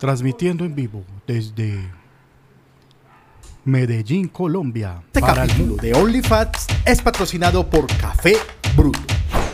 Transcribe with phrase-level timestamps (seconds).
[0.00, 1.78] Transmitiendo en vivo desde
[3.66, 5.02] Medellín, Colombia.
[5.08, 8.36] Este para el capítulo de OnlyFats es patrocinado por Café
[8.74, 8.98] Bruto.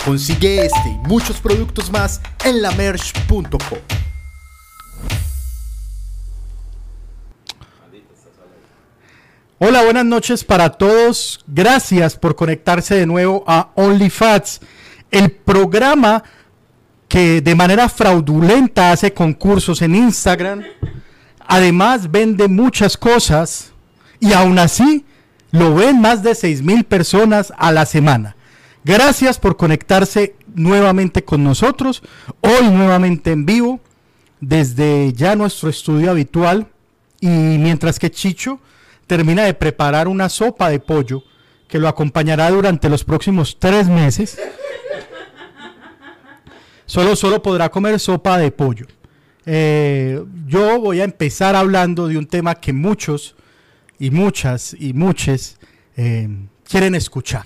[0.05, 3.79] Consigue este y muchos productos más en lamerch.com.
[9.59, 11.45] Hola, buenas noches para todos.
[11.49, 14.61] Gracias por conectarse de nuevo a OnlyFats,
[15.11, 16.23] el programa
[17.09, 20.63] que de manera fraudulenta hace concursos en Instagram.
[21.47, 23.73] Además vende muchas cosas
[24.21, 25.05] y aún así
[25.53, 28.37] lo ven más de 6 mil personas a la semana.
[28.85, 32.03] Gracias por conectarse nuevamente con nosotros.
[32.41, 33.81] Hoy nuevamente en vivo
[34.41, 36.69] desde ya nuestro estudio habitual
[37.21, 38.61] y mientras que Chicho
[39.07, 41.23] termina de preparar una sopa de pollo
[41.69, 44.39] que lo acompañará durante los próximos tres meses.
[46.87, 48.87] Solo, solo podrá comer sopa de pollo.
[49.45, 53.37] Eh, yo voy a empezar hablando de un tema que muchos
[53.99, 55.59] y muchas y muchos
[55.97, 56.29] eh,
[56.69, 57.45] quieren escuchar.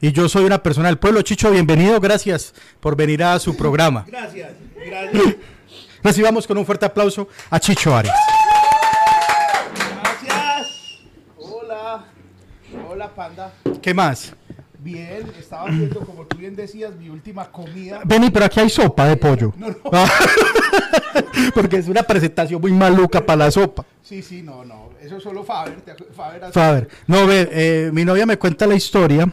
[0.00, 1.22] Y yo soy una persona del pueblo.
[1.22, 1.98] Chicho, bienvenido.
[2.00, 4.04] Gracias por venir a su programa.
[4.06, 5.36] Gracias, gracias.
[6.02, 8.14] Recibamos con un fuerte aplauso a Chicho Arias.
[10.24, 10.68] Gracias.
[11.36, 12.04] Hola.
[12.88, 13.52] Hola, panda.
[13.82, 14.32] ¿Qué más?
[14.92, 18.00] Bien, estaba viendo, como tú bien decías, mi última comida.
[18.04, 19.52] Vení, pero aquí hay sopa de pollo.
[19.56, 19.76] No, no.
[21.54, 23.84] Porque es una presentación muy maluca para la sopa.
[24.02, 24.90] Sí, sí, no, no.
[25.02, 25.80] Eso es solo Faber.
[25.82, 26.88] te Faber hace- Faber.
[27.06, 29.30] No, ve, eh, mi novia me cuenta la historia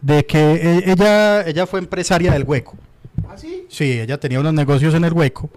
[0.00, 2.76] de que eh, ella, ella fue empresaria del hueco.
[3.28, 3.64] ¿Ah, sí?
[3.68, 5.48] Sí, ella tenía unos negocios en el hueco.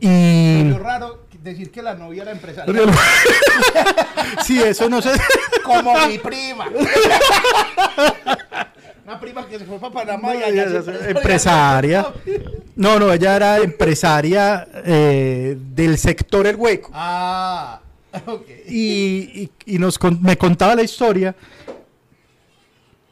[0.00, 0.64] Y...
[0.64, 2.74] Lo raro decir que la novia era empresaria.
[4.44, 5.10] sí, eso no sé.
[5.64, 6.66] Como mi prima.
[9.04, 12.06] Una prima que se fue para Panamá y allá se empresaria.
[12.76, 16.90] No, no, ella era empresaria eh, del sector el hueco.
[16.92, 17.80] Ah,
[18.26, 18.46] ok.
[18.68, 21.34] Y, y- y nos con- me contaba la historia.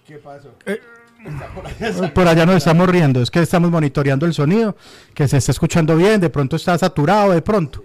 [0.06, 0.50] ¿Qué pasó?
[0.66, 0.80] Eh,
[1.26, 2.14] Está por allá.
[2.14, 4.76] Por allá nos estamos riendo, es que estamos monitoreando el sonido,
[5.14, 7.82] que se está escuchando bien, de pronto está saturado, de pronto.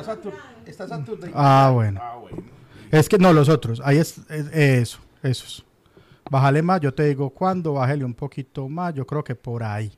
[0.00, 0.34] Está satur-
[0.66, 1.32] está saturado.
[1.34, 2.00] Ah, bueno.
[2.02, 2.42] Ah, bueno.
[2.90, 5.64] Es que no, los otros, ahí es, es- eso, esos.
[6.30, 9.92] Bájale más, yo te digo cuándo, bájale un poquito más, yo creo que por ahí.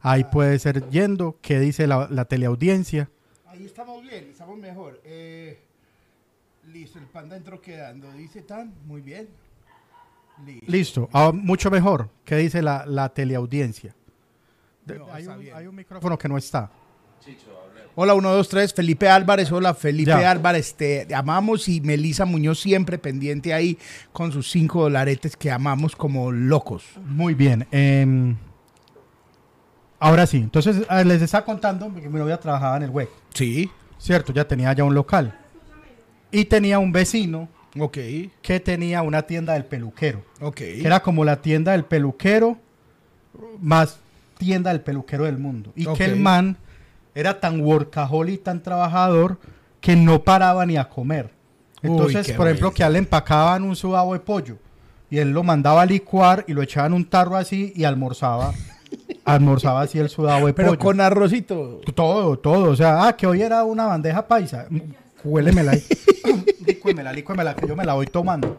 [0.00, 3.08] Ahí puede ser yendo, ¿qué dice la, la teleaudiencia?
[3.46, 5.00] Ahí estamos bien, estamos mejor.
[5.04, 5.58] Eh,
[6.72, 8.10] listo, el panda entró quedando.
[8.12, 9.28] Dice tan, muy bien.
[10.46, 10.66] Listo.
[10.70, 13.94] Listo, ah, mucho mejor, ¿qué dice la, la teleaudiencia?
[14.86, 16.70] De- No, hay, un, hay un micrófono que no está.
[18.00, 18.74] Hola, 1, 2, 3.
[18.74, 19.50] Felipe Álvarez.
[19.50, 20.30] Hola, Felipe Ya.
[20.30, 20.72] Álvarez.
[20.74, 23.76] Te amamos y Melisa Muñoz siempre pendiente ahí
[24.12, 26.84] con sus 5 dolaretes que amamos como locos.
[27.04, 27.66] Muy bien.
[27.72, 28.36] em,
[29.98, 33.68] ahora sí, entonces les estaba contando que mi novia trabajaba en el hueco, Sí.
[33.98, 34.32] ¿cierto?
[34.32, 35.36] Ya tenía ya un local.
[36.30, 37.98] Y tenía un vecino Ok,
[38.42, 40.22] que tenía una tienda del peluquero.
[40.40, 40.54] ok.
[40.54, 42.58] Que era como la tienda del peluquero
[43.60, 43.98] más
[44.38, 45.72] tienda del peluquero del mundo.
[45.74, 46.58] Y que el man
[47.18, 49.38] era tan workaholic, tan trabajador,
[49.80, 51.30] que no paraba ni a comer.
[51.82, 54.56] Entonces, por ejemplo, que a él le empacaban un sudado de pollo
[55.10, 58.54] y él lo mandaba a licuar y lo echaba en un tarro así y almorzaba.
[59.24, 60.78] almorzaba así el sudado de Pero pollo.
[60.78, 61.80] con arrocito.
[61.92, 62.70] Todo, todo.
[62.70, 64.66] O sea, ah, que hoy era una bandeja paisa.
[64.70, 64.78] Mm,
[65.24, 65.84] Huélemela ahí.
[66.66, 68.58] lícuemela, lícuemela, que yo me la voy tomando.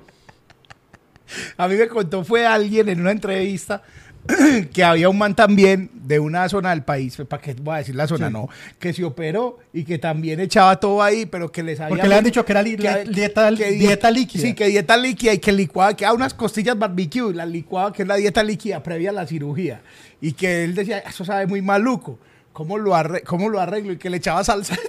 [1.55, 3.83] A mí me contó fue alguien en una entrevista
[4.73, 7.95] que había un man también de una zona del país, ¿para qué voy a decir
[7.95, 8.27] la zona?
[8.27, 8.33] Sí.
[8.33, 8.49] No,
[8.79, 11.89] que se operó y que también echaba todo ahí, pero que les había...
[11.89, 14.41] Porque le han dicho que era li- dieta- di- dieta líquida.
[14.41, 18.01] Sí, que dieta líquida y que licuaba, que a unas costillas barbecue, la licuaba, que
[18.03, 19.81] es la dieta líquida previa a la cirugía.
[20.21, 22.19] Y que él decía, eso sabe muy maluco.
[22.53, 23.93] ¿Cómo lo, arre cómo lo arreglo?
[23.93, 24.75] Y que le echaba salsa.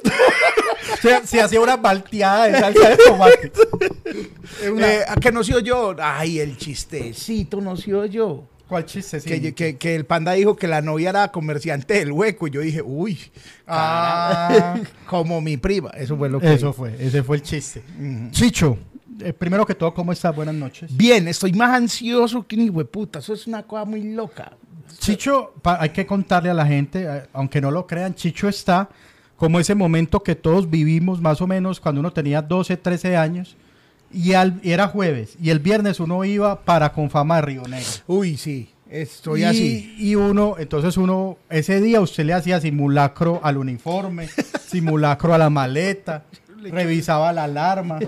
[1.02, 3.52] Se, se hacía una malteada de salsa de tomate.
[4.72, 5.94] Una- Eh, ¿A qué no soy yo?
[6.02, 8.44] Ay, el chistecito no soy yo.
[8.70, 9.20] ¿Cuál chiste?
[9.20, 9.28] Sí.
[9.28, 12.60] que, que- que el panda dijo que la novia era comerciante del hueco y yo
[12.62, 13.19] dije, uy,
[13.66, 14.76] Ah.
[15.06, 15.90] como mi prima.
[15.90, 17.82] Eso fue lo que Eso fue, ese fue el chiste.
[18.31, 18.78] Chicho,
[19.20, 20.34] eh, primero que todo, ¿cómo estás?
[20.34, 20.96] Buenas noches.
[20.96, 23.19] Bien, estoy más ansioso que un hijo de puta.
[23.19, 24.52] Eso es una cosa muy loca.
[24.99, 28.88] Chicho, hay que contarle a la gente, eh, aunque no lo crean, Chicho está
[29.37, 33.56] como ese momento que todos vivimos más o menos cuando uno tenía 12, 13 años
[34.12, 37.88] y, al- y era jueves y el viernes uno iba para Confama de Río Negro.
[38.06, 39.94] Uy, sí, estoy y, así.
[39.98, 44.28] Y uno, entonces uno, ese día usted le hacía simulacro al uniforme,
[44.66, 46.24] simulacro a la maleta,
[46.62, 47.98] revisaba la alarma.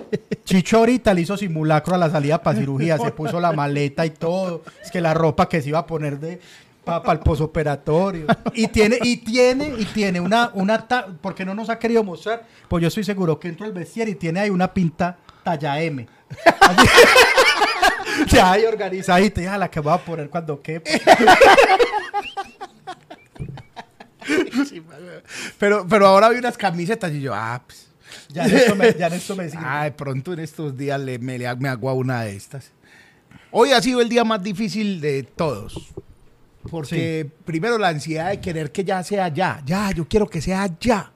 [0.43, 4.11] Chicho ahorita le hizo simulacro a la salida para cirugía, se puso la maleta y
[4.11, 4.63] todo.
[4.83, 6.39] Es que la ropa que se iba a poner de...
[6.83, 8.27] para el posoperatorio.
[8.53, 10.85] Y tiene, y tiene, y tiene una, una
[11.21, 14.15] porque no nos ha querido mostrar, pues yo estoy seguro que entró el vestier y
[14.15, 16.07] tiene ahí una pinta talla M.
[16.61, 16.87] Así-
[18.35, 20.89] ya ahí organizadita, ya la que voy a poner cuando quepa.
[25.59, 27.89] Pero, pero ahora vi unas camisetas y yo, ah, pues.
[28.29, 29.49] Ya en esto me, ya en esto me.
[29.57, 32.71] Ah, pronto en estos días le, me, le- me hago a una de estas.
[33.51, 35.93] Hoy ha sido el día más difícil de todos.
[36.69, 39.61] Porque primero la ansiedad de querer que ya sea ya.
[39.65, 41.11] Ya, yo quiero que sea ya.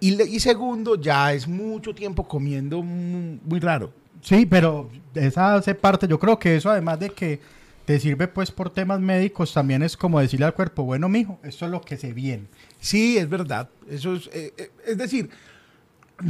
[0.00, 3.92] Y, y segundo, ya es mucho tiempo comiendo mu- muy raro.
[4.22, 7.40] Sí, pero esa hace parte, yo creo que eso además de que
[7.84, 11.64] te sirve pues por temas médicos, también es como decirle al cuerpo, bueno, mijo, esto
[11.66, 12.44] es lo que se viene.
[12.80, 13.68] Sí, es verdad.
[13.88, 15.30] Eso es, eh, eh, es decir,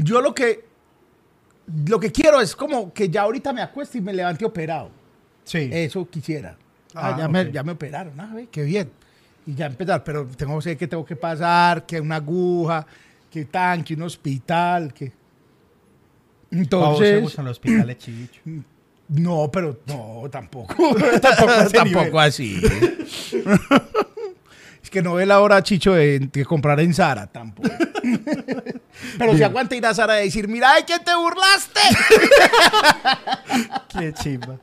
[0.05, 0.65] yo lo que
[1.87, 4.91] lo que quiero es como que ya ahorita me acueste y me levante operado.
[5.45, 5.69] Sí.
[5.73, 6.57] Eso quisiera.
[6.95, 8.91] Ah, Ah, ya, me, ya me operaron, ah, qué bien.
[9.47, 12.87] Y ya empezar, pero tengo sé que tengo que pasar, que una aguja,
[13.31, 15.11] que tanque, un hospital, que A
[16.51, 18.41] entonces gustan los hospitales chicho.
[19.09, 20.75] no, pero no, tampoco.
[21.73, 22.61] Tampoco a así.
[24.83, 27.69] es que no ve la hora, Chicho, de, de comprar en Sara, tampoco.
[29.19, 31.81] pero si aguanta ir a Sara y decir, mira, ¿de quién te burlaste?
[33.89, 34.59] Qué chimba.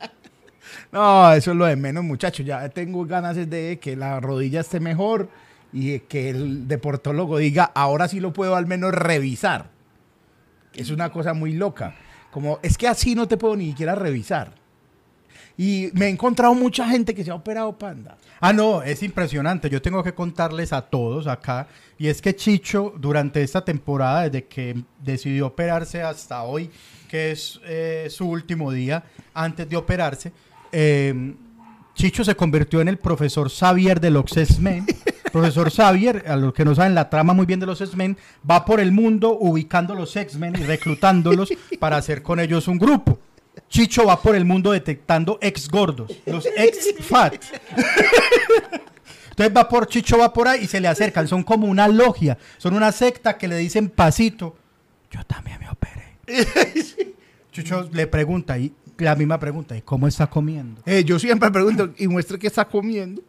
[0.92, 2.46] No, eso es lo de menos, muchachos.
[2.46, 5.30] Ya tengo ganas de que la rodilla esté mejor
[5.74, 9.70] y que el deportólogo diga, ahora sí lo puedo al menos revisar.
[10.74, 11.96] Es una cosa muy loca.
[12.32, 14.54] Como, es que así no te puedo ni siquiera revisar.
[15.58, 18.18] Y me he encontrado mucha gente que se ha operado panda.
[18.42, 19.70] Ah, no, es impresionante.
[19.70, 21.68] Yo tengo que contarles a todos acá.
[21.98, 26.70] Y es que Chicho, durante esta temporada, desde que decidió operarse hasta hoy,
[27.10, 29.04] que es eh, su último día
[29.34, 30.34] antes de operarse,
[30.74, 31.34] eh,
[31.94, 34.86] Chicho se convirtió en el profesor Xavier de X-Men.
[35.36, 38.16] profesor Xavier, a los que no saben la trama muy bien de los X-Men,
[38.50, 43.20] va por el mundo ubicando los X-Men y reclutándolos para hacer con ellos un grupo.
[43.68, 47.36] Chicho va por el mundo detectando ex gordos, los ex fat.
[49.32, 51.28] Entonces va por Chicho, va por ahí y se le acercan.
[51.28, 54.56] Son como una logia, son una secta que le dicen pasito.
[55.12, 56.18] Yo también me operé.
[57.52, 60.82] Chicho le pregunta, y la misma pregunta, ¿y cómo está comiendo?
[60.86, 63.22] Eh, yo siempre pregunto, y muestre qué está comiendo.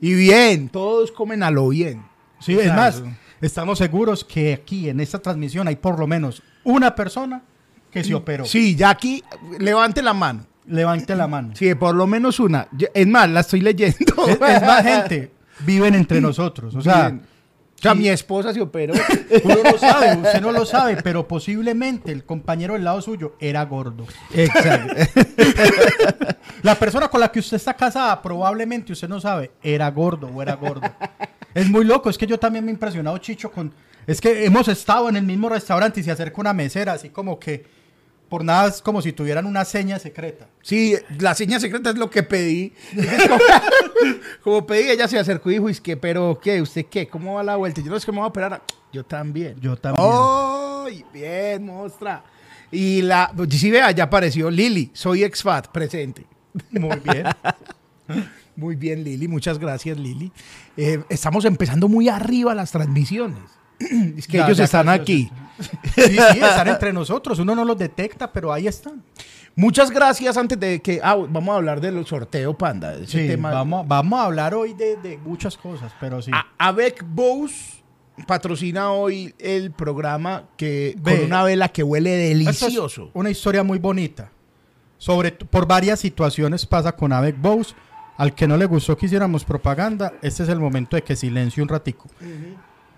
[0.00, 2.04] Y bien, todos comen a lo bien.
[2.38, 3.02] Sí, O es más,
[3.40, 7.42] estamos seguros que aquí en esta transmisión hay por lo menos una persona
[7.90, 8.44] que se operó.
[8.44, 9.22] Sí, ya aquí,
[9.58, 10.44] levante la mano.
[10.66, 11.54] Levante la mano.
[11.54, 12.68] Sí, por lo menos una.
[12.92, 14.26] Es más, la estoy leyendo.
[14.26, 16.74] Es, es más gente, viven entre nosotros.
[16.74, 17.22] O sea, Bien.
[17.78, 18.94] O sea, mi esposa se operó.
[19.44, 23.64] uno no sabe, usted no lo sabe, pero posiblemente el compañero del lado suyo era
[23.64, 24.06] gordo.
[24.32, 24.94] Exacto.
[26.62, 30.42] La persona con la que usted está casada, probablemente usted no sabe, era gordo o
[30.42, 30.90] era gordo.
[31.54, 33.72] Es muy loco, es que yo también me he impresionado, Chicho, con...
[34.06, 37.38] Es que hemos estado en el mismo restaurante y se acerca una mesera, así como
[37.38, 37.66] que
[38.28, 40.48] por nada es como si tuvieran una seña secreta.
[40.62, 42.72] Sí, la seña secreta es lo que pedí.
[43.28, 46.60] Como, como pedí, ella se acercó y dijo, es que, pero, ¿qué?
[46.60, 47.08] ¿Usted qué?
[47.08, 47.80] ¿Cómo va la vuelta?
[47.80, 48.62] Yo no que me voy a operar.
[48.92, 49.58] Yo también.
[49.60, 50.06] Yo también.
[50.08, 51.04] ¡Ay!
[51.12, 52.24] bien, mostra!
[52.70, 54.90] Y la, pues, sí, vea, ya apareció Lili.
[54.92, 56.26] Soy exfat, presente.
[56.70, 57.26] Muy bien.
[58.56, 59.28] Muy bien, Lili.
[59.28, 60.32] Muchas gracias, Lili.
[60.76, 63.42] Eh, estamos empezando muy arriba las transmisiones.
[64.16, 65.30] Es que Ya, ellos ya están aquí.
[65.58, 67.38] Sí, sí, están entre nosotros.
[67.38, 69.02] Uno no los detecta, pero ahí están.
[69.54, 71.00] Muchas gracias antes de que...
[71.02, 72.94] Ah, vamos a hablar del sorteo, Panda.
[72.94, 73.50] Ese Sí, tema.
[73.52, 76.30] vamos, vamos a hablar hoy de, de muchas cosas, pero sí.
[76.34, 77.76] A- Avec Bose
[78.26, 81.16] patrocina hoy el programa que Ve.
[81.16, 83.10] con una vela que huele es delicioso.
[83.14, 84.30] una historia muy bonita.
[84.98, 87.74] Sobre, por varias situaciones pasa con Avec Bose.
[88.18, 91.62] Al que no le gustó que hiciéramos propaganda, este es el momento de que silencie
[91.62, 92.08] un ratico.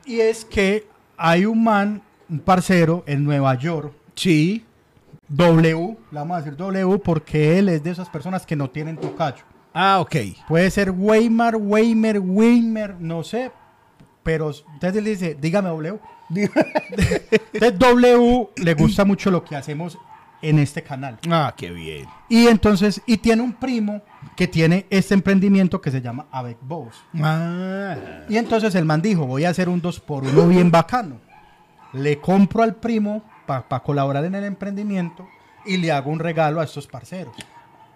[0.06, 0.86] Y es que
[1.16, 4.64] hay un man, un parcero en Nueva York, Sí.
[5.28, 8.96] W, le vamos a decir W porque él es de esas personas que no tienen
[8.96, 9.44] tocayo.
[9.72, 10.16] Ah, ok.
[10.48, 13.52] Puede ser Weimar, Weimer, Weimer, no sé,
[14.22, 16.00] pero entonces él dice, dígame W.
[16.30, 19.96] Entonces W le gusta mucho lo que hacemos
[20.42, 21.18] en este canal.
[21.30, 22.06] Ah, qué bien.
[22.28, 24.02] Y entonces, y tiene un primo
[24.36, 26.98] que tiene este emprendimiento que se llama Avec Bose.
[27.22, 27.96] Ah.
[28.28, 31.27] Y entonces el man dijo, voy a hacer un 2 por 1 bien bacano.
[31.92, 35.28] Le compro al primo para colaborar en el emprendimiento
[35.64, 37.34] y le hago un regalo a estos parceros.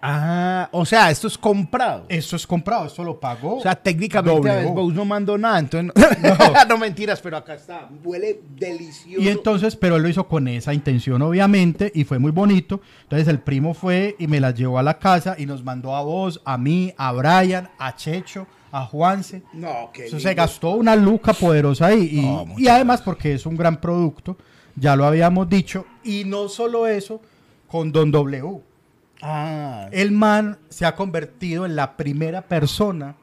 [0.05, 2.05] Ah, o sea, esto es comprado.
[2.09, 3.55] Esto es comprado, esto lo pagó.
[3.55, 5.59] O sea, técnicamente no mandó nada.
[5.59, 6.65] Entonces, no.
[6.67, 7.87] no mentiras, pero acá está.
[8.03, 9.23] Huele delicioso.
[9.23, 12.81] Y entonces, pero él lo hizo con esa intención, obviamente, y fue muy bonito.
[13.03, 16.01] Entonces el primo fue y me las llevó a la casa y nos mandó a
[16.01, 19.43] vos, a mí, a Brian, a Checho, a Juanse.
[19.53, 22.09] No, que Eso se gastó una luca poderosa ahí.
[22.11, 24.35] Y, No, muchas y además porque es un gran producto,
[24.75, 25.85] ya lo habíamos dicho.
[26.03, 27.21] Y no solo eso,
[27.67, 28.61] con Don W.
[29.21, 33.15] Ah, El man se ha convertido en la primera persona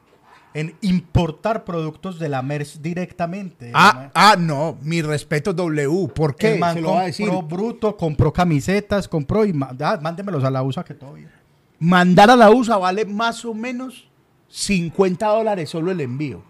[0.54, 3.73] en importar productos de la MERS directamente.
[3.75, 6.09] ah, ah, no, mi respeto W.
[6.14, 6.54] ¿Por qué?
[6.54, 7.49] El man Se lo va a compró decir.
[7.49, 11.28] bruto, compró camisetas, compró y ah, mándemelos a la USA que todo bien.
[11.80, 14.10] Mandar a la USA vale más o menos
[14.50, 16.42] 50 dólares solo el envío.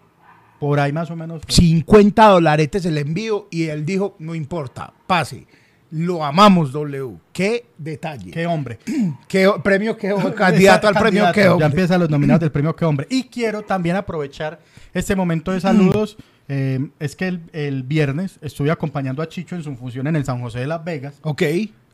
[0.59, 1.41] Por ahí más o menos.
[1.43, 1.51] fue.
[1.53, 5.47] 50 dolaretes el envío y él dijo, no importa, pase.
[5.89, 7.17] Lo amamos W.
[7.33, 8.31] Qué detalle.
[8.31, 8.79] Qué hombre.
[9.27, 11.65] ¿Qué premio qué candidato al premio qué Ya hombre.
[11.65, 13.07] empiezan los nominados del premio qué hombre.
[13.09, 14.59] Y quiero también aprovechar
[14.93, 16.17] este momento de saludos.
[16.47, 20.23] Eh, es que el, el viernes estuve acompañando a Chicho en su función en el
[20.23, 21.15] San José de Las Vegas.
[21.23, 21.43] Ok.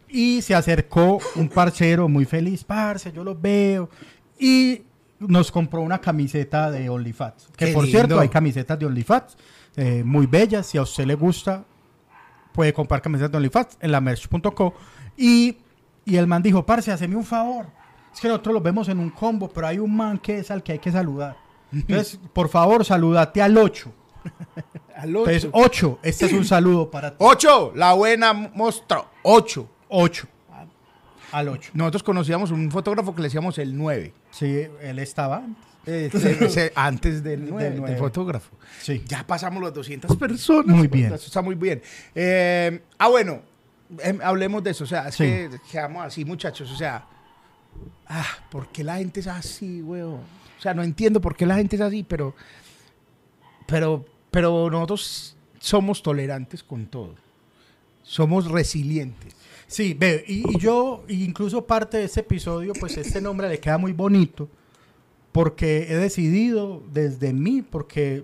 [0.10, 3.90] Y se acercó un parcero muy feliz, parce, yo los veo.
[4.40, 4.84] Y
[5.20, 7.50] nos compró una camiseta de OnlyFans.
[7.56, 7.98] Que Qué por lindo.
[7.98, 9.38] cierto, hay camisetas de OnlyFans
[9.76, 10.68] eh, muy bellas.
[10.68, 11.64] Si a usted le gusta,
[12.52, 14.74] puede comprar camisetas de OnlyFans en la merch.co.
[15.16, 15.58] Y,
[16.06, 17.68] y el man dijo, parce, haceme un favor.
[18.14, 20.64] Es que nosotros los vemos en un combo, pero hay un man que es al
[20.64, 21.38] que hay que saludar.
[21.72, 23.94] Entonces, por favor, saludate al 8.
[24.96, 27.18] Al Entonces, 8, este es un saludo para ti.
[27.20, 29.06] Ocho, la buena monstruo.
[29.22, 29.70] Ocho.
[29.90, 30.28] 8.
[31.32, 31.72] Al 8.
[31.74, 34.14] Nosotros conocíamos un fotógrafo que le decíamos el 9.
[34.32, 35.66] Sí, él estaba antes.
[36.16, 37.98] Ese- ese- antes del 9, del, nueve.
[37.98, 38.56] fotógrafo.
[38.82, 39.04] Sí.
[39.08, 40.76] Ya pasamos las 200 personas.
[40.76, 41.14] Muy bien.
[41.14, 41.82] Eso está muy bien.
[42.14, 43.42] Eh, ah, bueno,
[44.00, 44.84] em, hablemos de eso.
[44.84, 45.24] O sea, es Sí.
[45.24, 46.70] que quedamos así, muchachos.
[46.72, 47.06] O sea,
[48.08, 50.16] ah, ¿por qué la gente es así, weón?
[50.58, 52.34] O sea, no entiendo por qué la gente es así, pero,
[53.66, 57.16] pero, pero nosotros somos tolerantes con todo.
[58.08, 59.36] Somos resilientes.
[59.68, 63.78] Sí, ve, y, y yo, incluso parte de ese episodio, pues este nombre le queda
[63.78, 64.48] muy bonito,
[65.34, 68.24] porque he decidido desde mí, porque,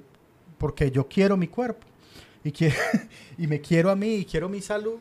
[0.58, 1.86] porque yo quiero mi cuerpo,
[2.46, 2.76] y, quiero,
[3.38, 4.96] y me quiero a mí, y quiero mi salud,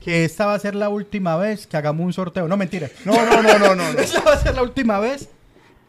[0.00, 2.48] que esta va a ser la última vez que hagamos un sorteo.
[2.48, 2.90] No, mentira.
[3.04, 3.92] No, no, no, no, no.
[3.92, 3.98] no.
[4.00, 5.28] Esta va a ser la última vez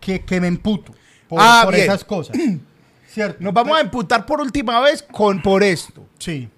[0.01, 0.93] que, que me emputo
[1.29, 2.38] por, Ah, por esas cosas.
[3.07, 3.38] ¿Cierto?
[3.39, 6.05] Nos vamos a emputar por última vez con por esto.
[6.19, 6.50] Sí,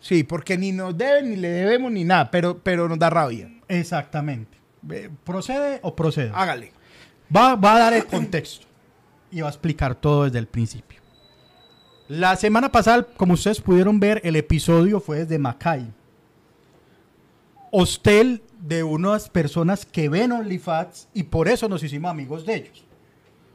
[0.00, 3.50] Sí, porque ni nos deben, ni le debemos, ni nada, pero, pero nos da rabia.
[3.68, 4.58] exactamente.
[5.24, 6.32] ¿Procede o procede?
[6.34, 6.72] Hágale.
[7.34, 8.66] Va, va a dar el contexto
[9.30, 11.00] y va a explicar todo desde el principio.
[12.08, 15.92] La semana pasada, como ustedes pudieron ver, el episodio fue desde Macay.
[17.70, 22.84] Hostel de unas personas que ven OnlyFans y por eso nos hicimos amigos de ellos.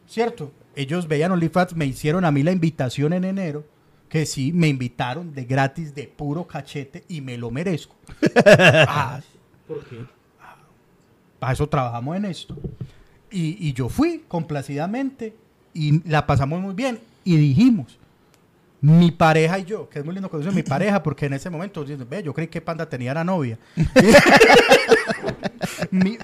[0.08, 0.54] ¿Cierto?
[0.76, 3.66] Ellos veían OnlyFans, me hicieron a mí la invitación en enero,
[4.10, 7.96] que sí, me invitaron de gratis, de puro cachete y me lo merezco.
[8.88, 9.20] ah,
[9.68, 10.06] ¿Por qué?
[11.40, 12.56] Para eso trabajamos en esto.
[13.32, 15.36] Y, y yo fui complacidamente
[15.74, 17.98] y la pasamos muy bien y dijimos,
[18.82, 21.50] mi pareja y yo, que es muy lindo cuando dice mi pareja, porque en ese
[21.50, 23.58] momento ve, yo creí que Panda tenía la novia.
[25.92, 26.18] mi,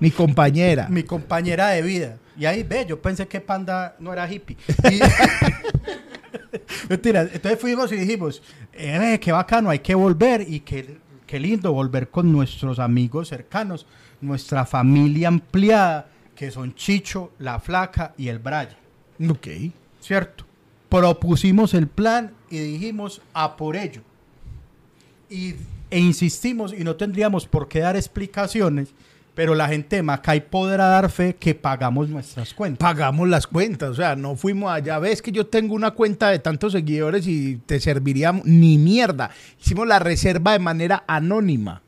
[0.00, 0.88] Mi compañera.
[0.88, 2.16] mi compañera de vida.
[2.38, 4.56] Y ahí, ve, yo pensé que Panda no era hippie.
[4.90, 5.00] Y-
[6.88, 11.72] Mentira, entonces fuimos y dijimos, eh, qué bacano, hay que volver y qué, qué lindo
[11.72, 13.86] volver con nuestros amigos cercanos,
[14.20, 18.76] nuestra familia ampliada, que son Chicho, La Flaca y el Brian.
[19.28, 19.48] Ok.
[20.00, 20.44] ¿cierto?
[20.88, 24.00] Propusimos el plan y dijimos a por ello.
[25.28, 25.54] Y,
[25.90, 28.94] e insistimos y no tendríamos por qué dar explicaciones,
[29.38, 32.84] pero la gente de Macay podrá dar fe que pagamos nuestras cuentas.
[32.84, 34.98] Pagamos las cuentas, o sea, no fuimos allá.
[34.98, 39.30] Ves que yo tengo una cuenta de tantos seguidores y te serviría ni mierda.
[39.60, 41.82] Hicimos la reserva de manera anónima.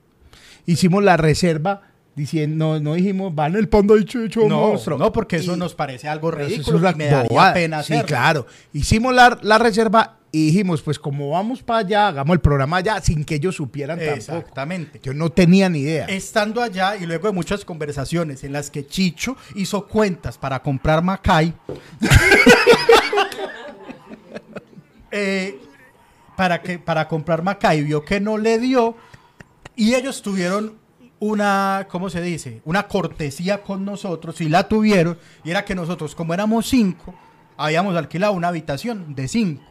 [0.64, 1.83] Hicimos la reserva
[2.14, 4.97] diciendo, no, no dijimos, van el panda y chucho No, monstruo.
[4.97, 7.52] no, porque eso Y- nos parece algo Pero eso ridículo es una y me daría
[7.52, 8.07] pena Sí, hacerlo.
[8.07, 8.47] claro.
[8.73, 13.01] Hicimos la, la reserva y dijimos, pues como vamos para allá, hagamos el programa allá
[13.01, 14.17] sin que ellos supieran tampoco.
[14.17, 15.01] Exactamente.
[15.03, 16.07] Yo no tenía ni idea.
[16.07, 21.03] Estando allá y luego de muchas conversaciones en las que Chicho hizo cuentas para comprar
[21.03, 21.53] Macay,
[25.11, 25.59] eh,
[26.37, 28.97] para, que, para comprar Macay, vio que no le dio
[29.75, 30.79] y ellos tuvieron
[31.19, 32.63] una, ¿cómo se dice?
[32.65, 37.15] Una cortesía con nosotros y la tuvieron y era que nosotros, como éramos cinco,
[37.57, 39.70] habíamos alquilado una habitación de cinco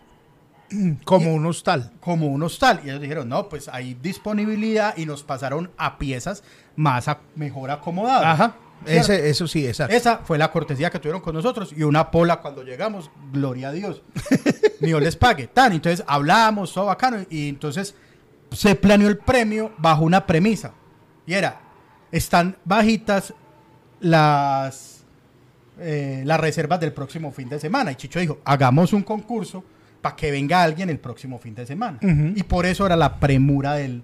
[1.06, 1.92] como un hostal.
[2.00, 2.82] como un hostal.
[2.84, 6.44] Y ellos dijeron, no, pues hay disponibilidad y nos pasaron a piezas
[6.76, 8.26] más a- mejor acomodadas.
[8.26, 8.56] Ajá.
[8.86, 9.94] Ese, eso sí, exacto.
[9.94, 13.72] Esa fue la cortesía que tuvieron con nosotros y una pola cuando llegamos, gloria a
[13.74, 14.02] Dios.
[14.80, 15.48] Dios les pague.
[15.48, 17.18] Tan, entonces hablamos, todo bacano.
[17.30, 17.94] Y entonces
[18.52, 20.72] se planeó el premio bajo una premisa.
[21.26, 21.60] Y era,
[22.12, 23.34] están bajitas
[24.00, 25.04] las,
[25.80, 27.92] eh, las reservas del próximo fin de semana.
[27.92, 29.64] Y Chicho dijo, hagamos un concurso
[30.02, 32.00] para que venga alguien el próximo fin de semana.
[32.36, 34.04] Y por eso era la premura del,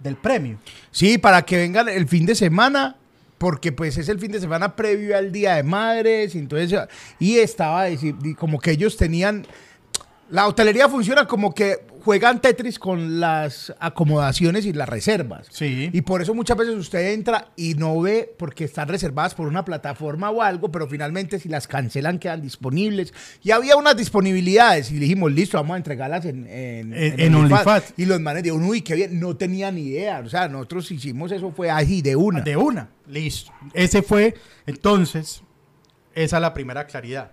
[0.00, 0.58] del premio.
[0.90, 2.96] Sí, para que vengan el fin de semana,
[3.38, 6.78] porque pues es el fin de semana previo al Día de Madres, y entonces,
[7.18, 9.46] y estaba, y como que ellos tenían,
[10.30, 15.46] la hotelería funciona como que juegan Tetris con las acomodaciones y las reservas.
[15.50, 15.90] Sí.
[15.92, 19.64] Y por eso muchas veces usted entra y no ve porque están reservadas por una
[19.64, 23.14] plataforma o algo, pero finalmente si las cancelan quedan disponibles.
[23.42, 27.94] Y había unas disponibilidades y dijimos, listo, vamos a entregarlas en, en, En- en OnlyFans.
[27.96, 30.20] Y los manes dijeron, uy, qué bien, no tenía ni idea.
[30.20, 32.42] O sea, nosotros hicimos eso, fue así, de una.
[32.42, 32.88] De una.
[33.08, 33.50] Listo.
[33.72, 34.34] Ese fue,
[34.66, 35.42] entonces,
[36.14, 37.32] esa es la primera claridad.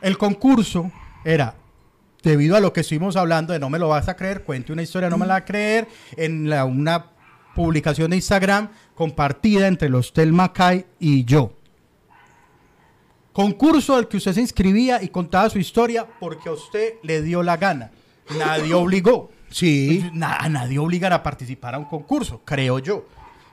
[0.00, 0.90] El concurso
[1.24, 1.54] era,
[2.22, 4.82] debido a lo que estuvimos hablando de no me lo vas a creer, cuente una
[4.82, 7.06] historia, no me la va a creer, en la- una
[7.54, 11.52] publicación de Instagram compartida entre los Tel Macay y yo.
[13.32, 17.42] Concurso al que usted se inscribía y contaba su historia porque a usted le dio
[17.42, 17.90] la gana.
[18.38, 19.30] Nadie obligó.
[19.50, 20.08] Sí.
[20.12, 23.06] Na- a nadie obligan a participar a un concurso, creo yo.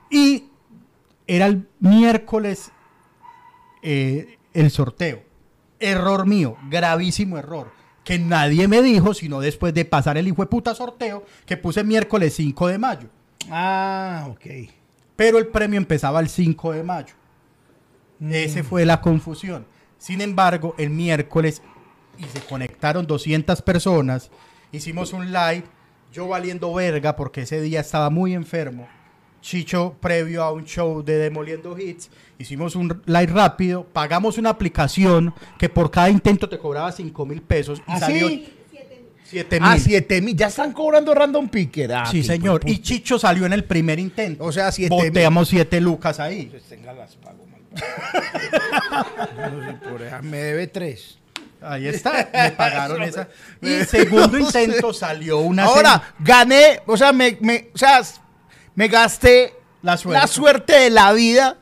[0.10, 0.46] Y
[1.28, 2.72] era el miércoles
[3.82, 5.22] eh, el sorteo.
[5.80, 7.72] Error mío, gravísimo error.
[8.10, 11.84] Que nadie me dijo, sino después de pasar el hijo de puta sorteo, que puse
[11.84, 13.08] miércoles 5 de mayo.
[13.52, 14.48] Ah, ok.
[15.16, 17.14] Pero el premio empezaba el 5 de mayo.
[18.20, 19.68] Ese fue la confusión.
[20.00, 21.62] Sin embargo, el miércoles
[22.18, 24.32] y se conectaron 200 personas.
[24.72, 25.66] Hicimos un live,
[26.12, 28.88] yo valiendo verga porque ese día estaba muy enfermo.
[29.42, 32.10] Chicho previo a un show de Demoliendo Hits.
[32.38, 37.42] Hicimos un live rápido, pagamos una aplicación que por cada intento te cobraba 5 mil
[37.42, 38.54] pesos y ¿Ah, salió sí?
[39.26, 39.70] 7 mil.
[39.70, 40.36] Ah, 7 mil.
[40.36, 41.94] Ya están cobrando random picker.
[41.94, 42.62] Ah, sí, señor.
[42.66, 44.44] Y Chicho salió en el primer intento.
[44.44, 45.06] O sea, 7 mil.
[45.06, 46.48] Boteamos 7 lucas ahí.
[46.48, 47.60] Pues tenga las pago, mal.
[50.24, 51.20] Me debe 3.
[51.62, 53.28] Ahí está, me pagaron esa.
[53.62, 58.02] Y el segundo intento salió una Ahora, gané, o sea, me, me, o sea,
[58.76, 60.22] me gasté La suerte.
[60.22, 61.58] la suerte de la vida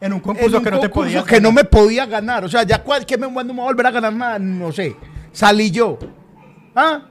[0.00, 2.44] en un en concurso un que no te podías que no me podía ganar.
[2.44, 4.38] O sea, ya cuál, ¿qué me, me voy a volver a ganar nada?
[4.38, 4.96] No sé.
[5.32, 5.98] Salí yo.
[6.74, 7.02] ¿Ah?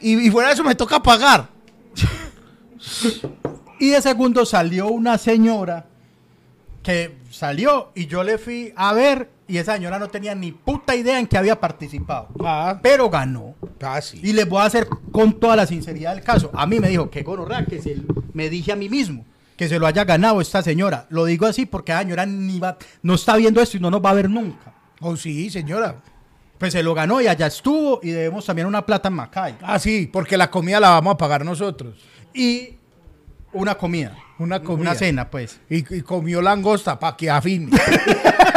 [0.00, 1.48] Y, y fuera de eso me toca pagar.
[3.80, 5.86] Y de segundo salió una señora
[6.82, 10.94] que salió y yo le fui a ver y esa señora no tenía ni puta
[10.96, 12.28] idea en que había participado.
[12.42, 12.78] Ah.
[12.82, 13.54] Pero ganó.
[13.82, 14.20] Ah, sí.
[14.22, 16.50] Y les voy a hacer con toda la sinceridad del caso.
[16.54, 17.96] A mí me dijo que gonorrea, que se,
[18.32, 19.24] me dije a mí mismo
[19.56, 21.06] que se lo haya ganado esta señora.
[21.10, 24.04] Lo digo así porque la señora ni va, no está viendo esto y no nos
[24.04, 24.72] va a ver nunca.
[25.00, 25.96] Oh, sí, señora.
[26.58, 29.56] Pues se lo ganó y allá estuvo y debemos también una plata en Macay.
[29.62, 31.94] Ah, sí, porque la comida la vamos a pagar nosotros.
[32.32, 32.76] Y
[33.52, 34.16] una comida.
[34.38, 34.90] Una comida.
[34.90, 35.60] Una cena, pues.
[35.68, 37.70] Y, y comió langosta para que afine.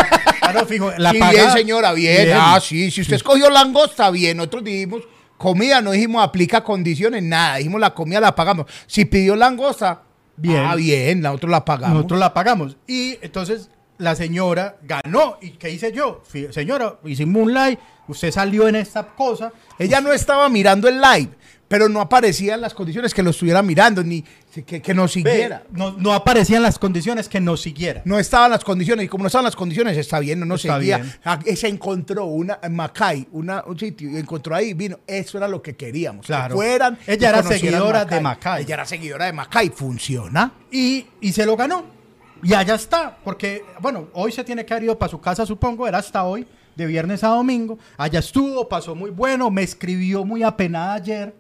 [0.49, 2.25] Ah, no, fijo, la Sí, paga- bien, señora, bien.
[2.25, 2.37] Bien.
[2.39, 4.37] Ah, sí, si usted escogió langosta, bien.
[4.37, 5.01] Nosotros dijimos
[5.37, 7.57] comida, no dijimos aplica condiciones, nada.
[7.57, 8.65] Dijimos la comida la pagamos.
[8.87, 10.01] Si pidió langosta,
[10.39, 10.63] Bien.
[10.67, 11.95] Ah, bien, nosotros la pagamos.
[11.95, 12.77] Nosotros la pagamos.
[12.85, 15.39] Y entonces la señora ganó.
[15.41, 16.21] ¿Y qué hice yo?
[16.51, 17.79] Señora, hicimos un live.
[18.07, 19.51] Usted salió en esta cosa.
[19.79, 21.29] Ella no estaba mirando el live,
[21.67, 24.23] pero no aparecía en las condiciones que lo estuviera mirando, ni
[24.63, 25.63] que, que nos Ve, siguiera.
[25.71, 28.01] no, no aparecían las condiciones que nos siguiera.
[28.05, 30.77] No estaban las condiciones, y como no estaban las condiciones, está bien, no nos Está
[30.77, 30.97] seguía.
[30.97, 31.13] bien.
[31.23, 35.47] Ah, Se encontró una, en Macay, una, un sitio, y encontró ahí, vino, eso era
[35.47, 36.25] lo que queríamos.
[36.25, 36.49] Claro.
[36.49, 36.97] Que fueran.
[37.07, 38.63] Ella era seguidora de Macay.
[38.63, 40.51] Ella era seguidora de Macay, funciona.
[40.71, 41.85] Y, y se lo ganó.
[42.43, 43.17] Y allá está.
[43.23, 45.87] Porque, bueno, hoy se tiene que haber ido para su casa, supongo.
[45.87, 47.79] Era hasta hoy, de viernes a domingo.
[47.97, 49.49] Allá estuvo, pasó muy bueno.
[49.49, 51.33] Me escribió muy apenada ayer.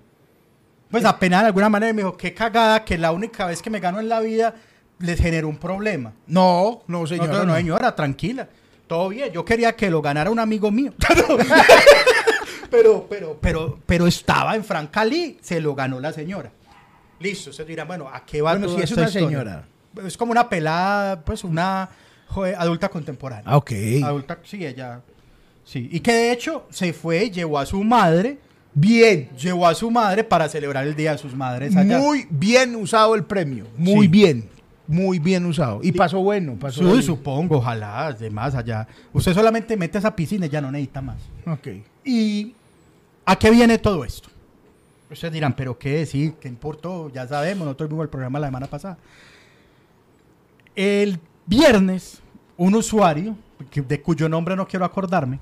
[0.89, 1.93] Pues apenada de alguna manera.
[1.93, 4.55] Me dijo, qué cagada que la única vez que me gano en la vida
[4.99, 6.13] les generó un problema.
[6.27, 7.31] No, no, señora.
[7.31, 7.55] no, no, no.
[7.55, 8.47] señora, tranquila.
[8.87, 9.31] Todo bien.
[9.31, 10.93] Yo quería que lo ganara un amigo mío.
[12.71, 16.51] pero, pero, pero, pero estaba en Francalí, se lo ganó la señora.
[17.19, 19.27] Listo, ustedes dirán, bueno, ¿a qué va Bueno, toda si es esta una historia?
[19.27, 19.67] señora.
[20.05, 21.89] Es como una pelada, pues una
[22.57, 23.45] adulta contemporánea.
[23.47, 23.71] Ah, ok.
[24.03, 25.01] Adulta, sí, ella.
[25.63, 25.89] Sí.
[25.91, 28.37] Y que de hecho se fue, llevó a su madre,
[28.79, 29.29] Bien.
[29.37, 31.97] llevó a su madre para celebrar el Día de sus Madres allá.
[31.97, 33.65] Muy bien usado el premio.
[33.77, 34.07] Muy Sí.
[34.07, 34.49] bien.
[34.87, 35.79] Muy bien usado.
[35.83, 36.55] Y pasó bueno.
[36.59, 37.01] Pasó Sí, bueno.
[37.01, 38.87] supongo, ojalá, además allá.
[39.11, 41.17] Usted solamente mete esa piscina y ya no necesita más.
[41.45, 41.67] Ok.
[42.05, 42.53] ¿Y
[43.25, 44.29] a qué viene todo esto?
[45.11, 46.33] Ustedes dirán, ¿pero qué decir?
[46.39, 47.09] ¿Qué importó?
[47.13, 48.97] Ya sabemos, nosotros vimos el programa la semana pasada.
[50.75, 52.21] El viernes,
[52.57, 53.35] un usuario,
[53.73, 55.39] de cuyo nombre no quiero acordarme,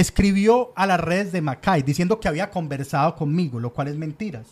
[0.00, 4.46] escribió a las redes de Macay diciendo que había conversado conmigo, lo cual es mentiras.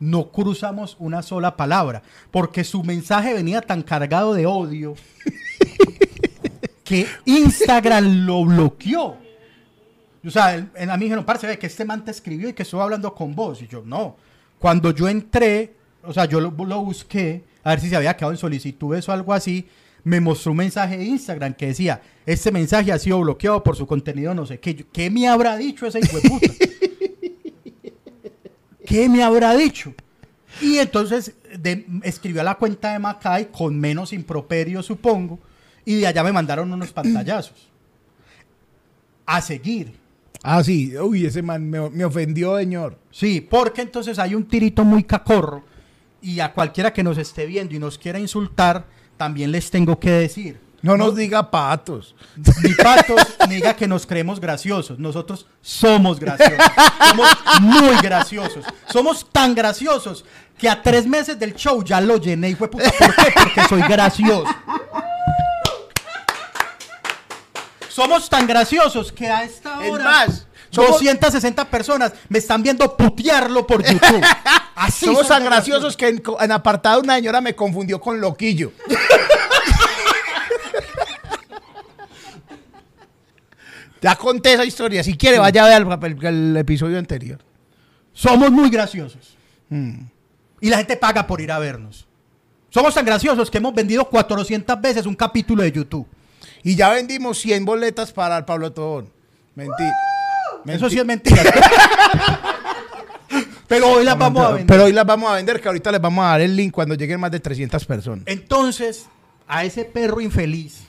[0.00, 4.94] No cruzamos una sola palabra, porque su mensaje venía tan cargado de odio
[6.84, 9.16] que Instagram lo bloqueó.
[10.24, 12.52] O sea, el- a mí me dijeron, parce, ve que este man te escribió y
[12.52, 13.60] que estuvo hablando con vos.
[13.62, 14.16] Y yo, no.
[14.58, 18.32] Cuando yo entré, o sea, yo lo, lo busqué, a ver si se había quedado
[18.32, 19.66] en solicitudes o algo así,
[20.04, 23.86] me mostró un mensaje de Instagram que decía, este mensaje ha sido bloqueado por su
[23.86, 24.84] contenido no sé qué.
[24.92, 26.52] ¿Qué me habrá dicho ese hijo de puta?
[28.86, 29.94] ¿Qué me habrá dicho?
[30.60, 35.38] Y entonces de- escribió a la cuenta de Macay con menos improperio, supongo,
[35.84, 37.68] y de allá me mandaron unos pantallazos.
[39.24, 39.94] A seguir.
[40.42, 40.96] Ah, sí.
[40.98, 42.98] Uy, ese man me, me ofendió, señor.
[43.10, 45.64] Sí, porque entonces hay un tirito muy cacorro
[46.20, 48.84] y a cualquiera que nos esté viendo y nos quiera insultar,
[49.22, 50.60] también les tengo que decir.
[50.80, 52.16] No nos diga patos.
[52.64, 54.98] Ni patos, ni diga que nos creemos graciosos.
[54.98, 56.58] Nosotros somos graciosos.
[57.08, 57.28] Somos
[57.60, 58.64] muy graciosos.
[58.92, 60.24] Somos tan graciosos
[60.58, 62.50] que a tres meses del show ya lo llené.
[62.50, 63.32] Y fue puta, ¿por qué?
[63.32, 64.52] Porque soy gracioso.
[67.88, 72.96] Somos tan graciosos que a esta Es hora más, somos- 260 personas me están viendo
[72.96, 74.24] putearlo por YouTube.
[74.74, 78.72] Así Somos tan graciosos que en, en apartado una señora me confundió con loquillo.
[84.00, 85.04] ya conté esa historia.
[85.04, 85.86] Si quiere, vaya a ver
[86.24, 87.38] el episodio anterior.
[88.12, 89.36] Somos muy graciosos.
[89.68, 90.00] Mm.
[90.60, 92.06] Y la gente paga por ir a vernos.
[92.70, 96.06] Somos tan graciosos que hemos vendido 400 veces un capítulo de YouTube.
[96.62, 99.12] Y ya vendimos 100 boletas para el Pablo Tobón.
[99.54, 99.92] Mentira.
[100.66, 101.42] Eso sí es mentira.
[103.68, 104.66] Pero hoy las vamos a vender.
[104.66, 106.94] Pero hoy las vamos a vender, que ahorita les vamos a dar el link cuando
[106.94, 108.24] lleguen más de 300 personas.
[108.26, 109.06] Entonces,
[109.48, 110.82] a ese perro infeliz,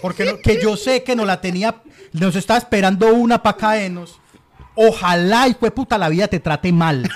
[0.00, 1.82] porque no- que yo sé que nos la tenía,
[2.12, 4.20] nos está esperando una para caernos.
[4.74, 7.10] Ojalá y fue puta la vida te trate mal.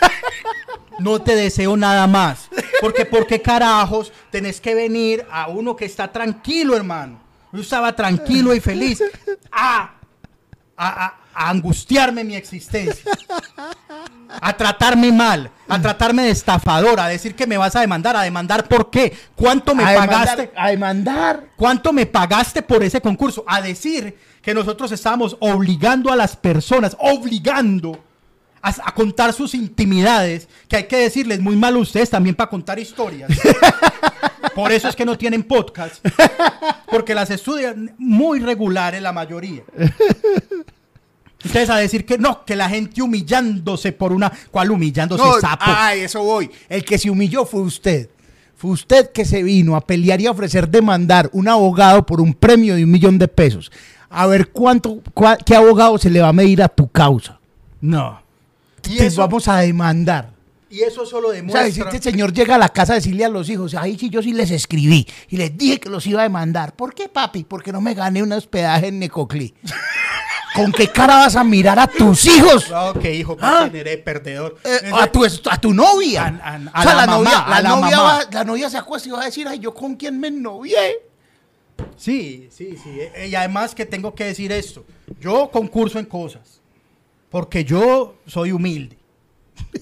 [0.99, 2.49] No te deseo nada más.
[2.81, 7.21] Porque, ¿por qué carajos tenés que venir a uno que está tranquilo, hermano?
[7.53, 9.03] Yo estaba tranquilo y feliz.
[9.53, 9.95] A,
[10.77, 13.13] a, a- a angustiarme mi existencia.
[14.41, 15.51] A tratarme mal.
[15.69, 16.99] A tratarme de estafador.
[16.99, 18.17] A decir que me vas a demandar.
[18.17, 19.17] ¿A demandar por qué?
[19.35, 20.43] ¿Cuánto me a pagaste?
[20.43, 21.45] Demandar, a demandar.
[21.57, 23.45] ¿Cuánto me pagaste por ese concurso?
[23.47, 28.03] A decir que nosotros estábamos obligando a las personas, obligando
[28.63, 32.49] a, a contar sus intimidades, que hay que decirles muy mal a ustedes también para
[32.49, 33.31] contar historias.
[34.55, 36.03] Por eso es que no tienen podcast,
[36.91, 39.63] porque las estudian muy regulares la mayoría.
[41.47, 44.31] Ustedes a decir que no, que la gente humillándose por una...
[44.51, 45.65] ¿Cuál humillándose, No, sapo?
[45.67, 46.51] ay, eso voy.
[46.69, 48.11] El que se humilló fue usted.
[48.57, 52.33] Fue usted que se vino a pelear y a ofrecer demandar un abogado por un
[52.35, 53.71] premio de un millón de pesos.
[54.09, 57.39] A ver cuánto, cua- qué abogado se le va a medir a tu causa.
[57.81, 58.23] No.
[58.89, 60.31] Y Te eso, vamos a demandar.
[60.71, 61.71] y eso solo O sea, demuestra...
[61.71, 64.23] si este señor llega a la casa a decirle a los hijos, ahí sí yo
[64.23, 66.75] sí les escribí y les dije que los iba a demandar.
[66.75, 67.45] ¿Por qué, papi?
[67.45, 69.55] Porque no me gané un hospedaje en Necoclí.
[70.57, 72.71] ¿Con qué cara vas a mirar a tus hijos?
[72.71, 73.63] No, que hijo, Ah.
[73.67, 74.57] generé perdedor.
[74.65, 76.25] Eh, a, tu, a tu novia.
[76.25, 78.03] A- a- a o sea, la la, mamá, novia, la, la novia mamá.
[78.25, 80.99] va- la novia se acuesta y va a decir, ay, yo con quién me novié.
[81.97, 82.91] Sí, sí, sí.
[83.15, 84.85] Eh, Y además que tengo que decir esto.
[85.21, 86.61] Yo concurso en cosas.
[87.31, 88.97] Porque yo soy humilde.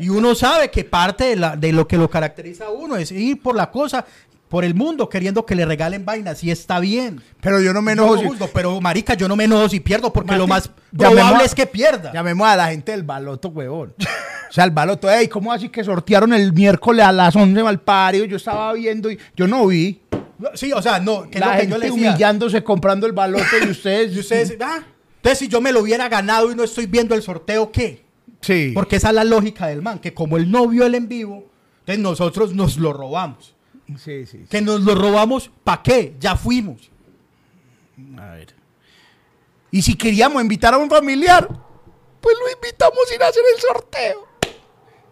[0.00, 3.10] Y uno sabe que parte de, la- de lo que lo caracteriza a uno es
[3.10, 4.04] ir por la cosa,
[4.48, 6.42] por el mundo, queriendo que le regalen vainas.
[6.44, 7.20] Y está bien.
[7.40, 8.14] Pero yo no me enojo.
[8.16, 11.42] no si- juzgo, pero marica, yo no me enojo si pierdo, porque lo más probable
[11.42, 12.12] a- es que pierda.
[12.12, 13.94] Llamemos a la gente del baloto, huevón.
[14.48, 17.80] O sea, el baloto, ey, ¿cómo así que sortearon el miércoles a las 11 mal
[17.80, 18.24] pario?
[18.24, 20.00] Yo estaba viendo y yo no vi.
[20.54, 22.10] Sí, o sea, no, que la lo que gente yo le decía.
[22.10, 24.14] humillándose comprando el baloto y ustedes.
[24.14, 24.82] Y ustedes, ah,
[25.16, 28.04] entonces si yo me lo hubiera ganado y no estoy viendo el sorteo, ¿qué?
[28.42, 28.70] Sí.
[28.74, 31.46] Porque esa es la lógica del man, que como él no vio el en vivo,
[31.80, 33.55] entonces nosotros nos lo robamos.
[33.98, 34.44] Sí, sí.
[34.50, 36.14] Que nos lo robamos, ¿para qué?
[36.18, 36.90] Ya fuimos.
[38.18, 38.54] A ver.
[39.70, 41.48] Y si queríamos invitar a un familiar,
[42.20, 44.26] pues lo invitamos sin hacer el sorteo.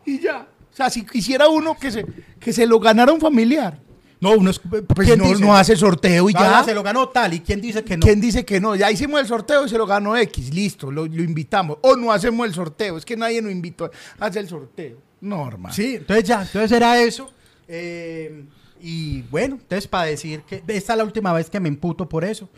[0.04, 0.48] Y ya.
[0.72, 2.04] O sea, si quisiera uno que se,
[2.40, 3.78] que se lo ganara un familiar,
[4.20, 6.64] No, uno es, pues ¿quién no, no hace sorteo y ya.
[6.64, 8.04] se lo ganó tal, ¿y quién dice que no?
[8.04, 8.74] ¿Quién dice que no?
[8.74, 10.52] Ya hicimos el sorteo y se lo ganó X.
[10.52, 11.78] Listo, lo, lo invitamos.
[11.82, 12.96] O no hacemos el sorteo.
[12.98, 14.96] Es que nadie nos invitó a hacer el sorteo.
[15.20, 15.74] No, hermano.
[15.74, 17.30] Sí, entonces ya, entonces era eso.
[17.68, 18.44] Eh,
[18.84, 22.24] y bueno, entonces para decir que esta es la última vez que me imputo por
[22.24, 22.48] eso.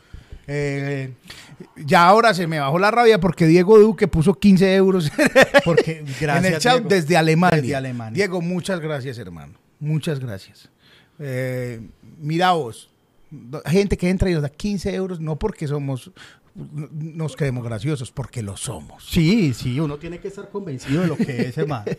[0.49, 1.12] Eh,
[1.85, 5.11] Ya ahora se me bajó la rabia porque Diego Duque puso 15 euros
[5.65, 6.89] porque gracias en el chat Diego.
[6.89, 7.61] desde Alemania.
[7.61, 8.15] Desde Alemania.
[8.15, 9.55] Diego, muchas gracias, hermano.
[9.81, 10.69] Muchas gracias.
[11.19, 11.81] Eh,
[12.19, 12.91] mira vos,
[13.67, 16.11] gente que entra y nos da 15 euros, no porque somos,
[16.57, 19.05] nos creemos graciosos, porque lo somos.
[19.05, 21.85] Sí, sí, uno tiene que estar convencido de lo que es, hermano.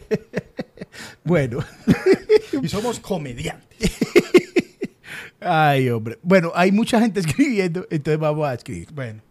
[1.24, 1.60] Bueno,
[2.62, 3.98] Y somos comediantes.
[5.40, 6.18] Ay, hombre.
[6.24, 8.92] Bueno, hay mucha gente escribiendo, entonces vamos a escribir.
[8.94, 9.22] Bueno.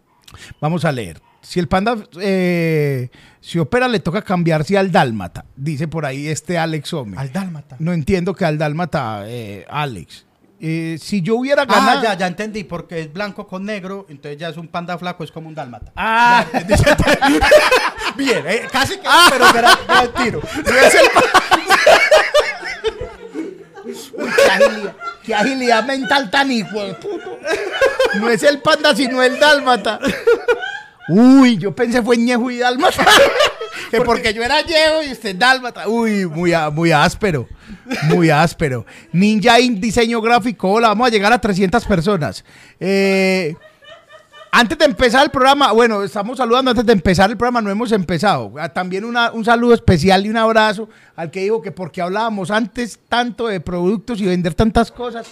[0.60, 1.20] Vamos a leer.
[1.40, 3.08] Si el panda eh,
[3.40, 5.44] se opera, le toca cambiarse al dálmata.
[5.54, 7.16] Dice por ahí este Alex Ome.
[7.16, 7.76] Al dálmata.
[7.78, 10.25] No entiendo que al dálmata, eh, Alex.
[10.58, 11.98] Eh, si yo hubiera ganado.
[12.00, 15.22] Ah, ya, ya entendí, porque es blanco con negro, entonces ya es un panda flaco,
[15.22, 15.92] es como un dálmata.
[15.96, 16.44] Ah,
[18.16, 19.26] Bien, eh, casi que, Ah.
[19.30, 20.40] pero era, era el tiro.
[20.64, 21.06] no es el
[24.14, 27.38] Uy, qué agilidad, qué agilidad mental tan hijo de puto.
[28.14, 30.00] No es el panda, sino el dálmata.
[31.08, 33.04] Uy, yo pensé fue ñejo y dálmata.
[33.90, 35.88] Que porque yo era ñejo y usted dálmata.
[35.88, 37.46] Uy, muy, muy áspero.
[38.04, 38.84] Muy áspero.
[39.12, 39.78] Ninja Inc.
[39.78, 40.70] Diseño Gráfico.
[40.72, 42.44] Hola, vamos a llegar a 300 personas.
[42.80, 43.54] Eh,
[44.52, 47.92] antes de empezar el programa, bueno, estamos saludando antes de empezar el programa, no hemos
[47.92, 48.52] empezado.
[48.58, 52.50] Ah, También una- un saludo especial y un abrazo al que dijo que porque hablábamos
[52.50, 55.26] antes tanto de productos y vender tantas cosas,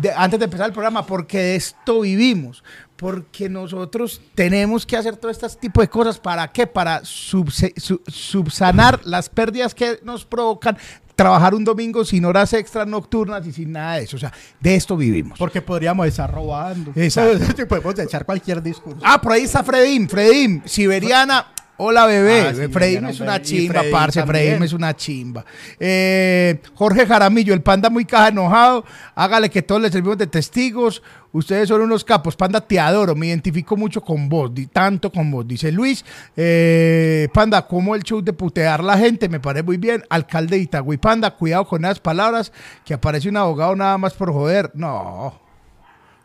[0.00, 2.62] de- antes de empezar el programa, porque de esto vivimos.
[2.96, 6.18] Porque nosotros tenemos que hacer todo este tipo de cosas.
[6.18, 6.66] ¿Para qué?
[6.66, 7.72] Para subse-
[8.06, 10.76] subsanar las pérdidas que nos provocan
[11.16, 14.16] trabajar un domingo sin horas extras nocturnas y sin nada de eso.
[14.16, 15.38] O sea, de esto vivimos.
[15.38, 16.92] Porque podríamos estar robando.
[16.96, 17.66] Exacto.
[17.68, 19.00] Podemos echar cualquier discurso.
[19.04, 21.46] Ah, por ahí está Fredim, Fredim, Siberiana.
[21.76, 22.40] Hola, bebé.
[22.40, 22.62] Ah, sí,
[23.08, 24.20] es una chimba, Fredim parce.
[24.20, 24.44] también.
[24.44, 25.44] Fredim es una chimba.
[25.80, 28.84] Eh, Jorge Jaramillo, el panda muy caja enojado.
[29.16, 31.02] Hágale que todos le servimos de testigos.
[31.32, 32.36] Ustedes son unos capos.
[32.36, 33.16] Panda, te adoro.
[33.16, 35.48] Me identifico mucho con vos, tanto con vos.
[35.48, 36.04] Dice Luis.
[36.36, 40.04] Eh, panda, como el show de putear la gente, me parece muy bien.
[40.10, 40.96] Alcalde de Itagüí.
[40.96, 42.52] Panda, cuidado con esas palabras.
[42.84, 44.70] Que aparece un abogado nada más por joder.
[44.74, 45.40] No.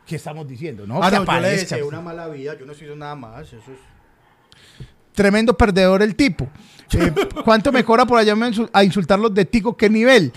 [0.06, 0.86] ¿Qué estamos diciendo?
[0.86, 3.58] No, ah, no, yo le deseo una mala vida, yo no hice nada más, eso
[3.58, 3.78] es...
[5.14, 6.48] Tremendo perdedor el tipo.
[6.92, 7.12] Eh,
[7.44, 8.34] ¿Cuánto me cobra por allá
[8.72, 9.76] a insultarlos de tico?
[9.76, 10.32] ¿Qué nivel?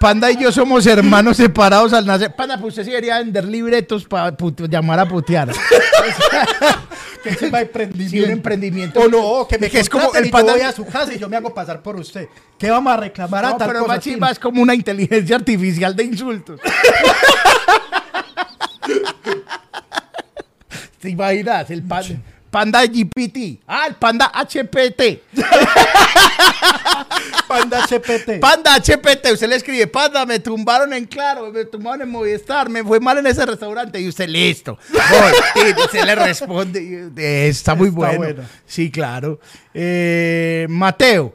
[0.00, 2.34] Panda y yo somos hermanos separados al nacer.
[2.34, 4.36] Panda, pues usted sí debería vender libretos para
[4.68, 5.50] llamar a putear.
[7.26, 8.16] Que a emprendimiento.
[8.16, 9.00] Sí, un emprendimiento.
[9.00, 11.28] O no, que me Que es como el panda- voy a su casa y yo
[11.28, 12.28] me hago pasar por usted.
[12.56, 13.80] ¿Qué vamos a reclamar a No, tal pero
[14.30, 16.60] es como una inteligencia artificial de insultos.
[21.00, 21.68] ¿Te imaginas?
[21.70, 22.22] El pan-
[22.56, 23.60] panda GPT.
[23.66, 25.20] Ah, el panda HPT.
[27.46, 28.40] Panda CPT.
[28.40, 32.82] Panda HPT, usted le escribe, Panda, me tumbaron en Claro, me tumbaron en Movistar, me
[32.82, 34.78] fue mal en ese restaurante y usted listo.
[34.90, 35.64] Voy.
[35.68, 38.16] y usted le responde, y, eh, está muy Está bueno.
[38.16, 38.42] bueno.
[38.64, 39.38] Sí, claro.
[39.74, 41.34] Eh, Mateo,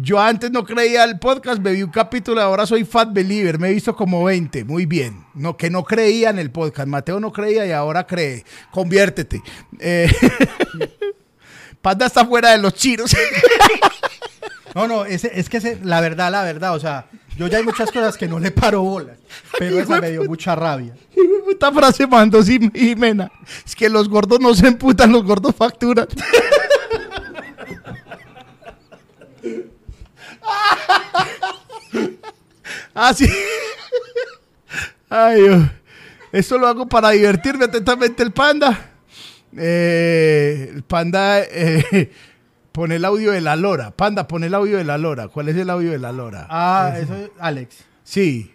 [0.00, 3.68] yo antes no creía el podcast, me vi un capítulo, ahora soy fat believer, me
[3.68, 5.24] he visto como 20, muy bien.
[5.34, 8.44] No, que no creía en el podcast, Mateo no creía y ahora cree.
[8.70, 9.42] Conviértete.
[9.78, 10.10] Eh,
[11.82, 13.14] Panda está fuera de los chiros.
[14.72, 17.64] No, no, ese, es que ese- la verdad, la verdad, o sea, yo ya hay
[17.64, 19.18] muchas cosas que no le paro bolas,
[19.58, 20.94] pero esa me dio mucha rabia.
[21.50, 23.32] Esta frase mandó Jimena.
[23.66, 26.06] Es que los gordos no se emputan, los gordos facturan.
[32.94, 33.28] ah, sí.
[35.08, 35.62] Ay, Dios.
[36.32, 38.90] Esto lo hago para divertirme atentamente el panda.
[39.56, 42.12] Eh, el panda eh,
[42.72, 43.90] pone el audio de la lora.
[43.90, 45.28] Panda, pone el audio de la lora.
[45.28, 46.46] ¿Cuál es el audio de la lora?
[46.48, 47.84] Ah, eso es Alex.
[48.04, 48.52] Sí.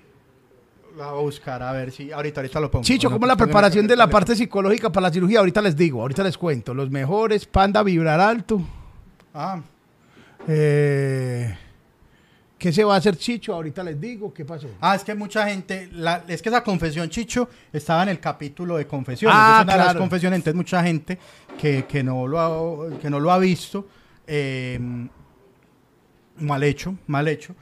[0.98, 2.86] La voy a buscar, a ver si ahorita, ahorita lo pongo.
[2.86, 5.40] Chicho, ¿cómo la preparación de la parte psicológica para la cirugía?
[5.40, 6.74] Ahorita les digo, ahorita les cuento.
[6.74, 8.62] Los mejores, panda vibrar alto.
[9.34, 9.60] Ah,
[10.48, 11.58] Eh,
[12.58, 13.54] ¿Qué se va a hacer Chicho?
[13.54, 14.68] Ahorita les digo, ¿qué pasó?
[14.80, 18.78] Ah, es que mucha gente, la- es que esa confesión, Chicho, estaba en el capítulo
[18.78, 19.36] de confesiones.
[19.38, 20.00] Ah, es una de las claro.
[20.00, 21.20] confesiones, entonces mucha gente
[21.60, 23.88] que, que no, lo ha, que no lo ha visto,
[24.26, 24.80] eh,
[26.40, 27.56] mal hecho, mal hecho,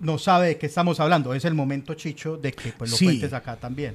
[0.00, 1.34] no sabe de qué estamos hablando.
[1.34, 3.04] Es el momento, Chicho, de que pues, lo Sí.
[3.04, 3.94] cuentes acá también.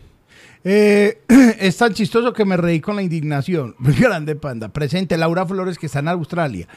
[0.63, 1.21] Eh,
[1.59, 3.73] es tan chistoso que me reí con la indignación.
[3.79, 4.69] Muy grande, panda.
[4.69, 6.67] Presente Laura Flores, que está en Australia.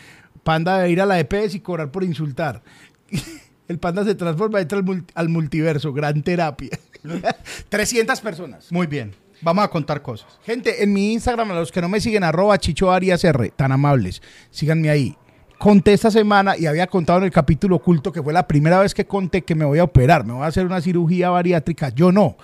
[0.42, 2.62] Panda de ir a la EPS y cobrar por insultar.
[3.68, 5.92] El panda se transforma entra al, al multiverso.
[5.92, 6.70] Gran terapia.
[7.68, 8.72] 300 personas.
[8.72, 10.38] Muy bien, vamos a contar cosas.
[10.44, 13.72] Gente, en mi Instagram, a los que no me siguen, arroba Chicho Arias R, tan
[13.72, 15.16] amables, síganme ahí.
[15.58, 18.94] Conté esta semana y había contado en el capítulo oculto que fue la primera vez
[18.94, 21.88] que conté que me voy a operar, me voy a hacer una cirugía bariátrica.
[21.88, 22.36] Yo no.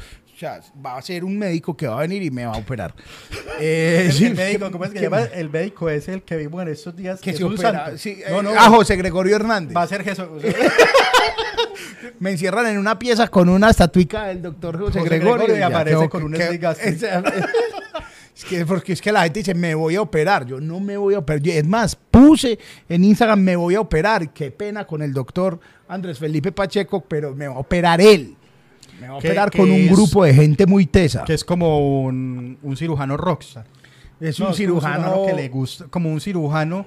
[0.44, 2.94] Sea, va a ser un médico que va a venir y me va a operar.
[3.61, 5.30] Eh, El, médico, ¿cómo es que más?
[5.33, 7.20] El médico es el que vimos en estos días.
[7.20, 7.96] Que se opera.
[7.96, 9.76] Sí, no, eh, no, ah, José Gregorio Hernández.
[9.76, 10.26] va a ser Jesús.
[12.18, 15.35] Me encierran en una pieza con una estatuica del doctor José, José Gregorio.
[15.46, 17.02] Gregorio y aparece con un que- es,
[18.35, 20.44] es que, porque es que la gente dice, me voy a operar.
[20.44, 21.40] Yo no me voy a operar.
[21.40, 24.30] Yo, es más, puse en Instagram, me voy a operar.
[24.33, 28.37] Qué pena con el doctor Andrés Felipe Pacheco, pero me va a operar él.
[29.00, 31.24] Me va a Que- operar que con un es- grupo de gente muy tesa.
[31.24, 33.66] Que es como un, un cirujano rockstar.
[34.20, 36.87] es No, un cirujano que le gusta, como un cirujano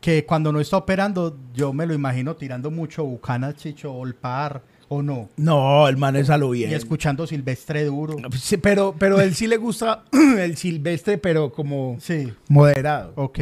[0.00, 5.02] que cuando no está operando, yo me lo imagino tirando mucho bucanas, chicho, olpar o
[5.02, 5.28] no.
[5.36, 6.70] No, el man es a lo bien.
[6.70, 8.16] Y escuchando Silvestre Duro.
[8.38, 10.04] Sí, pero, pero él sí le gusta
[10.38, 13.12] el silvestre, pero como Sí, moderado.
[13.16, 13.38] ok.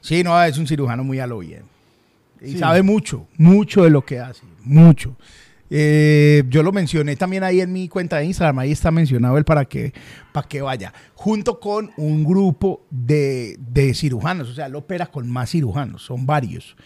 [0.00, 1.62] Sí, no, es un cirujano muy a lo bien.
[2.42, 2.58] Y Sí.
[2.58, 5.16] sabe mucho, mucho de lo que hace, mucho.
[5.76, 9.44] Eh, yo lo mencioné también ahí en mi cuenta de Instagram, ahí está mencionado él
[9.44, 9.92] para que,
[10.32, 15.28] para que vaya, junto con un grupo de, de cirujanos, o sea, él opera con
[15.28, 16.76] más cirujanos, son varios.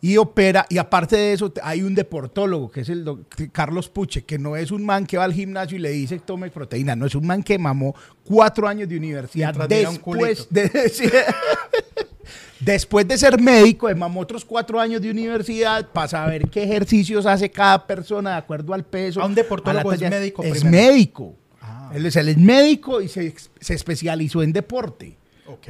[0.00, 3.04] Y opera, y aparte de eso, hay un deportólogo, que es el
[3.50, 6.48] Carlos Puche, que no es un man que va al gimnasio y le dice tome
[6.48, 11.08] proteína, no es un man que mamó cuatro años de universidad después de, sí.
[12.60, 17.26] Después de ser médico, de mamó otros cuatro años de universidad para saber qué ejercicios
[17.26, 19.20] hace cada persona de acuerdo al peso.
[19.20, 20.70] Ah, un deportólogo a es médico Es primero.
[20.70, 21.34] médico.
[21.60, 21.90] Ah.
[21.94, 25.16] Él, es, él es médico y se, se especializó en deporte.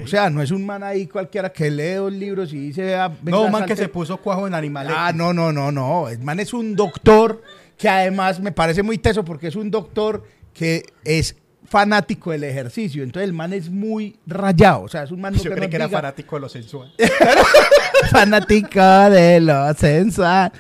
[0.03, 2.95] O sea, no es un man ahí cualquiera que lee dos libros y dice...
[2.95, 4.93] ah, venga, No, un man que se puso cuajo en animales.
[4.97, 6.09] Ah, no, no, no, no.
[6.09, 7.43] El man es un doctor
[7.77, 13.03] que además me parece muy teso porque es un doctor que es fanático del ejercicio.
[13.03, 14.83] Entonces el man es muy rayado.
[14.83, 16.93] O sea, es un man Yo que creí que era fanático de lo sensual.
[18.11, 20.53] fanático de lo sensual.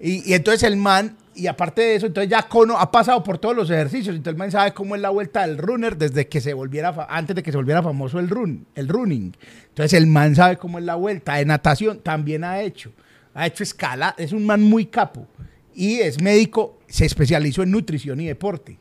[0.00, 3.38] Y, y entonces el man, y aparte de eso, entonces ya Cono ha pasado por
[3.38, 4.14] todos los ejercicios.
[4.14, 7.34] Entonces el man sabe cómo es la vuelta del runner desde que se volviera, antes
[7.36, 9.36] de que se volviera famoso el run, el running.
[9.68, 11.34] Entonces el man sabe cómo es la vuelta.
[11.36, 12.92] De natación también ha hecho.
[13.34, 15.26] Ha hecho escala, es un man muy capo.
[15.74, 18.78] Y es médico, se especializó en nutrición y deporte.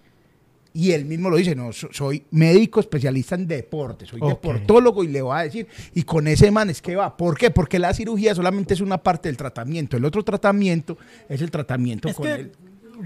[0.76, 5.08] Y él mismo lo dice, no, so- soy médico especialista en deporte, soy deportólogo y
[5.08, 7.16] le va a decir, y con ese man es que va.
[7.16, 7.52] ¿Por qué?
[7.52, 9.98] Porque la cirugía solamente es una parte del tratamiento.
[9.98, 10.98] El otro tratamiento
[11.30, 12.52] es el tratamiento Es con él.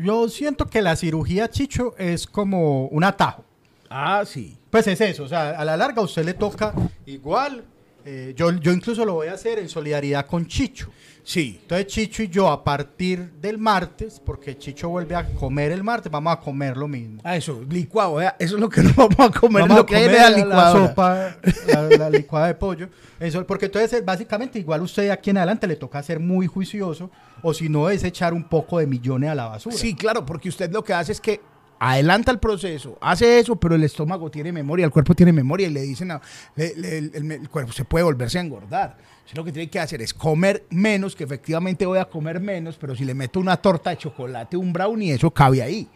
[0.01, 3.43] yo siento que la cirugía, chicho, es como un atajo.
[3.89, 4.57] Ah, sí.
[4.69, 6.73] Pues es eso, o sea, a la larga a usted le toca
[7.05, 7.63] igual.
[8.09, 10.89] Eh, yo, yo incluso lo voy a hacer en solidaridad con Chicho.
[11.25, 11.59] Sí.
[11.61, 16.09] Entonces Chicho y yo a partir del martes, porque Chicho vuelve a comer el martes,
[16.09, 17.19] vamos a comer lo mismo.
[17.25, 19.95] Ah, eso, licuado, eso es lo que nos vamos a comer, Vamos lo a que
[19.95, 22.87] comer la sopa, la, la licuada de pollo.
[23.19, 27.11] Eso, porque entonces eh, básicamente igual usted aquí en adelante le toca ser muy juicioso
[27.41, 29.75] o si no es echar un poco de millones a la basura.
[29.75, 31.41] Sí, claro, porque usted lo que hace es que
[31.79, 35.71] adelanta el proceso, hace eso, pero el estómago tiene memoria, el cuerpo tiene memoria y
[35.71, 36.21] le dicen, a-
[36.55, 38.97] el, cuerpo se puede volverse a engordar.
[39.33, 42.95] Lo que tiene que hacer es comer menos, que efectivamente voy a comer menos, pero
[42.95, 45.89] si le meto una torta de chocolate, un brownie, eso cabe ahí.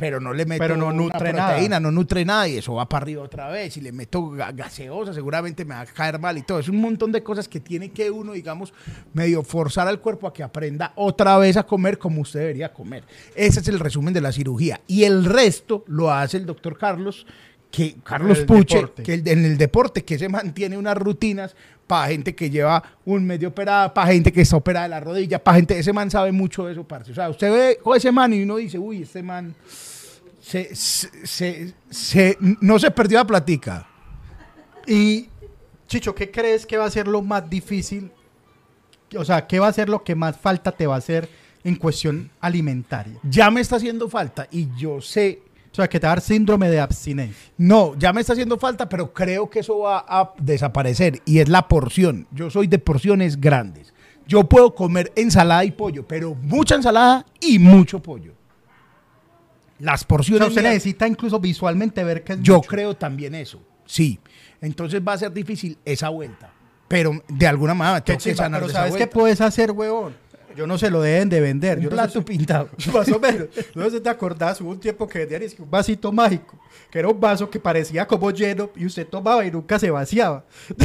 [0.00, 1.50] Pero no le meto Pero no una nutre nada.
[1.50, 3.74] proteína, no nutre nada y eso va para arriba otra vez.
[3.74, 6.58] Si le meto ga- gaseosa, seguramente me va a caer mal y todo.
[6.58, 8.72] Es un montón de cosas que tiene que uno, digamos,
[9.12, 13.04] medio forzar al cuerpo a que aprenda otra vez a comer como usted debería comer.
[13.34, 14.80] Ese es el resumen de la cirugía.
[14.86, 17.26] Y el resto lo hace el doctor Carlos,
[17.70, 19.02] que Carlos Puche, deporte.
[19.02, 21.54] que el- en el deporte, que se mantiene unas rutinas
[21.90, 25.42] para gente que lleva un medio operada, para gente que está operada de la rodilla,
[25.42, 27.10] para gente, ese man sabe mucho de eso, parce.
[27.10, 29.56] O sea, usted ve a ese man y uno dice, uy, este man
[30.40, 33.88] se- se- se- no se perdió la platica.
[34.86, 35.28] Y,
[35.88, 38.12] Chicho, ¿qué crees que va a ser lo más difícil?
[39.18, 41.28] O sea, ¿qué va a ser lo que más falta te va a hacer
[41.64, 43.18] en cuestión alimentaria?
[43.24, 46.22] Ya me está haciendo falta y yo sé, O sea, que te va a dar
[46.22, 47.52] síndrome de abstinencia.
[47.56, 51.48] no, ya me está haciendo falta, pero creo que eso va a desaparecer y es
[51.48, 52.26] la porción.
[52.32, 53.94] Yo soy de porciones grandes.
[54.26, 58.34] Yo puedo comer ensalada y pollo, pero mucha ensalada y mucho pollo.
[59.78, 62.68] Las O porciones sea, usted mías- necesita incluso visualmente ver que es Yo mucho.
[62.68, 64.18] creo también eso, sí.
[64.60, 66.52] Entonces va a ser difícil esa vuelta.
[66.88, 70.14] Pero de alguna manera tengo que sanar pero de esa ¿sabes qué puedes hacer, huevón?
[70.56, 71.78] Yo no se lo deben de vender.
[71.78, 72.68] Un yo no plato sé si- pintado.
[72.92, 73.48] Más o menos.
[73.74, 76.58] No sé si te acordás, hubo un tiempo que vendían un vasito mágico,
[76.90, 80.44] que era un vaso que parecía como lleno y usted tomaba y nunca se vaciaba.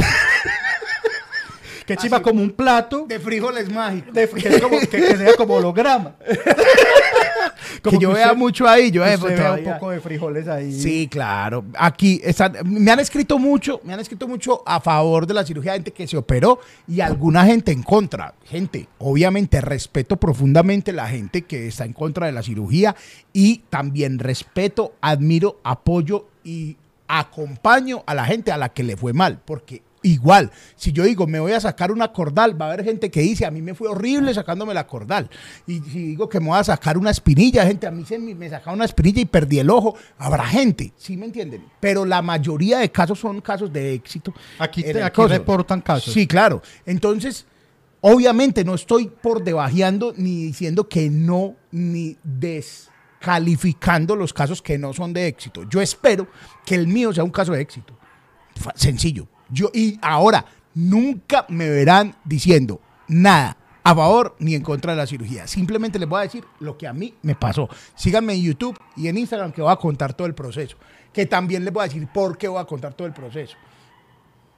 [1.86, 4.12] que chiva como un plato De frijoles mágicos.
[4.12, 6.16] de, que, es como, que, que sea como holograma.
[7.82, 10.72] Que yo vea mucho ahí, yo eh, pues, vea un poco de frijoles ahí.
[10.72, 11.64] Sí, claro.
[11.78, 15.72] Aquí están, me han escrito mucho, me han escrito mucho a favor de la cirugía,
[15.72, 18.34] gente que se operó y alguna gente en contra.
[18.44, 22.96] Gente, obviamente respeto profundamente la gente que está en contra de la cirugía
[23.32, 26.76] y también respeto, admiro, apoyo y
[27.08, 31.26] acompaño a la gente a la que le fue mal, porque igual, si yo digo
[31.26, 33.74] me voy a sacar una cordal, va a haber gente que dice a mí me
[33.74, 35.28] fue horrible sacándome la cordal.
[35.66, 38.48] Y si digo que me voy a sacar una espinilla, gente, a mí se me,
[38.48, 41.64] sacaron una espinilla y perdí el ojo, habrá gente, ¿sí me entienden?
[41.80, 44.32] Pero la mayoría de casos son casos de éxito.
[44.58, 46.12] Aquí te- aquí reportan casos.
[46.14, 46.62] Sí, claro.
[46.84, 47.46] Entonces,
[48.00, 54.92] obviamente no estoy por debajeando ni diciendo que no, ni descalificando los casos que no
[54.92, 55.64] son de éxito.
[55.68, 56.28] Yo espero
[56.64, 57.98] que el mío sea un caso de éxito.
[58.74, 59.26] Sencillo.
[59.48, 60.44] Yo, y ahora,
[60.74, 65.46] nunca me verán diciendo nada a favor ni en contra de la cirugía.
[65.46, 67.68] Simplemente les voy a decir lo que a mí me pasó.
[67.94, 70.76] Síganme en YouTube y en Instagram que voy a contar todo el proceso.
[71.12, 73.56] Que también les voy a decir por qué voy a contar todo el proceso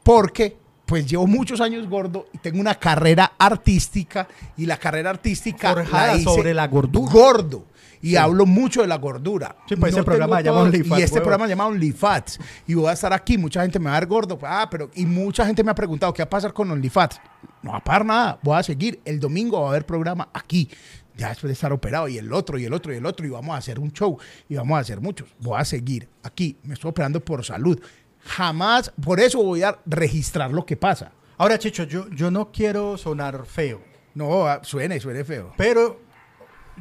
[0.09, 4.26] porque pues llevo muchos años gordo y tengo una carrera artística
[4.57, 7.12] y la carrera artística Forjada hice sobre la gordura.
[7.12, 7.64] Gordo.
[8.01, 9.57] Y hablo mucho de la gordura.
[9.68, 11.24] Sí, pues ese programa llama OnlyFats, Y este huevo.
[11.24, 12.38] programa llama OnlyFats.
[12.66, 13.36] Y voy a estar aquí.
[13.38, 14.38] Mucha gente me va a ver gordo.
[14.42, 14.90] Ah, pero.
[14.94, 17.20] Y mucha gente me ha preguntado, ¿qué va a pasar con OnlyFats?
[17.62, 18.38] No va a pasar nada.
[18.42, 19.01] Voy a seguir.
[19.05, 20.70] El domingo va a haber programa aquí.
[21.16, 22.07] Ya después de estar operado.
[22.09, 23.26] Y el otro, y el otro, y el otro.
[23.26, 24.16] Y vamos a hacer un show.
[24.49, 25.28] Y vamos a hacer muchos.
[25.40, 26.57] Voy a seguir aquí.
[26.62, 27.80] Me estoy operando por salud.
[28.24, 28.92] Jamás.
[29.03, 31.12] Por eso voy a registrar lo que pasa.
[31.36, 33.80] Ahora, Chicho, yo, yo no quiero sonar feo,
[34.14, 35.53] No, ah, suene, suene feo.
[35.57, 36.01] pero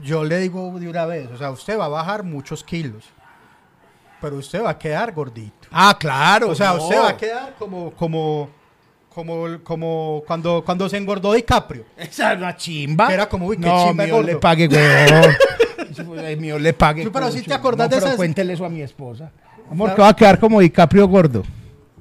[0.03, 3.03] yo le digo de una vez, o sea, usted va a bajar muchos kilos,
[4.21, 5.67] pero usted va a quedar gordito.
[5.71, 6.49] Ah, claro.
[6.49, 6.83] O sea, no.
[6.83, 8.49] usted va a quedar como, como,
[9.13, 11.85] como, como cuando, cuando se engordó DiCaprio.
[11.97, 13.07] Esa es una chimba.
[13.07, 14.23] Que era como, uy, qué no, chimba gordo.
[14.27, 14.65] le pague.
[15.91, 17.09] Eso fue- ay, mío le pague.
[17.09, 19.31] Pero si te acordás No, de esas- cuéntele eso a mi esposa.
[19.69, 21.43] Amor, que va a quedar como DiCaprio gordo.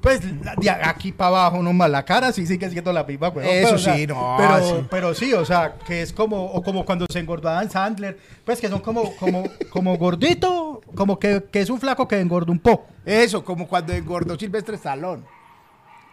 [0.07, 3.47] Pues la- de aquí para abajo nomás la cara sí sigue siendo la misma, güey.
[3.47, 4.87] Eso Pero, o sea, sí, no, Pero sí.
[4.89, 8.59] pero sí, o sea, que es como, o como cuando se engordó Adam Sandler, pues
[8.61, 12.59] que son como, como, como gordito, como que, que es un flaco que engordó un
[12.59, 12.87] poco.
[13.05, 15.23] Eso, como cuando engordó Silvestre Stallone.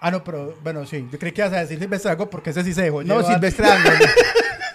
[0.00, 2.62] Ah, no, pero bueno, sí, yo creí que ibas a decir Silvestre Algo porque ese
[2.62, 3.02] sí se dejó.
[3.02, 3.32] No, llevar.
[3.32, 3.90] Silvestre Ango.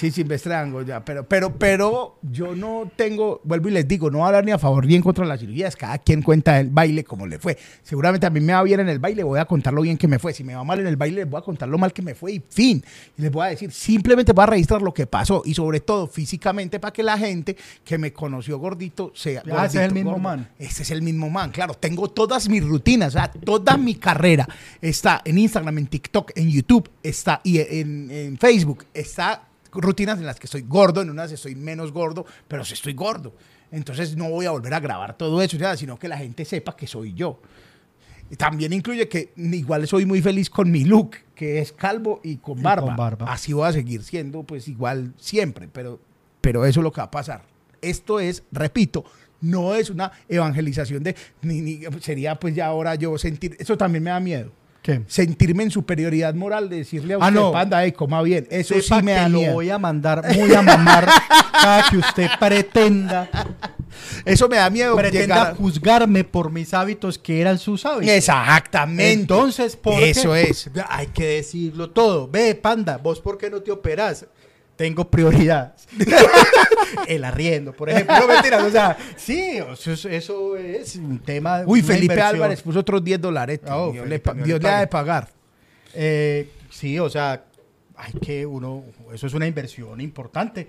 [0.00, 1.04] Sí, Silvestre Ango, ya.
[1.04, 4.50] Pero, pero, pero yo no tengo, vuelvo y les digo, no voy a hablar ni
[4.50, 5.76] a favor ni en contra de las cirugías.
[5.76, 7.58] Cada quien cuenta el baile como le fue.
[7.82, 10.08] Seguramente a mí me va bien en el baile, voy a contar lo bien que
[10.08, 10.32] me fue.
[10.32, 12.14] Si me va mal en el baile, les voy a contar lo mal que me
[12.14, 12.82] fue y fin.
[13.18, 16.06] Y les voy a decir, simplemente voy a registrar lo que pasó y sobre todo
[16.06, 19.42] físicamente para que la gente que me conoció gordito sea.
[19.52, 20.22] Ah, ese es el mismo gordo.
[20.22, 20.48] man.
[20.58, 21.74] Ese es el mismo man, claro.
[21.74, 24.48] Tengo todas mis rutinas, o sea, toda mi carrera
[24.80, 30.26] está en Instagram, en TikTok, en YouTube, está y en, en Facebook, está rutinas en
[30.26, 33.34] las que estoy gordo, en unas estoy menos gordo, pero sí estoy gordo.
[33.72, 36.86] Entonces no voy a volver a grabar todo eso, sino que la gente sepa que
[36.86, 37.40] soy yo.
[38.36, 42.58] También incluye que igual soy muy feliz con mi look, que es calvo y con
[42.58, 42.86] Y barba.
[42.86, 43.32] con barba.
[43.32, 45.98] Así voy a seguir siendo, pues igual siempre, pero,
[46.40, 47.42] pero eso es lo que va a pasar.
[47.82, 49.04] Esto es, repito,
[49.40, 54.04] no es una evangelización de, ni, ni- sería pues ya ahora yo sentir, eso también
[54.04, 54.52] me da miedo.
[54.82, 55.02] ¿Qué?
[55.08, 57.52] Sentirme en superioridad moral de decirle a Ah, usted, no.
[57.52, 58.46] panda, "Ey, coma bien.
[58.50, 59.52] Eso Sepa sí me da lo miedo.
[59.52, 61.06] voy a mandar muy a mamar
[61.52, 63.28] cada que usted pretenda,
[64.24, 64.96] Eso me da miedo.
[64.96, 68.14] pretenda a- juzgarme por mis hábitos que eran sus hábitos.
[68.14, 69.12] Exactamente.
[69.12, 70.70] Entonces, porque Eso es.
[70.88, 72.26] Hay que decirlo todo.
[72.28, 74.26] Ve, panda, vos por qué no te operas?
[74.80, 75.74] Tengo prioridad.
[77.06, 78.18] El arriendo, por ejemplo.
[78.18, 81.64] No mentiras, o sea, sí, eso es, eso es un tema.
[81.66, 82.36] Uy, Felipe inversión.
[82.36, 83.60] Álvarez puso otros 10 dólares.
[83.68, 85.28] Oh, Dios, Felipe, le, Dios le ha de pagar.
[85.92, 87.44] Eh, sí, o sea,
[87.94, 90.66] hay que uno, eso es una inversión importante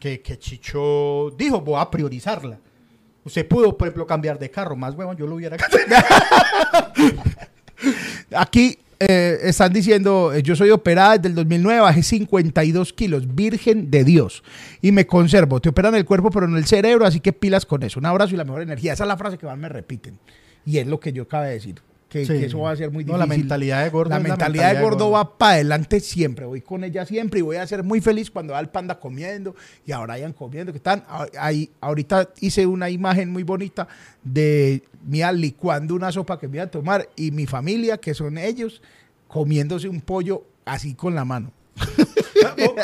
[0.00, 2.58] que, que Chicho dijo, voy a priorizarla.
[3.24, 5.56] Usted pudo, por ejemplo, cambiar de carro, más huevón, yo lo hubiera
[8.34, 8.76] Aquí
[9.08, 14.04] eh, están diciendo, eh, yo soy operada desde el 2009, bajé 52 kilos, virgen de
[14.04, 14.44] Dios,
[14.80, 15.60] y me conservo.
[15.60, 17.98] Te operan el cuerpo, pero no el cerebro, así que pilas con eso.
[17.98, 18.92] Un abrazo y la mejor energía.
[18.92, 20.18] Esa es la frase que más me repiten.
[20.64, 21.82] Y es lo que yo acabo de decir.
[22.12, 22.34] Que, Sí.
[22.34, 23.18] que eso va a ser muy No, difícil.
[23.20, 25.10] la mentalidad de gordo La mentalidad, de de gordo gordo.
[25.12, 26.44] va para adelante siempre.
[26.44, 29.56] Voy con ella siempre y voy a ser muy feliz cuando va el panda comiendo
[29.86, 30.72] y ahora hayan comiendo.
[30.72, 31.04] que están
[31.38, 33.88] ahí, Ahorita hice una imagen muy bonita
[34.22, 38.36] de mía licuando una sopa que me iba a tomar y mi familia, que son
[38.36, 38.82] ellos,
[39.26, 41.50] comiéndose un pollo así con la mano.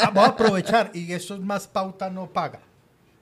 [0.04, 2.60] Vamos a aprovechar y eso es más pauta no paga.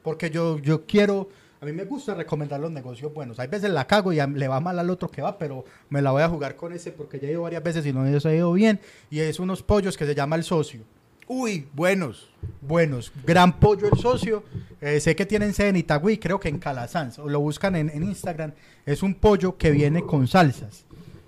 [0.05, 1.29] Porque yo, yo quiero,
[1.61, 3.39] a mí me gusta recomendar los negocios buenos.
[3.39, 6.11] Hay veces la cago y le va mal al otro que va, pero me la
[6.11, 8.35] voy a jugar con ese porque ya he ido varias veces y no se ha
[8.35, 8.81] ido bien.
[9.11, 10.83] Y es unos pollos que se llama el socio.
[11.29, 12.29] Uy, buenos.
[12.61, 14.45] Buenos, gran pollo el socio.
[14.81, 17.19] Eh, sé que tienen sede en Itagüí, creo que en Calasanz.
[17.19, 18.53] O lo buscan en, en Instagram.
[18.85, 20.85] Es un pollo que viene con salsas,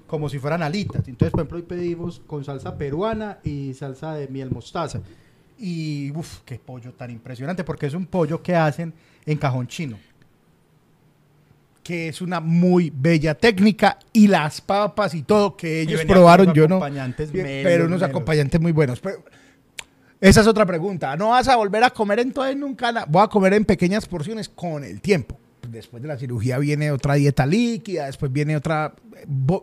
[0.06, 1.08] como si fueran alitas.
[1.08, 5.00] Entonces, por ejemplo, hoy pedimos con salsa peruana y salsa de miel mostaza.
[5.58, 8.94] Y uff, qué pollo tan impresionante, porque es un pollo que hacen
[9.26, 9.98] en cajón chino.
[11.88, 16.68] Que es una muy bella técnica y las papas y todo que ellos probaron, yo
[16.68, 18.10] no, melos, pero unos melos.
[18.10, 19.00] acompañantes muy buenos.
[19.00, 19.24] Pero
[20.20, 21.16] esa es otra pregunta.
[21.16, 22.92] ¿No vas a volver a comer entonces nunca?
[22.92, 25.38] na- Voy a comer en pequeñas porciones con el tiempo.
[25.66, 28.94] Después de la cirugía viene otra dieta líquida, después viene otra...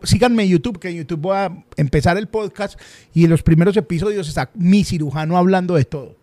[0.02, 2.80] Síganme en YouTube, que en YouTube voy a empezar el podcast
[3.14, 6.16] y en los primeros episodios está mi cirujano hablando de todo.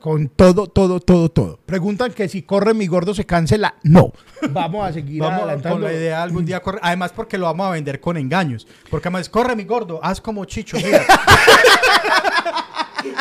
[0.00, 1.58] Con todo, todo, todo, todo.
[1.66, 3.74] Preguntan que si corre mi gordo se cancela.
[3.82, 4.12] No.
[4.50, 5.76] Vamos a seguir Vamos adelantando.
[5.78, 6.80] con la idea algún día correr.
[6.84, 8.66] Además, porque lo vamos a vender con engaños.
[8.90, 11.04] Porque además, corre mi gordo, haz como Chicho, mira.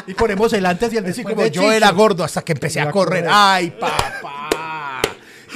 [0.07, 1.71] y ponemos el antes y el después como de yo Chicho.
[1.73, 3.25] era gordo hasta que empecé a correr.
[3.29, 5.01] Ay, papá.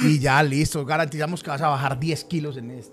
[0.02, 0.84] Y ya, listo.
[0.84, 2.90] Garantizamos que vas a bajar 10 kilos en así.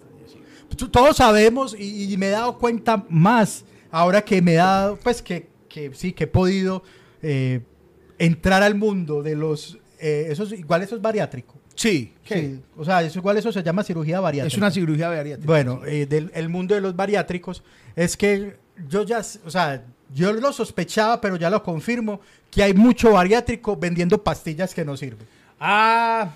[0.75, 4.97] T- Todos sabemos y, y me he dado cuenta más ahora que me he dado,
[4.97, 6.83] pues que, que sí, que he podido
[7.21, 7.61] eh,
[8.19, 11.55] entrar al mundo de los, eh, esos, igual eso es bariátrico.
[11.75, 12.13] Sí.
[12.27, 14.53] Sí, o sea, eso, igual eso se llama cirugía bariátrica.
[14.53, 15.45] Es una cirugía bariátrica.
[15.45, 17.63] Bueno, eh, del el mundo de los bariátricos
[17.95, 18.55] es que
[18.89, 23.75] yo ya, o sea, yo lo sospechaba, pero ya lo confirmo, que hay mucho bariátrico
[23.77, 25.27] vendiendo pastillas que no sirven.
[25.59, 26.35] Ah,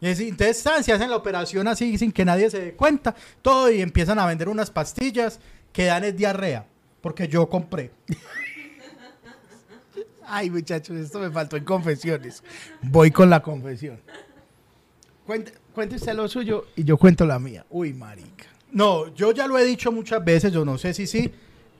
[0.00, 3.80] es- entonces se hacen la operación así sin que nadie se dé cuenta, todo y
[3.80, 5.38] empiezan a vender unas pastillas
[5.72, 6.66] que dan es diarrea,
[7.00, 7.90] porque yo compré.
[10.26, 12.42] Ay, muchachos, esto me faltó en confesiones.
[12.82, 14.00] Voy con la confesión.
[15.26, 17.64] Cuente, cuente usted lo suyo y yo cuento la mía.
[17.70, 18.46] Uy, marica.
[18.72, 21.32] No, yo ya lo he dicho muchas veces, yo no sé si sí,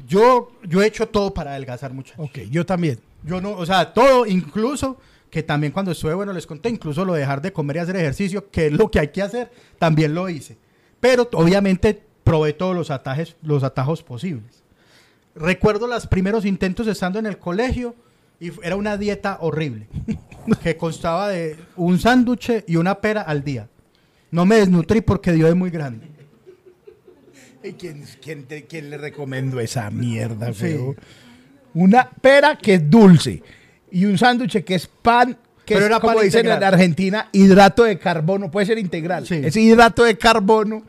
[0.06, 2.24] yo, yo he hecho todo para adelgazar muchachos.
[2.24, 3.00] Ok, yo también.
[3.24, 4.98] Yo no, o sea, todo, incluso
[5.30, 7.96] que también cuando estuve, bueno, les conté, incluso lo de dejar de comer y hacer
[7.96, 10.56] ejercicio, que es lo que hay que hacer, también lo hice.
[11.00, 14.62] Pero obviamente probé todos los atajes, los atajos posibles.
[15.34, 17.96] Recuerdo los primeros intentos estando en el colegio
[18.40, 19.86] y era una dieta horrible,
[20.62, 23.68] que constaba de un sándwich y una pera al día.
[24.30, 26.06] No me desnutrí porque Dios es muy grande.
[27.62, 30.60] ¿Y quién, quién, te- quién le recomendó esa mierda, Sí.
[30.60, 30.94] feo?
[31.72, 33.42] Una pera que es dulce
[33.90, 37.84] y un sándwich que es pan, que Pero es era como dicen en Argentina, hidrato
[37.84, 39.26] de carbono, puede ser integral.
[39.26, 39.40] Sí.
[39.42, 40.82] Es hidrato de carbono,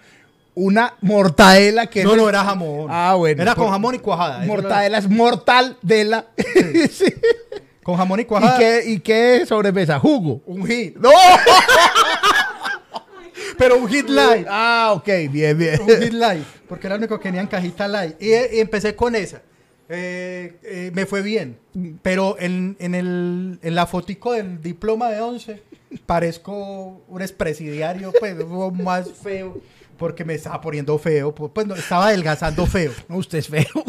[0.56, 2.88] una mortadela que No, es- no, era jamón.
[2.90, 3.42] Ah, bueno.
[3.42, 4.40] Era con jamón y cuajada.
[4.46, 6.26] Mortadela es mortal de la.
[6.92, 7.06] Sí.
[7.84, 8.58] Con jamón y ¿Y, cuajada.
[8.58, 10.00] qué, ¿Y qué sobrepesa?
[10.00, 10.42] Jugo.
[10.48, 10.96] Un hit.
[10.98, 11.12] ¡No!
[13.58, 14.48] Pero un hit light.
[14.50, 15.80] Ah, ok, bien, bien.
[15.82, 16.44] un hit light.
[16.68, 18.22] Porque era el único que tenía en cajita light.
[18.22, 19.42] Y, y empecé con esa.
[19.88, 21.58] Eh, eh, me fue bien.
[22.02, 25.62] Pero en, en, el, en la fotico del diploma de 11
[26.06, 28.36] parezco un expresidiario, pues
[28.74, 29.58] más feo.
[29.98, 31.34] Porque me estaba poniendo feo.
[31.34, 32.92] Pues pues, no, estaba adelgazando feo.
[33.10, 33.66] No, usted es feo.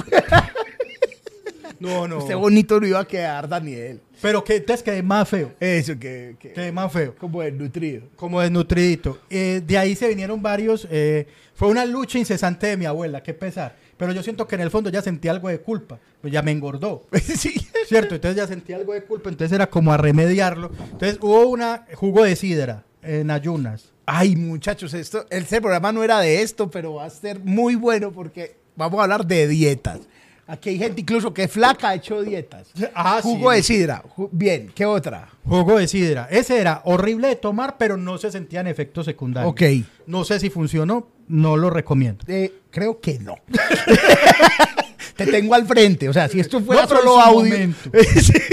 [1.79, 2.19] No, no.
[2.19, 4.01] Usted bonito no iba a quedar, Daniel.
[4.23, 5.53] Pero que entonces quedé más feo.
[5.61, 7.15] Eso, que, que- Quedé más feo.
[7.17, 8.05] como desnutrido.
[8.17, 9.19] Como desnutridito.
[9.29, 10.89] Eh, de ahí se vinieron varios.
[10.91, 13.77] eh, fue una lucha incesante de mi abuela, qué pesar.
[13.99, 15.99] Pero yo siento que en el fondo ya sentí algo de culpa.
[16.23, 17.07] Pues ya me engordó.
[17.23, 17.55] sí.
[17.87, 18.15] ¿Cierto?
[18.15, 19.29] Entonces ya sentí algo de culpa.
[19.29, 20.71] Entonces era como a remediarlo.
[20.93, 23.93] Entonces hubo una jugo de sidra en ayunas.
[24.05, 28.13] Ay, muchachos, esto, este programa no era de esto, pero va a ser muy bueno
[28.13, 30.01] porque vamos a hablar de dietas.
[30.49, 32.69] Aquí hay gente incluso que es flaca ha hecho dietas.
[32.95, 33.57] Ah, Jugo sí.
[33.57, 34.05] de sidra.
[34.31, 35.29] Bien, ¿qué otra?
[35.45, 36.29] Jugo de sidra.
[36.31, 39.51] Ese era horrible de tomar, pero no se sentían efectos secundarios.
[39.51, 39.63] Ok.
[40.07, 41.09] No sé si funcionó.
[41.27, 42.25] No lo recomiendo.
[42.29, 43.35] Eh, creo que no.
[45.17, 46.09] Te tengo al frente.
[46.09, 47.57] O sea, si esto fuera No, solo audio.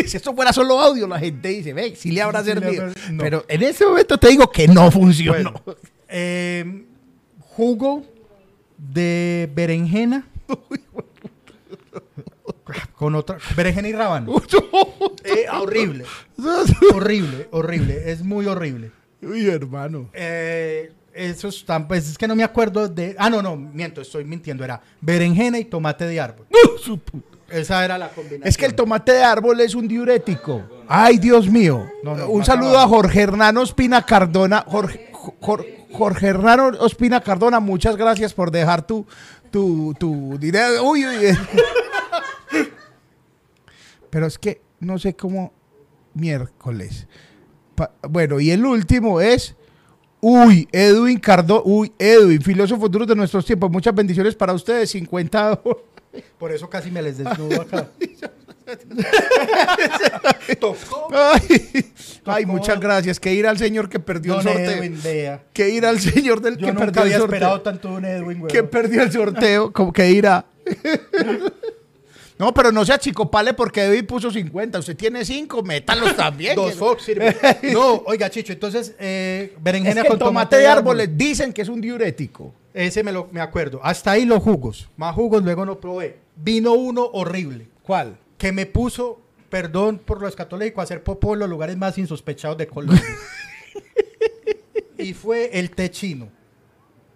[0.07, 2.83] si esto fuera solo audio, la gente dice, ve, si le habrá Sí le servido.
[2.85, 3.23] habrá- no.
[3.23, 5.33] Pero en ese momento te digo que no funcionó.
[5.33, 5.53] Bueno,
[6.07, 6.85] eh,
[7.39, 8.03] jugo
[8.77, 10.25] de berenjena.
[12.95, 13.37] con otra.
[13.55, 14.33] Berenjena y rábano.
[15.25, 16.03] Eh, horrible.
[16.93, 18.11] horrible, horrible.
[18.11, 18.91] Es muy horrible.
[19.21, 20.09] Uy, hermano.
[20.13, 23.15] Eh, esos tan, pues es que no me acuerdo de.
[23.19, 24.63] Ah, no, no, miento, estoy mintiendo.
[24.63, 26.47] Era berenjena y tomate de árbol.
[27.49, 28.47] Esa era la combinación.
[28.47, 30.63] Es que el tomate de árbol es un diurético.
[30.87, 31.85] Ay, Dios mío.
[32.03, 34.63] No, no, un saludo a Jorge Hernán Ospina Cardona.
[34.67, 39.05] Jorge, Jor- Jorge Hernán Ospina Cardona, muchas gracias por dejar tu,
[39.51, 40.83] tu, tu dinero.
[40.83, 41.37] Uy, uy.
[44.09, 45.53] Pero es que no sé cómo
[46.13, 47.07] miércoles.
[47.75, 49.55] Pa- bueno, y el último es.
[50.25, 51.61] Uy, Edwin Cardona.
[51.65, 53.69] Uy, Edwin, filósofo duro de nuestros tiempos.
[53.69, 54.89] Muchas bendiciones para ustedes.
[54.91, 55.61] 50
[56.39, 57.89] Por eso casi me les desnudo acá.
[60.61, 61.09] Tocó.
[61.11, 61.91] Ay,
[62.23, 63.19] ay, muchas gracias.
[63.19, 64.83] Que ir al señor que perdió Don el sorteo.
[64.83, 65.01] Edwin.
[65.51, 67.35] Que ir al señor del Yo que nunca perdió el había sorteo.
[67.35, 68.53] esperado tanto de un Edwin, güey.
[68.53, 69.73] Que perdió el sorteo.
[69.73, 70.45] Como que irá.
[72.43, 74.77] No, pero no sea chicopale porque Edwin puso 50.
[74.79, 76.57] Usted tiene 5, métalos también.
[76.57, 77.33] Dos Fox sirve.
[77.71, 81.69] No, oiga, Chicho, entonces, eh, Es berenjena que con tomate de árboles dicen que es
[81.69, 82.53] un diurético.
[82.73, 83.79] Ese me, lo, me acuerdo.
[83.81, 84.89] Hasta ahí los jugos.
[84.97, 86.17] Más jugos luego no probé.
[86.35, 88.17] Vino uno horrible ¿Cuál?
[88.37, 92.57] que me puso, perdón por lo escatológico, a hacer popó en los lugares más insospechados
[92.57, 93.01] de Colombia.
[94.97, 96.27] y fue el té chino.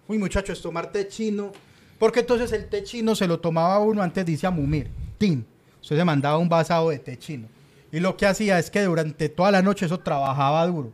[0.06, 1.52] Uy, muchachos, tomar té chino.
[1.98, 4.88] Porque entonces el té chino se lo tomaba uno antes de irse a mumir.
[5.20, 7.48] Usted se mandaba un vasado de té chino.
[7.90, 10.92] Y lo que hacía es que durante toda la noche eso trabajaba duro.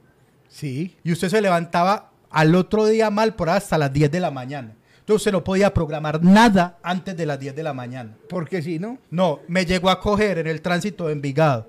[0.49, 0.97] Sí.
[1.03, 4.75] Y usted se levantaba al otro día mal por hasta las 10 de la mañana.
[5.01, 8.17] Entonces usted no podía programar nada antes de las 10 de la mañana.
[8.29, 8.99] Porque si no.
[9.11, 11.69] No, me llegó a coger en el tránsito de Envigado.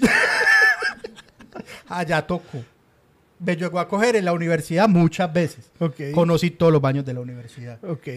[1.88, 2.64] Allá tocó.
[3.38, 5.70] Me llegó a coger en la universidad muchas veces.
[5.78, 6.12] Ok.
[6.12, 7.82] Conocí todos los baños de la universidad.
[7.84, 8.08] Ok.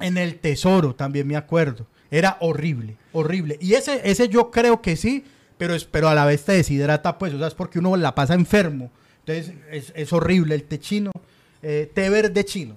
[0.00, 1.86] En el Tesoro también me acuerdo.
[2.10, 3.56] Era horrible, horrible.
[3.60, 5.24] Y ese, ese yo creo que sí,
[5.58, 8.14] pero, es, pero a la vez te deshidrata, pues, o sea, es porque uno la
[8.14, 8.90] pasa enfermo.
[9.24, 11.12] Entonces es, es horrible el té chino,
[11.62, 12.76] eh, té verde chino.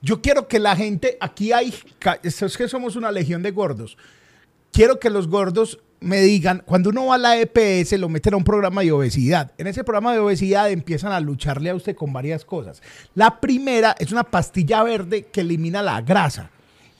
[0.00, 1.72] Yo quiero que la gente, aquí hay,
[2.22, 3.96] es que somos una legión de gordos.
[4.72, 8.36] Quiero que los gordos me digan, cuando uno va a la EPS, lo meten a
[8.36, 9.52] un programa de obesidad.
[9.58, 12.82] En ese programa de obesidad empiezan a lucharle a usted con varias cosas.
[13.14, 16.50] La primera es una pastilla verde que elimina la grasa.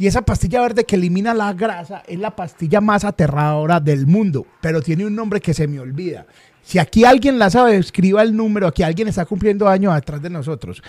[0.03, 4.45] Y esa pastilla verde que elimina la grasa es la pastilla más aterradora del mundo,
[4.61, 6.27] pero tiene un nombre que se me olvida.
[6.61, 10.29] Si aquí alguien la sabe, escriba el número, aquí alguien está cumpliendo años atrás de
[10.29, 10.83] nosotros.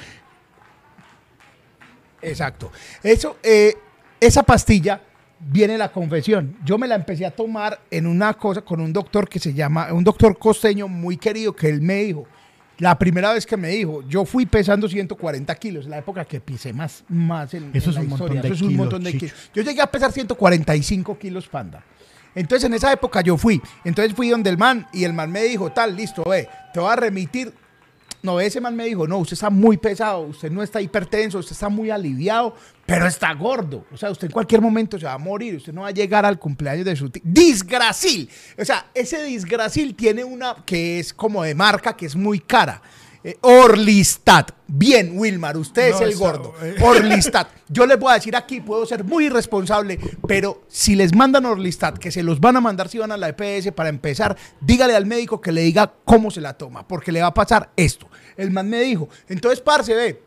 [2.24, 2.72] Exacto.
[3.03, 3.76] Eso, eh,
[4.20, 4.99] esa pastilla
[5.39, 6.57] viene la confesión.
[6.66, 9.93] Yo me la empecé a tomar en una cosa con un doctor que se llama,
[9.93, 12.26] un doctor costeño muy querido que él me dijo.
[12.80, 16.74] La primera vez que me dijo, yo fui pesando 140 kilos, la época que pisé
[16.74, 18.41] más, más en, Eso en es la un montón historia.
[18.41, 19.26] de Eso es un kilos, montón de Chicho.
[19.28, 19.51] kilos.
[19.53, 21.84] Yo llegué a pesar 145 kilos, panda.
[22.36, 23.61] Entonces en esa época yo fui.
[23.84, 26.91] Entonces fui donde el man y el man me dijo, tal, listo, ve, te voy
[26.91, 27.53] a remitir
[28.24, 31.51] no, ese man me dijo, no, usted está muy pesado, usted no está hipertenso, usted
[31.51, 32.55] está muy aliviado,
[32.86, 33.86] pero está gordo.
[33.91, 36.26] O sea, usted en cualquier momento se va a morir, usted no va a llegar
[36.26, 37.21] al cumpleaños de su tío.
[37.26, 38.30] Disgracil.
[38.57, 42.82] O sea, ese disgracil tiene una que es como de marca, que es muy cara.
[43.24, 44.51] Eh, Orlistat.
[44.67, 46.53] Bien, Wilmar, usted No, es el eso, gordo.
[46.61, 46.76] eh.
[46.82, 47.47] Orlistat.
[47.69, 49.97] Yo les voy a decir aquí, puedo ser muy irresponsable,
[50.28, 53.30] pero si les mandan Orlistat, que se los van a mandar si van a la
[53.30, 57.21] EPS para empezar, dígale al médico que le diga cómo se la toma, porque le
[57.21, 58.09] va a pasar esto.
[58.36, 60.21] El man me dijo, entonces, parce, ve,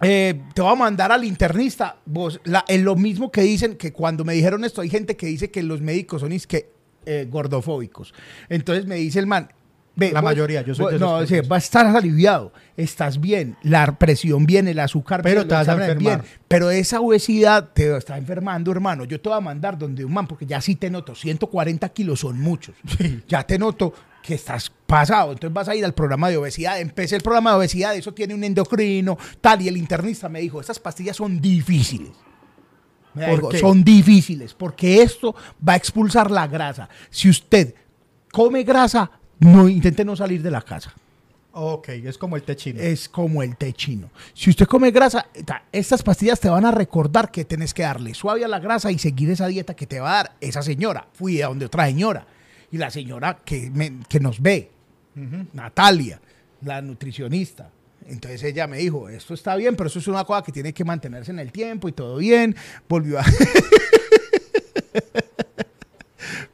[0.00, 1.98] eh, te voy a mandar al internista.
[2.06, 5.26] Vos, la- es lo mismo que dicen que cuando me dijeron esto, hay gente que
[5.26, 6.70] dice que los médicos son isque,
[7.06, 8.12] eh, gordofóbicos.
[8.48, 9.52] Entonces me dice el man.
[9.98, 11.50] Ve, La vos- mayoría, yo soy vos- de No, que sí, piensan.
[11.52, 15.68] va a estar aliviado, estás bien, la presión viene, el azúcar Pero viene, te vas
[15.68, 15.98] a enfermar.
[15.98, 19.04] bien, pero esa obesidad te está enfermando, hermano.
[19.04, 22.20] Yo te voy a mandar donde un man, porque ya sí te noto, 140 kilos
[22.20, 22.76] son muchos.
[23.26, 23.92] Ya te noto
[24.22, 25.32] que estás pasado.
[25.32, 26.78] Entonces vas a ir al programa de obesidad.
[26.80, 29.62] Empecé el programa de obesidad, eso tiene un endocrino, tal.
[29.62, 32.10] Y el internista me dijo, estas pastillas son difíciles.
[33.14, 33.58] Me ¿Por dijo, qué?
[33.58, 35.34] son difíciles, porque esto
[35.66, 36.88] va a expulsar la grasa.
[37.10, 37.74] Si usted
[38.30, 39.10] come grasa,
[39.40, 40.92] no intente no salir de la casa
[41.52, 42.80] Ok, es como el té chino.
[42.80, 44.10] es como el té chino.
[44.32, 48.14] Si usted come grasa, ta- estas pastillas te van a recordar que tenés que darle
[48.14, 51.08] suave a la grasa y seguir esa dieta que te va a dar esa señora.
[51.14, 52.26] Fui a donde otra señora.
[52.70, 54.70] Y la señora que, me- que nos ve,
[55.52, 56.20] Natalia,
[56.62, 57.70] la nutricionista.
[58.06, 60.84] Entonces ella me dijo, esto está bien, pero eso es una cosa que tiene que
[60.84, 62.54] mantenerse en el tiempo y todo bien.
[62.88, 63.24] Volvió a...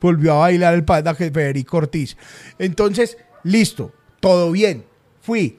[0.01, 2.17] volvió a bailar el panda que Federico Ortiz.
[2.59, 4.85] Entonces, listo, todo bien.
[5.21, 5.59] Fui,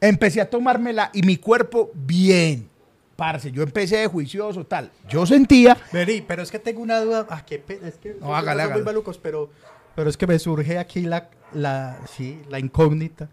[0.00, 2.68] empecé a tomármela y mi cuerpo bien.
[3.16, 4.90] Parce, yo empecé de juicioso, tal.
[5.08, 7.26] Yo sentía, Vení, pero es que tengo una duda.
[7.30, 9.50] Ah, qué pe- es que No, hágale, muy malucos, pero,
[9.94, 13.28] pero es que me surge aquí la, la, sí, la incógnita.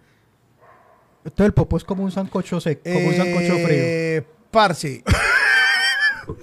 [1.35, 3.63] Todo el popo es como un sancocho seco, como un sancocho frío.
[3.83, 5.03] eh, parce.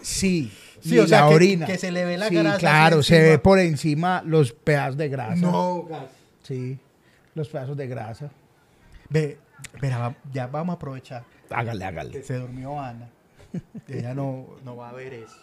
[0.03, 0.51] sí.
[0.81, 1.67] Sí, y o sea, la que- orina.
[1.67, 5.09] que se le ve la Sí, grasa claro, se ve por encima los pedazos de
[5.09, 5.37] grasa.
[5.37, 6.07] No, gas.
[6.43, 6.79] Sí,
[7.35, 8.31] los pedazos de grasa.
[9.11, 9.39] Ve,
[9.81, 12.23] verá, ya vamos a aprovechar Hágale, que hágale.
[12.23, 13.09] se durmió Ana.
[13.89, 15.37] Ella no, no va a ver eso.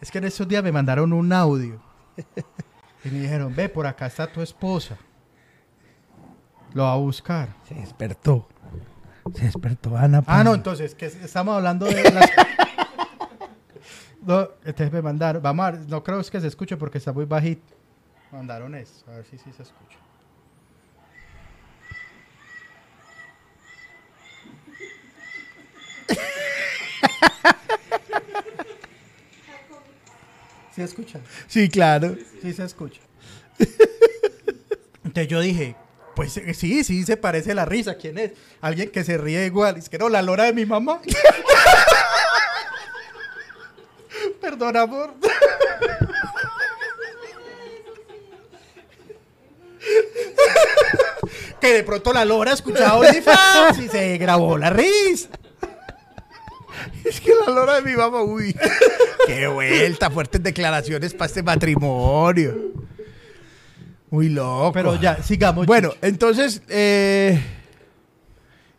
[0.00, 1.80] Es que en esos días me mandaron un audio.
[3.04, 4.96] Y me dijeron, ve, por acá está tu esposa.
[6.74, 7.48] Lo va a buscar.
[7.68, 8.48] Se despertó.
[9.34, 10.22] Se despertó Ana.
[10.26, 12.30] Ah, no, entonces, que estamos hablando de las...
[14.24, 17.24] No, entonces me mandaron, vamos a ver, no creo que se escuche porque está muy
[17.24, 17.74] bajito.
[18.30, 19.98] Mandaron eso, a ver si sí se escucha.
[30.70, 31.20] ¿Sí escucha?
[31.48, 32.16] Sí, claro.
[32.40, 33.00] Sí se escucha.
[35.04, 35.76] Entonces yo dije,
[36.14, 37.96] pues eh, sí, sí se parece la risa.
[37.96, 38.32] ¿Quién es?
[38.60, 39.76] Alguien que se ríe igual.
[39.76, 41.00] Es que no, la lora de mi mamá.
[44.40, 45.14] Perdón, amor.
[51.60, 55.28] que de pronto la lora escuchaba OnlyFans y se grabó la risa.
[57.04, 58.56] Es que la lora de mi mamá, uy.
[59.26, 62.72] Qué vuelta, fuertes declaraciones para este matrimonio.
[64.12, 64.72] Muy loco.
[64.74, 65.64] Pero ya, sigamos.
[65.66, 66.06] Bueno, Chicho.
[66.06, 67.42] entonces, eh,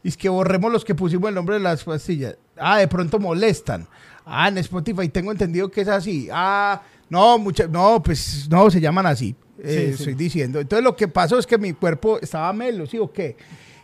[0.03, 2.37] es que borremos los que pusimos el nombre de las pastillas.
[2.55, 3.87] Ah, de pronto molestan.
[4.25, 6.29] Ah, en Spotify tengo entendido que es así.
[6.31, 9.35] Ah, no, mucha, no, pues no, se llaman así.
[9.57, 10.03] Eh, Sí, sí.
[10.03, 10.59] Estoy diciendo.
[10.59, 13.35] Entonces lo que pasó es que mi cuerpo estaba melo, ¿sí o qué?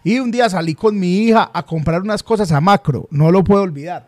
[0.03, 3.07] Y un día salí con mi hija a comprar unas cosas a macro.
[3.09, 4.07] No lo puedo olvidar.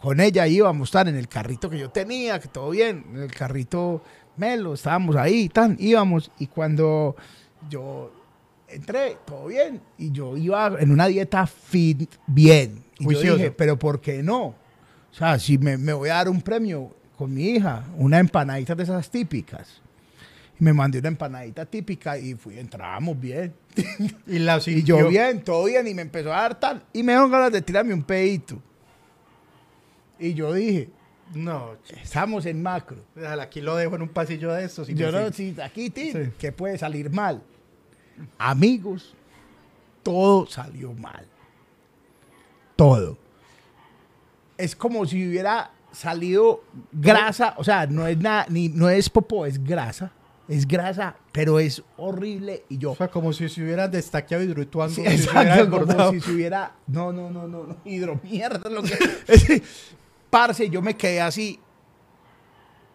[0.00, 3.30] Con ella íbamos tan en el carrito que yo tenía, que todo bien, en el
[3.32, 4.02] carrito
[4.38, 6.30] melo, estábamos ahí, tan, íbamos.
[6.38, 7.16] Y cuando
[7.68, 8.12] yo
[8.68, 12.84] entré, todo bien, y yo iba en una dieta fit bien.
[12.98, 13.36] Y yo Juicioso.
[13.36, 14.46] dije, pero ¿por qué no?
[14.46, 18.74] O sea, si me, me voy a dar un premio con mi hija, una empanadita
[18.74, 19.82] de esas típicas.
[20.60, 23.54] Y me mandé una empanadita típica y fui, entramos bien.
[24.26, 26.84] Y, la Y yo bien, todo bien, y me empezó a dar tal.
[26.92, 28.60] Y me dieron ganas de tirarme un pedito.
[30.18, 30.90] Y yo dije,
[31.34, 31.72] No,
[32.02, 32.96] estamos en macro.
[33.40, 34.88] Aquí lo dejo en un pasillo de estos.
[34.88, 36.32] yo no, si aquí, Tim, Sí.
[36.38, 37.42] que puede salir mal.
[38.38, 39.14] Amigos,
[40.02, 41.26] todo salió mal.
[42.76, 43.18] Todo.
[44.56, 49.46] Es como si hubiera salido grasa, o sea, no es nada, ni no es popó,
[49.46, 50.12] es grasa.
[50.48, 54.94] Es grasa, pero es horrible y yo O sea, como si se hubieran destaqueado hidroituando.
[54.94, 56.72] Sí, si se hubiera exacto, como si se hubiera.
[56.86, 57.76] No, no, no, no, no.
[57.84, 59.62] Hidromierda lo que.
[60.30, 61.60] Parce, yo me quedé así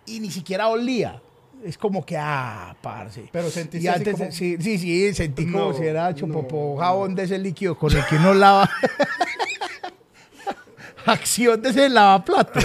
[0.06, 1.22] y ni siquiera olía.
[1.64, 3.30] Es como que, ah, parce.
[3.32, 6.34] Pero sentiste Y así antes, como- sí, sí, sí, sentí como si era hecho no,
[6.34, 6.82] popó no.
[6.82, 8.70] jabón de ese líquido con el que uno lava.
[11.06, 12.60] Acción de ese lavaplato.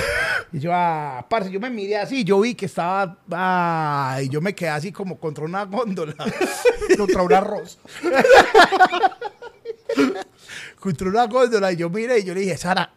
[0.52, 4.40] Y yo, ah, parce, yo me miré así, yo vi que estaba, ah, y yo
[4.40, 6.14] me quedé así como contra una góndola,
[6.96, 7.78] contra un arroz.
[10.80, 12.90] contra una góndola, y yo miré y yo le dije, Sara,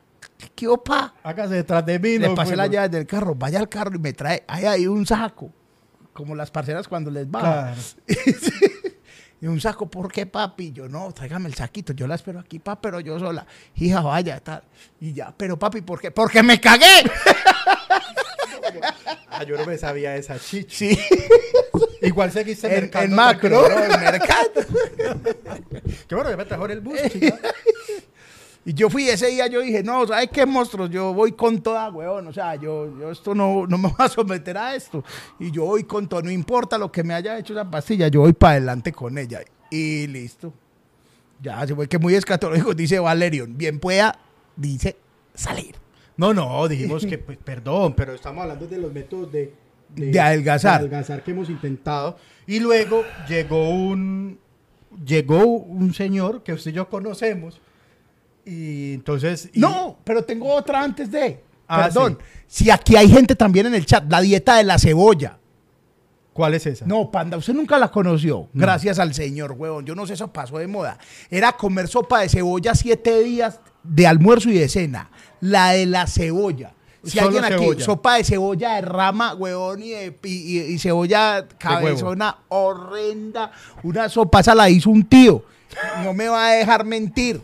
[0.50, 1.14] ¿qué opa?
[1.24, 2.18] Hágase detrás de mí.
[2.18, 2.74] Le no, pasé pues, la no.
[2.74, 5.52] llave del carro, vaya al carro y me trae, ahí hay un saco,
[6.14, 7.40] como las parceras cuando les va.
[7.40, 7.82] Claro.
[9.42, 10.72] Y un saco, ¿por qué, papi?
[10.72, 13.48] Yo, no, tráigame el saquito, yo la espero aquí, papi, pero yo sola.
[13.76, 14.62] Hija, vaya, tal.
[15.00, 16.12] Y ya, pero papi, ¿por qué?
[16.12, 16.86] ¡Porque me cagué!
[19.28, 20.70] Ah, yo no me sabía esa chicha.
[20.70, 20.98] Sí,
[22.02, 23.68] Igual seguiste en, mercando en macro.
[23.68, 23.84] ¿no?
[23.84, 24.52] en mercado.
[26.08, 27.40] Qué bueno, ya me trajo el bus, chica.
[28.64, 30.90] Y yo fui ese día, yo dije, no, ¿sabes qué, monstruos?
[30.92, 32.28] Yo voy con toda, weón.
[32.28, 35.04] O sea, yo, yo esto no, no me voy a someter a esto.
[35.40, 38.22] Y yo voy con todo, no importa lo que me haya hecho esa pastilla, yo
[38.22, 39.42] voy para adelante con ella.
[39.72, 40.54] Y listo.
[41.42, 43.58] Ya, se fue que muy escatológico, dice Valerion.
[43.58, 44.20] Bien pueda,
[44.56, 44.96] dice,
[45.34, 45.76] salir.
[46.18, 49.56] No, no, dijimos que, pues, perdón, pero estamos hablando de los métodos de,
[49.96, 50.82] De adelgazar.
[50.82, 52.16] de adelgazar que hemos intentado.
[52.46, 54.38] Y luego llegó un,
[55.04, 57.60] llegó un señor que usted y yo conocemos.
[58.46, 59.50] Y entonces.
[59.54, 61.44] y- No, pero tengo otra antes de.
[61.68, 62.18] Ah, Perdón.
[62.48, 65.38] Si aquí hay gente también en el chat, la dieta de la cebolla.
[66.34, 66.86] ¿Cuál es esa?
[66.86, 68.48] No, panda, usted nunca la conoció.
[68.54, 69.86] Gracias al señor, huevón.
[69.86, 70.98] Yo no sé, eso pasó de moda.
[71.30, 75.10] Era comer sopa de cebolla siete días de almuerzo y de cena.
[75.42, 76.74] La de la cebolla.
[77.04, 77.86] Si Solo alguien aquí, cebolla.
[77.86, 83.52] sopa de cebolla de rama, huevón, y, de- y- y- y cebolla cabezona horrenda.
[83.84, 85.44] Una sopa, esa la hizo un tío.
[86.04, 87.42] No me va a dejar mentir.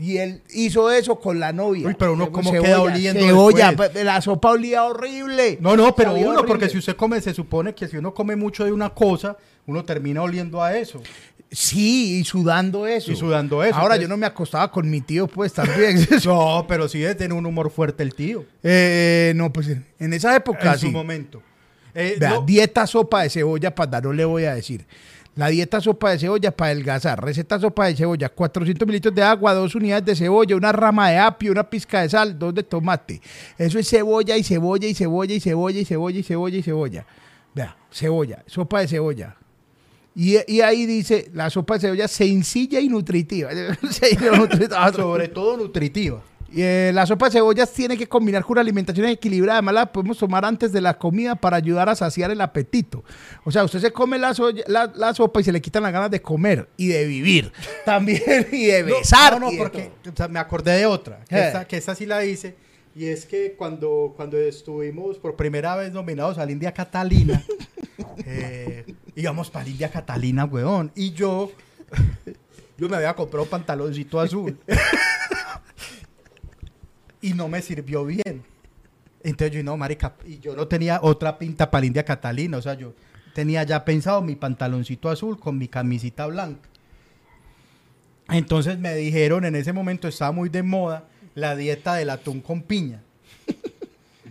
[0.00, 1.88] Y él hizo eso con la novia.
[1.88, 3.90] Uy, pero uno Con cómo queda oliendo Cebolla, después.
[3.90, 5.58] pe- la sopa olía horrible.
[5.60, 6.46] No, no, pero uno, horrible.
[6.46, 9.36] porque si usted come, se supone que si uno come mucho de una cosa,
[9.66, 11.02] uno termina oliendo a eso.
[11.50, 13.10] Sí, y sudando eso.
[13.10, 15.96] Y sudando eso, Ahora entonces- yo no me acostaba con mi tío, pues también.
[16.24, 18.44] No, pero sí tiene un humor fuerte el tío.
[18.62, 19.68] Eh, no, pues
[19.98, 20.86] en, esa época en sí.
[20.86, 21.42] su momento.
[21.94, 24.86] Eh, Vea, no, dieta sopa de cebolla para no le voy a decir.
[25.38, 27.22] La dieta sopa de cebolla para adelgazar.
[27.24, 28.28] Receta sopa de cebolla.
[28.28, 32.08] 400 mililitros de agua, dos unidades de cebolla, una rama de apio, una pizca de
[32.08, 33.20] sal, dos de tomate.
[33.56, 37.06] Eso es cebolla y cebolla y cebolla y cebolla y cebolla y cebolla y cebolla.
[37.54, 39.36] Vea, cebolla, sopa de cebolla.
[40.12, 43.50] Y, y ahí dice, la sopa de cebolla sencilla y nutritiva.
[44.92, 46.20] sobre todo nutritiva.
[46.50, 49.58] Y, eh, la sopa de cebollas tiene que combinar con una alimentación equilibrada.
[49.58, 53.04] Además, la podemos tomar antes de la comida para ayudar a saciar el apetito.
[53.44, 55.92] O sea, usted se come la, soya- la, la sopa y se le quitan las
[55.92, 57.52] ganas de comer y de vivir.
[57.84, 59.38] También y de besar.
[59.38, 60.12] No, no, porque todo.
[60.12, 61.46] o sea, me acordé de otra, que, Eh.
[61.48, 62.56] esta, que esta sí la hice.
[62.96, 67.44] Y es que cuando, cuando estuvimos por primera vez nominados a la India Catalina,
[68.26, 68.84] eh,
[69.14, 70.90] íbamos para la India Catalina, weón.
[70.96, 71.52] Y yo,
[72.78, 74.58] yo me había comprado un pantaloncito azul.
[77.20, 78.42] Y no me sirvió bien.
[79.22, 82.56] Entonces yo, no, marica, y yo no tenía otra pinta para India Catalina.
[82.58, 82.94] O sea, yo
[83.34, 86.68] tenía ya pensado mi pantaloncito azul con mi camisita blanca.
[88.28, 91.04] Entonces me dijeron, en ese momento estaba muy de moda
[91.34, 93.02] la dieta del atún con piña.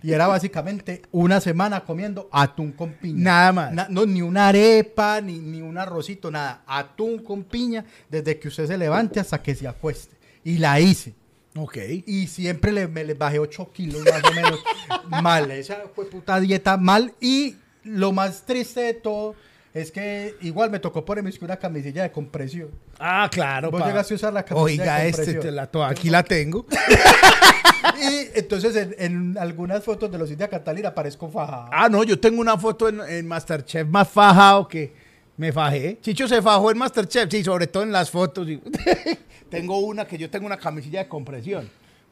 [0.04, 3.24] Y era básicamente una semana comiendo atún con piña.
[3.24, 3.74] Nada más.
[3.74, 6.62] Na- no, ni una arepa, ni, ni un arrocito, nada.
[6.68, 10.16] Atún con piña desde que usted se levante hasta que se acueste.
[10.44, 11.16] Y la hice.
[11.58, 11.78] Ok.
[12.06, 14.60] Y siempre le, me le bajé 8 kilos más o menos
[15.22, 15.50] mal.
[15.52, 17.14] Esa fue puta dieta mal.
[17.20, 19.36] Y lo más triste de todo
[19.74, 22.70] es que igual me tocó ponerme una camisilla de compresión.
[23.00, 23.70] Ah, claro.
[23.72, 23.88] Vos pa.
[23.88, 25.44] llegaste a usar la camisilla Oiga, de este, compresión.
[25.44, 26.66] te la to- aquí la tengo.
[28.00, 31.70] Y entonces en, en algunas fotos de los India Catalina aparezco fajado.
[31.72, 34.94] Ah, no, yo tengo una foto en, en Masterchef más fajado que
[35.38, 35.98] me fajé.
[36.02, 38.48] Chicho se fajó en Masterchef, sí, sobre todo en las fotos.
[39.50, 41.70] tengo una que yo tengo una camisilla de compresión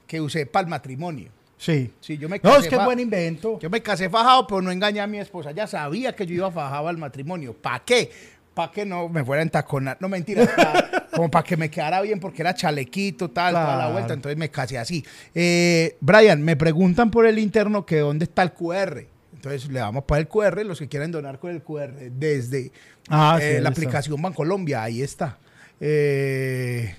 [0.07, 1.29] que usé para el matrimonio.
[1.57, 1.91] Sí.
[2.01, 3.59] Sí, yo me No, casé es que es fa- buen invento.
[3.59, 5.51] Yo me casé fajado, pero no engañé a mi esposa.
[5.51, 7.53] Ya sabía que yo iba fajado al matrimonio.
[7.53, 8.11] ¿Para qué?
[8.53, 9.97] Para que no me fuera a entaconar.
[9.99, 10.45] No, mentira.
[10.55, 13.93] pa- como para que me quedara bien, porque era chalequito, tal, toda la Claro.
[13.93, 14.13] vuelta.
[14.13, 15.03] Entonces me casé así.
[15.33, 19.05] Eh, Brian, me preguntan por el interno que dónde está el QR.
[19.45, 22.71] Entonces le damos para el QR, los que quieran donar con el QR desde
[23.09, 24.83] Ah, eh, la aplicación Bancolombia.
[24.83, 25.37] Ahí está.
[25.79, 26.95] Eh,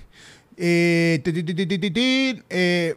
[0.55, 2.95] eh, ti, ti, ti, eh,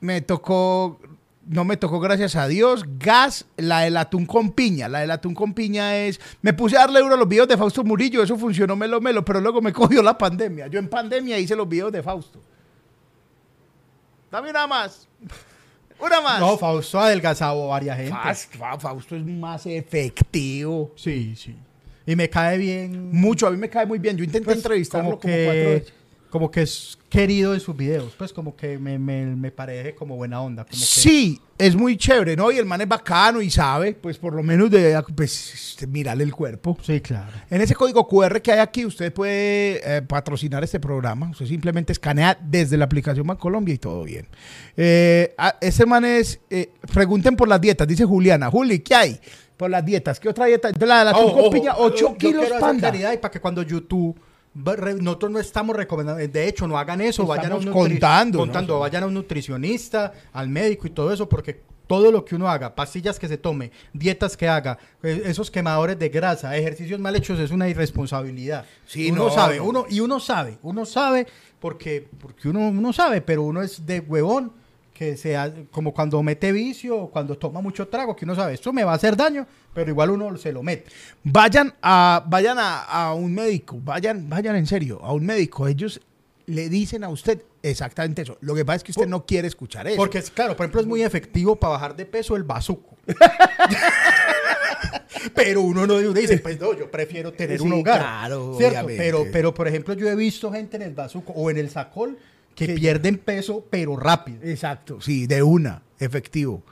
[0.00, 1.00] me tocó,
[1.46, 4.88] no me tocó, gracias a Dios, gas, la del atún con piña.
[4.88, 7.56] La del atún con piña es, me puse a darle euro a los videos de
[7.56, 10.66] Fausto Murillo, eso funcionó melo melo, pero luego me cogió la pandemia.
[10.66, 12.40] Yo en pandemia hice los videos de Fausto.
[14.30, 15.08] Dame una más.
[16.00, 16.40] Una más.
[16.40, 18.14] No, Fausto ha adelgazado a varias gente.
[18.78, 20.92] Fausto es más efectivo.
[20.96, 21.54] Sí, sí.
[22.06, 23.12] Y me cae bien.
[23.12, 24.16] Mucho, a mí me cae muy bien.
[24.16, 25.92] Yo intenté pues, entrevistarlo como como, cuatro veces.
[26.30, 28.14] Como que es querido en sus videos.
[28.16, 30.64] Pues como que me, me, me parece como buena onda.
[30.64, 32.50] Como que- Sí, es muy chévere, ¿no?
[32.52, 36.32] Y el man es bacano y sabe, pues por lo menos de pues, mirarle el
[36.32, 36.78] cuerpo.
[36.82, 37.32] Sí, claro.
[37.50, 41.30] En ese código QR que hay aquí, usted puede eh, patrocinar este programa.
[41.30, 44.28] Usted simplemente escanea desde la aplicación Bancolombia y todo bien.
[44.76, 46.40] Eh, ese man es.
[46.48, 48.50] eh, pregunten por las dietas, dice Juliana.
[48.50, 49.20] Juli, ¿qué hay?
[49.56, 50.18] Por las dietas.
[50.20, 50.70] ¿Qué otra dieta?
[50.72, 52.90] De la de la yo- 8 yo kilos panda.
[53.12, 54.18] y para que cuando YouTube
[54.54, 59.06] nosotros no estamos recomendando, de hecho no hagan eso, vayan a un contando, vayan a
[59.06, 63.26] un nutricionista, al médico y todo eso porque todo lo que uno haga, pastillas que
[63.26, 67.68] se tome, dietas que haga, eh, esos quemadores de grasa, ejercicios mal hechos es una
[67.68, 68.64] irresponsabilidad.
[68.86, 69.64] Sí, uno no, sabe, no.
[69.64, 71.26] uno y uno sabe, uno sabe
[71.58, 74.52] porque porque uno uno sabe, pero uno es de huevón
[75.00, 78.70] que sea como cuando mete vicio o cuando toma mucho trago, que uno sabe, esto
[78.70, 80.90] me va a hacer daño, pero igual uno se lo mete.
[81.24, 85.66] Vayan a, vayan a, a un médico, vayan, vayan en serio, a un médico.
[85.66, 86.02] Ellos
[86.44, 88.36] le dicen a usted exactamente eso.
[88.42, 89.96] Lo que pasa es que usted no quiere escuchar eso.
[89.96, 92.94] Porque, claro, por ejemplo, es muy efectivo para bajar de peso el bazuco.
[95.34, 98.00] pero uno no uno dice, pues no, yo prefiero tener Sí, un hogar.
[98.00, 98.86] claro, ¿cierto?
[98.86, 102.18] Pero, pero, por ejemplo, yo he visto gente en el bazuco o en el sacol
[102.66, 104.38] que, Que- pierden peso, pero rápido.
[104.42, 106.62] Exacto, sí, de una, efectivo.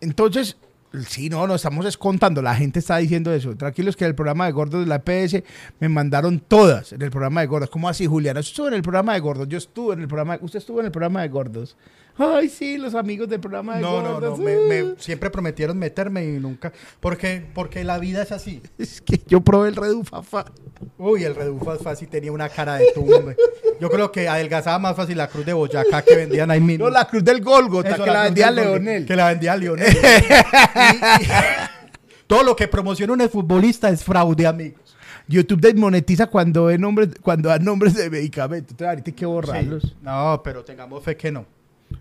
[0.00, 0.56] Entonces,
[1.06, 2.42] sí, no, no estamos descontando.
[2.42, 3.54] La gente está diciendo eso.
[3.56, 5.42] Tranquilos que en el programa de gordos de la PS
[5.78, 7.70] me mandaron todas en el programa de gordos.
[7.70, 8.40] ¿Cómo así, Juliana?
[8.40, 9.48] Yo estuve en el programa de gordos.
[9.48, 10.38] Yo estuve en el programa.
[10.40, 11.76] Usted estuvo en el programa de gordos.
[12.22, 14.38] Ay, sí, los amigos del programa de No, no, gordos.
[14.38, 16.72] no, me, me- siempre prometieron meterme y nunca.
[17.00, 18.60] Porque, porque la vida es así.
[18.78, 20.44] Es que yo probé el redufafa.
[20.98, 23.36] Uy, el Redufas fácil tenía una cara de tumbe.
[23.80, 26.84] Yo creo que adelgazaba más fácil la cruz de Boyacá que vendían ahí mismo.
[26.86, 29.06] No, la cruz del Golgota, Eso, que la cruz vendía Leonel.
[29.06, 29.92] Que la vendía Leonel.
[29.92, 31.28] Y- y-
[32.26, 34.80] todo lo que promociona un futbolista es fraude, amigos.
[35.26, 38.70] YouTube desmonetiza cuando da nombres, cuando da nombres de medicamentos.
[38.72, 39.96] Entonces, ahorita hay que borrarlos.
[40.02, 41.44] No, pero tengamos fe que no.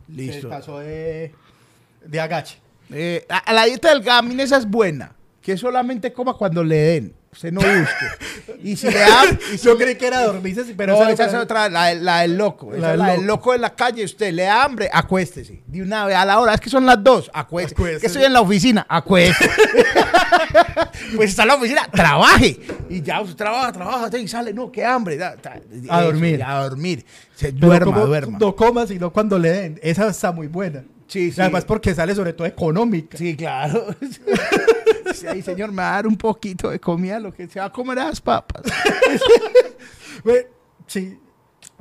[0.08, 0.50] Listo.
[0.50, 1.34] Pasó de,
[2.06, 2.58] de agache.
[2.92, 5.16] Eh, a, a la dieta del gamin esa es buena.
[5.42, 7.14] Que solamente coma cuando le den.
[7.32, 8.58] Usted no busque.
[8.64, 9.40] y si le dan...
[9.54, 12.38] y si Yo creí que era dormirse, pero no, esa es otra, la, la del
[12.38, 12.74] loco.
[12.74, 13.52] Esa La del la del loco.
[13.54, 14.04] de la calle.
[14.04, 15.62] Usted le da hambre, acuéstese.
[15.68, 16.56] De una vez a la hora.
[16.56, 17.30] Es que son las dos.
[17.34, 17.76] Acuéstese.
[17.76, 18.02] Acuéstese.
[18.02, 18.86] Que estoy en la oficina.
[18.90, 19.52] Acuéstese.
[21.16, 21.88] pues está en la oficina.
[21.92, 22.60] Trabaje.
[22.90, 24.18] Y ya usted trabaja, trabaja.
[24.18, 24.54] Y sale.
[24.54, 25.16] No, qué hambre.
[25.18, 26.44] da- ta- A dormir.
[26.44, 27.06] A dormir.
[27.36, 28.38] Se duerma, como duerma.
[28.40, 29.80] No comas, sino cuando le den.
[29.84, 30.84] Esa está muy buena.
[31.10, 31.42] Sí, sí.
[31.42, 33.18] Además, porque sale sobre todo económica.
[33.18, 33.88] Sí, claro.
[35.14, 37.66] Sí, ahí, señor, me va a dar un poquito de comida, lo que se va
[37.66, 38.62] a comer a las papas.
[40.88, 41.18] Sí.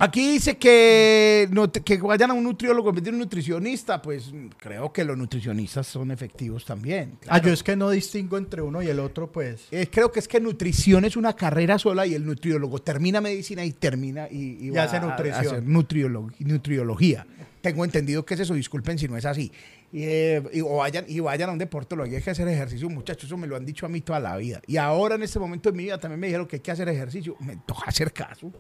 [0.01, 4.01] Aquí dice que, no que vayan a un nutriólogo en vez de un nutricionista.
[4.01, 7.19] Pues creo que los nutricionistas son efectivos también.
[7.27, 9.67] Ah, yo es que no distingo entre uno y el otro, pues.
[9.73, 13.65] Eh, creo que es que nutrición es una carrera sola y el nutriólogo termina medicina
[13.65, 15.47] y termina y, Y va hace a- a nutrición.
[15.47, 17.27] hacer nutriólogo- nutriología.
[17.61, 19.53] Tengo entendido que es eso, disculpen si no es así.
[19.93, 23.37] Y, eh, o vayan, y vayan a un deportólogo, hay que hacer ejercicio, muchachos, eso
[23.37, 24.61] me lo han dicho a mí toda la vida.
[24.67, 26.89] Y ahora en este momento de mi vida también me dijeron que hay que hacer
[26.89, 27.37] ejercicio.
[27.41, 28.53] Me toca hacer caso,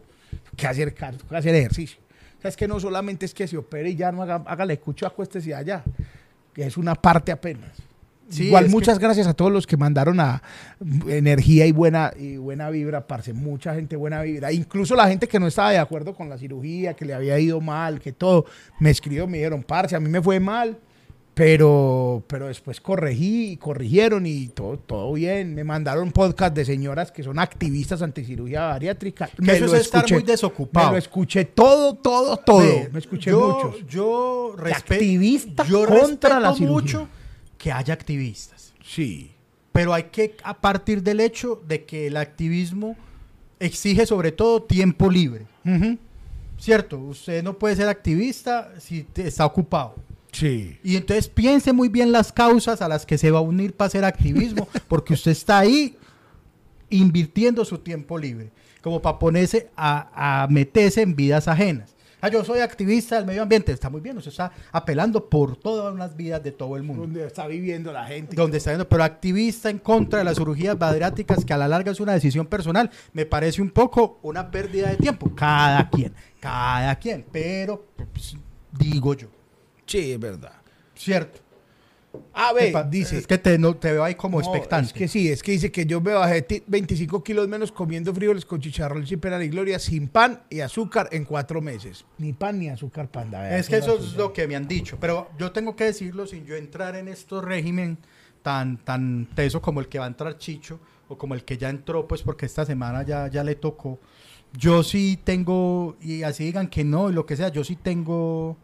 [0.56, 1.98] que hacer caso, toca hacer ejercicio.
[2.38, 4.74] O sea, es que no solamente es que se opere y ya no haga, hágale
[4.74, 5.82] escucho, acuéstese allá.
[6.54, 7.87] que es una parte apenas.
[8.28, 10.42] Sí, Igual muchas gracias a todos los que mandaron a
[11.08, 15.40] energía y buena y buena vibra, parce, mucha gente buena vibra, incluso la gente que
[15.40, 18.44] no estaba de acuerdo con la cirugía, que le había ido mal, que todo,
[18.80, 20.78] me escribió, me dijeron, parce, a mí me fue mal,
[21.38, 25.54] pero, pero después corregí y corrigieron y todo, todo bien.
[25.54, 29.30] Me mandaron podcast de señoras que son activistas anticirugía bariátrica.
[29.40, 30.88] Que eso es estar muy desocupado.
[30.88, 32.64] Me lo escuché todo, todo, todo.
[32.90, 33.86] Me escuché yo, muchos.
[33.86, 36.72] Yo activista yo contra la cirugía.
[36.72, 37.08] mucho
[37.58, 38.72] que haya activistas.
[38.82, 39.32] Sí.
[39.72, 42.96] Pero hay que, a partir del hecho de que el activismo
[43.60, 45.46] exige sobre todo tiempo libre.
[46.58, 46.98] ¿Cierto?
[46.98, 49.96] Usted no puede ser activista si te- está ocupado.
[50.32, 50.78] Sí.
[50.82, 53.86] Y entonces piense muy bien las causas a las que se va a unir para
[53.86, 55.96] hacer activismo, porque usted está ahí
[56.90, 58.50] invirtiendo su tiempo libre,
[58.82, 61.94] como para ponerse a, a meterse en vidas ajenas.
[62.20, 65.94] Ah, yo soy activista del medio ambiente, está muy bien, usted está apelando por todas
[65.94, 67.02] las vidas de todo el mundo.
[67.02, 68.34] Donde está viviendo la gente.
[68.34, 71.92] Donde está yendo, pero activista en contra de las cirugías bariátricas, que a la larga
[71.92, 75.30] es una decisión personal, me parece un poco una pérdida de tiempo.
[75.34, 78.36] Cada quien, cada quien, pero pues,
[78.72, 79.28] digo yo,
[79.86, 80.52] Sí, es verdad.
[80.94, 81.40] ¿cierto?
[82.32, 83.18] A ver, dice.
[83.18, 84.86] Es que te, no, te veo ahí como No, expectante.
[84.88, 88.14] Es que sí, es que dice que yo me bajé ti- 25 kilos menos comiendo
[88.14, 92.04] frijoles con chicharrón, sin pena ni gloria, sin pan y azúcar en cuatro meses.
[92.18, 93.56] Ni pan ni azúcar, panda.
[93.56, 94.96] Es que eso es lo que me han dicho.
[95.00, 97.98] Pero yo tengo que decirlo sin yo entrar en estos régimen
[98.42, 101.70] tan, tan teso como el que va a entrar Chicho o como el que ya
[101.70, 103.98] entró, pues porque esta semana ya, ya le tocó.
[104.52, 108.56] Yo sí tengo, y así digan que no, y lo que sea, yo sí tengo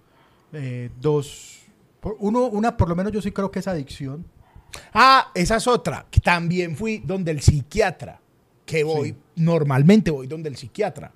[0.52, 1.63] eh, dos.
[2.04, 4.26] Por- Uno, una, por lo menos yo sí creo que es adicción.
[4.92, 6.06] Ah, esa es otra.
[6.10, 8.20] Que también fui donde el psiquiatra.
[8.66, 9.16] Que voy, Sí.
[9.36, 11.12] normalmente voy donde el psiquiatra.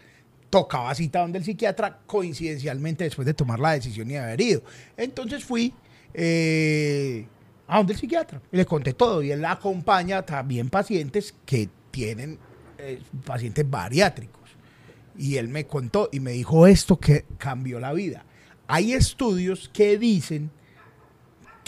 [0.51, 4.63] Tocaba cita donde el psiquiatra, coincidencialmente después de tomar la decisión y haber ido.
[4.97, 5.75] Entonces fui
[6.15, 7.27] eh,
[7.67, 9.23] a donde el psiquiatra y le conté todo.
[9.23, 12.39] Y él acompaña también pacientes que tienen
[12.79, 14.39] eh, pacientes bariátricos.
[15.19, 18.25] Y él me contó y me dijo esto que cambió la vida.
[18.69, 20.51] Hay estudios que dicen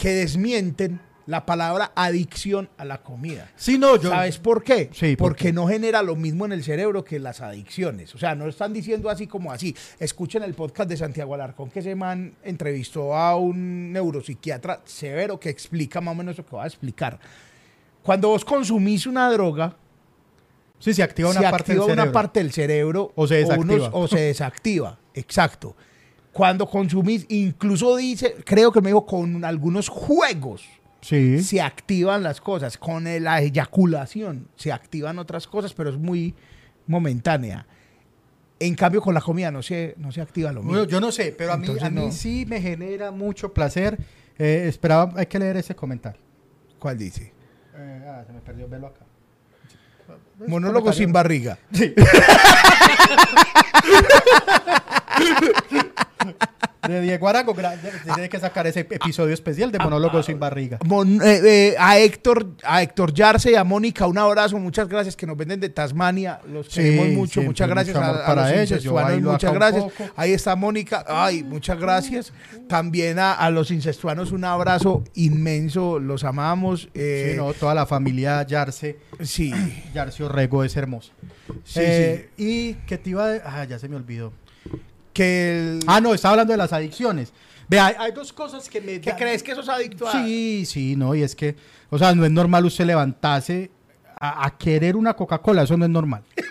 [0.01, 3.51] que desmienten la palabra adicción a la comida.
[3.55, 4.09] Sí, no, yo.
[4.09, 4.89] ¿Sabes por qué?
[4.91, 5.53] Sí, ¿por Porque qué?
[5.53, 8.13] no genera lo mismo en el cerebro que las adicciones.
[8.15, 9.75] O sea, no están diciendo así como así.
[9.99, 15.49] Escuchen el podcast de Santiago Alarcón que ese man entrevistó a un neuropsiquiatra severo que
[15.49, 17.19] explica más o menos lo que va a explicar.
[18.01, 19.75] Cuando vos consumís una droga,
[20.79, 22.11] Sí, se activa una se parte activa del una cerebro.
[22.11, 23.75] parte del cerebro O se desactiva.
[23.75, 24.97] unos- o se desactiva.
[25.13, 25.75] Exacto.
[26.33, 30.63] Cuando consumís, incluso dice, creo que me dijo, con algunos juegos
[31.01, 31.41] Sí.
[31.43, 32.77] se activan las cosas.
[32.77, 36.33] Con la eyaculación se activan otras cosas, pero es muy
[36.87, 37.65] momentánea.
[38.59, 40.73] En cambio, con la comida no se, no se activa lo mismo.
[40.73, 42.11] Bueno, yo no sé, pero a mí, Entonces, a mí no.
[42.11, 43.97] sí me genera mucho placer.
[44.37, 46.21] Eh, esperaba, hay que leer ese comentario.
[46.77, 47.33] ¿Cuál dice?
[47.75, 49.03] Eh, ah, se me perdió, velo acá.
[50.47, 51.05] Monólogo comentario.
[51.05, 51.57] sin barriga.
[56.87, 57.77] De Diego Arango, gra-
[58.15, 60.79] tiene que sacar ese episodio especial de Monólogo sin barriga.
[60.85, 65.15] Mon- eh, eh, a Héctor, a Héctor Yarse y a Mónica, un abrazo, muchas gracias
[65.15, 68.25] que nos venden de Tasmania, los Sí, queremos mucho, muchas gracias mucho a, amor a
[68.25, 68.85] para los ellos,
[69.21, 69.85] muchas gracias.
[70.15, 72.33] Ahí está Mónica, ay, muchas gracias.
[72.67, 76.89] También a, a los incestuanos un abrazo inmenso, los amamos.
[76.95, 79.53] eh, Sí, no, toda la familia Yarse, sí,
[79.93, 81.11] Yarse Orrego es hermosa.
[81.63, 83.41] sí, Y que te iba a...
[83.61, 84.33] Ah, ya se me olvidó.
[85.13, 87.33] Que el- Ah, no, estaba hablando de las adicciones.
[87.67, 88.99] Vea, hay, hay dos cosas que me...
[88.99, 90.11] ¿Qué da- crees que sos adicto a?
[90.11, 91.55] Sí, sí, no, y es que,
[91.89, 93.71] o sea, no es normal usted levantarse
[94.19, 96.23] a, a querer una Coca-Cola, eso no es normal.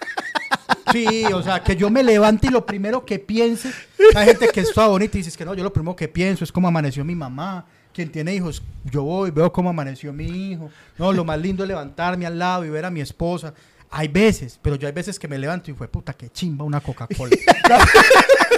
[0.93, 3.71] Sí, o sea, que yo me levante y lo primero que piense,
[4.13, 6.43] hay gente que es toda bonita y dice que no, yo lo primero que pienso
[6.43, 10.69] es cómo amaneció mi mamá, quien tiene hijos, yo voy, veo cómo amaneció mi hijo,
[10.99, 13.55] no, lo más lindo es levantarme al lado y ver a mi esposa.
[13.89, 16.81] Hay veces, pero yo hay veces que me levanto y fue puta, qué chimba una
[16.81, 17.37] Coca-Cola.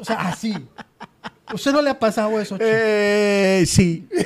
[0.00, 0.54] o sea, así.
[1.52, 2.64] ¿Usted no le ha pasado eso, chico?
[2.70, 4.08] Eh, sí.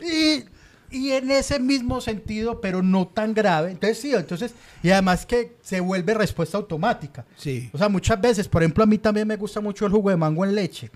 [0.00, 0.44] Y,
[0.90, 3.70] y en ese mismo sentido, pero no tan grave.
[3.72, 7.26] Entonces, sí, entonces, y además que se vuelve respuesta automática.
[7.36, 7.68] Sí.
[7.72, 10.16] O sea, muchas veces, por ejemplo, a mí también me gusta mucho el jugo de
[10.16, 10.90] mango en leche.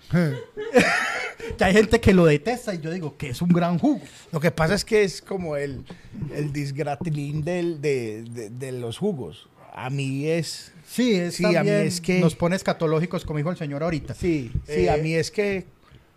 [1.58, 4.00] que hay gente que lo detesta y yo digo que es un gran jugo.
[4.30, 5.84] Lo que pasa es que es como el,
[6.34, 9.48] el disgratilín del, de, de- de los jugos.
[9.74, 10.72] A mí es...
[10.92, 14.14] Sí, es Sí, a mí es que- Nos pone escatológicos, como dijo el señor ahorita.
[14.14, 15.66] Sí, sí, Eh, a mí es que...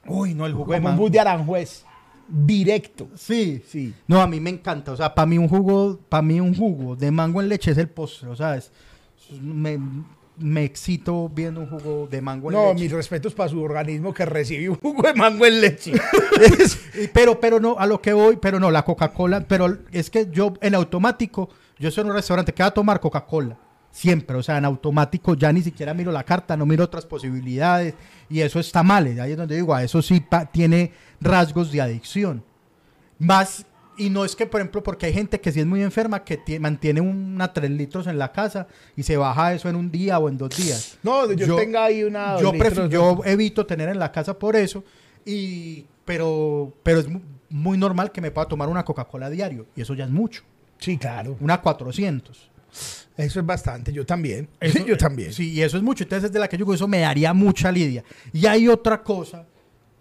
[0.07, 1.03] Uy, no, el jugo de Como un mango.
[1.03, 1.83] bus de Aranjuez.
[2.27, 3.07] Directo.
[3.15, 3.93] Sí, Sí.
[4.07, 4.91] No, a mí me encanta.
[4.91, 7.77] O sea, para mí un jugo, para mí un jugo de mango en leche es
[7.77, 8.29] el postre.
[8.29, 8.71] O sea, es,
[9.41, 9.79] me-
[10.37, 12.83] me excito viendo un jugo de mango en No, leche.
[12.83, 15.93] mis respetos para su organismo que recibe un jugo de mango en leche.
[17.13, 20.53] Pero, pero no, a lo que voy, pero no, la Coca-Cola, pero es que yo
[20.61, 21.49] en automático,
[21.79, 23.57] yo soy en un restaurante que va a tomar Coca-Cola.
[23.95, 27.93] Siempre, o sea, en automático ya ni siquiera miro la carta, no miro otras posibilidades
[28.29, 29.05] y eso está mal.
[29.21, 30.91] Ahí es donde digo, a eso sí pa- tiene
[31.21, 32.43] rasgos de adicción.
[33.19, 33.65] Más,
[33.97, 36.37] y no es que, por ejemplo, porque hay gente que sí es muy enferma que
[36.43, 38.67] tie- mantiene una 3 litros en la casa
[38.97, 40.97] y se baja eso en un día o en dos días.
[41.01, 42.37] No, yo, tenga ahí una.
[42.37, 44.83] Yo, litros, yo evito tener en la casa por eso,
[45.25, 49.79] y, pero, pero es mu- muy normal que me pueda tomar una Coca-Cola diario, y
[49.81, 50.43] eso ya es mucho,
[50.79, 51.37] Sí, claro.
[51.39, 52.51] una 400.
[53.17, 53.91] Eso es bastante.
[53.93, 54.49] Yo también.
[54.59, 55.31] Eso- yo también.
[55.33, 57.33] Sí, y eso es mucho, entonces es de la que yo digo, eso me daría
[57.33, 58.03] mucha lidia.
[58.33, 59.45] Y hay otra cosa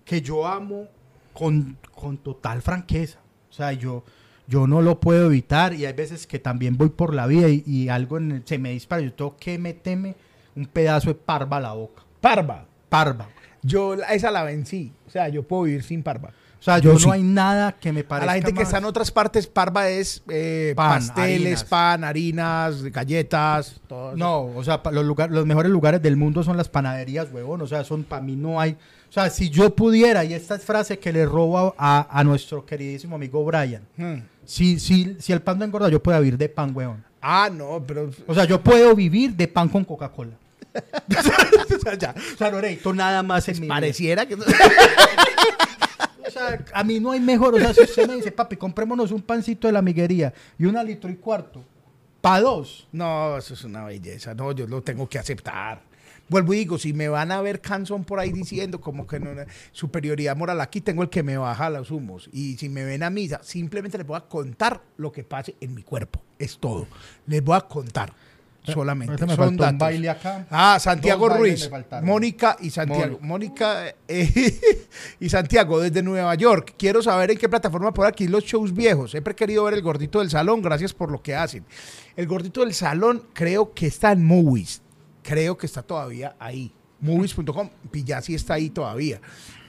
[0.04, 0.86] que yo amo
[1.32, 3.18] con, con total franqueza,
[3.50, 4.04] o sea, yo,
[4.46, 7.62] yo no lo puedo evitar, y hay veces que también voy por la vida y,
[7.66, 10.14] y algo en el- se me dispara, yo tengo que meterme
[10.56, 12.66] un pedazo de parva a la boca, Parva.
[12.88, 13.28] parva.
[13.62, 14.92] Yo esa la vencí.
[15.06, 16.32] O sea, yo puedo vivir sin parva.
[16.64, 17.06] O sea, Yo yo, sí.
[17.06, 19.90] no hay nada que me parezca a la gente que está en otras partes, parva
[19.90, 21.64] es eh, Pan, pasteles, harinas.
[21.64, 24.16] pan, harinas, galletas, todo.
[24.16, 27.60] No, o sea, los, lugar- los mejores lugares del mundo son las panaderías, huevón.
[27.60, 28.78] O sea, son para mí no hay.
[29.10, 32.64] O sea, si yo pudiera, y esta es frase que le robo a, a nuestro
[32.64, 33.82] queridísimo amigo Brian.
[33.98, 34.20] Hmm.
[34.46, 37.04] Si, si, si el pan no engorda, yo puedo vivir de pan, huevón.
[37.20, 40.32] Ah, no, pero O sea, yo puedo vivir de pan con Coca-Cola.
[41.76, 42.14] o sea, ya.
[42.34, 43.74] O sea, no necesito nada más en mi vida.
[43.74, 44.36] pareciera que...
[46.30, 47.54] Sea, a mí no hay mejor.
[47.54, 50.82] O sea, si usted me dice, papi, comprémonos un pancito de la miguería y una
[50.82, 51.64] litro y cuarto,
[52.20, 52.88] para dos.
[52.92, 54.34] No, eso es una belleza.
[54.34, 55.82] No, yo lo tengo que aceptar.
[56.28, 59.34] Vuelvo y digo, si me van a ver canzón por ahí diciendo como que no,
[59.34, 62.30] no, superioridad moral, aquí tengo el que me baja los humos.
[62.32, 65.74] Y si me ven a misa, simplemente les voy a contar lo que pase en
[65.74, 66.22] mi cuerpo.
[66.38, 66.86] Es todo.
[67.26, 68.14] Les voy a contar.
[68.64, 69.12] Solamente.
[69.12, 70.46] Me Son faltó un baile acá.
[70.50, 71.70] Ah, Santiago Ruiz.
[72.02, 73.18] Mónica y Santiago.
[73.20, 74.58] Mónica eh,
[75.20, 76.74] y Santiago desde Nueva York.
[76.78, 79.10] Quiero saber en qué plataforma por aquí los shows viejos.
[79.10, 80.62] Siempre he querido ver el gordito del salón.
[80.62, 81.64] Gracias por lo que hacen.
[82.16, 84.80] El gordito del salón creo que está en Movies.
[85.22, 86.72] Creo que está todavía ahí.
[87.00, 87.68] Movies.com.
[87.90, 89.20] Pillasi está ahí todavía.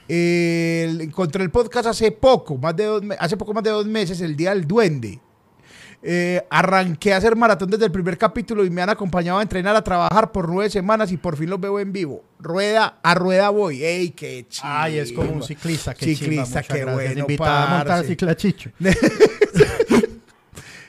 [0.08, 4.20] El- encontré el podcast hace poco, más de dos, hace poco más de dos meses,
[4.20, 5.20] el Día del Duende.
[6.08, 9.74] Eh, arranqué a hacer maratón desde el primer capítulo y me han acompañado a entrenar,
[9.74, 12.22] a trabajar por nueve semanas y por fin los veo en vivo.
[12.38, 13.82] Rueda a rueda voy.
[13.82, 14.68] ¡Ey, qué chido!
[14.70, 15.94] Ay, es como un ciclista.
[15.94, 16.94] Qué Ciclista, qué gracias.
[16.94, 18.70] bueno, Invitada a montar cicla Chicho.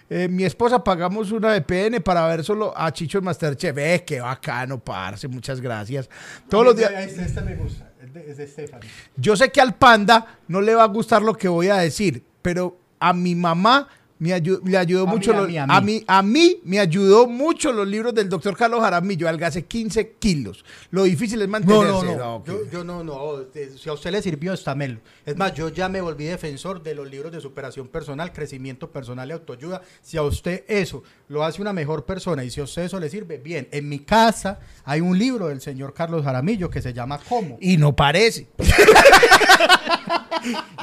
[0.09, 3.77] Eh, mi esposa pagamos una VPN para ver solo a Chicho en Masterchef.
[3.77, 5.27] ¡Eh, qué bacano, parce!
[5.27, 6.09] Muchas gracias.
[6.47, 6.91] Todos los días...
[6.91, 7.91] Este, este me gusta.
[8.01, 8.89] Es de, es de Stephanie.
[9.17, 12.23] Yo sé que al panda no le va a gustar lo que voy a decir,
[12.41, 13.89] pero a mi mamá
[14.19, 15.33] me ayu- le ayudó A mí, mucho.
[15.37, 16.03] a mí, a a, mí.
[16.07, 19.27] a mí me ayudó mucho los libros del doctor Carlos Jaramillo.
[19.27, 20.65] Adelgacé 15 kilos.
[20.91, 21.87] Lo difícil es No, mantenerse.
[21.87, 22.15] no, no.
[22.17, 23.41] No, Yo, yo no, no.
[23.53, 24.99] Eh, Si a usted le sirvió, estámelo.
[25.25, 29.29] Es más, yo ya me volví defensor de los libros de superación personal, crecimiento personal
[29.29, 29.81] y autoayuda.
[30.01, 33.09] Si a usted eso lo hace una mejor persona y si a usted eso le
[33.09, 33.67] sirve, bien.
[33.71, 37.57] En mi casa hay un libro del señor Carlos Jaramillo que se llama ¿Cómo?
[37.61, 38.47] Y no parece.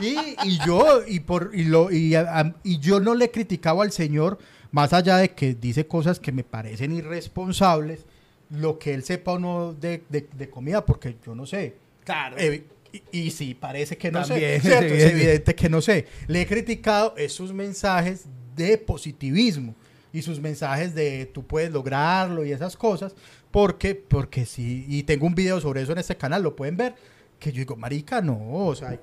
[0.01, 3.83] Y, y yo y por y lo y, a- a- y yo no le criticaba
[3.85, 4.39] al señor
[4.73, 8.05] más allá de que dice cosas que me parecen irresponsables
[8.51, 11.77] lo que él sepa o no de, de- de comida porque yo no sé.
[12.05, 12.37] Claro.
[12.39, 12.65] Eh,
[13.13, 16.07] y, y sí parece que no También, sé es evidente que no sé.
[16.29, 19.75] Le he criticado esos mensajes de positivismo
[20.13, 23.15] y sus mensajes de tú puedes lograrlo y esas cosas
[23.51, 26.95] porque porque sí y tengo un video sobre eso en este canal lo pueden ver
[27.41, 28.97] que yo digo marica no o sea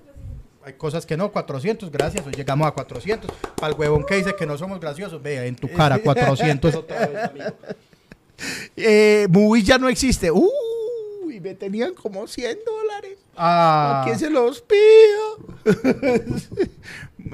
[0.63, 4.35] hay, cosas que no 400 gracias hoy llegamos a 400 para el huevón que dice
[4.35, 7.55] que no somos graciosos vea en tu cara 400 otra vez amigo
[8.75, 10.31] Eh, Movies ya no existe.
[10.31, 13.19] Uy, me tenían como 100 dólares.
[13.35, 15.38] ah, ¿A quién se los pido?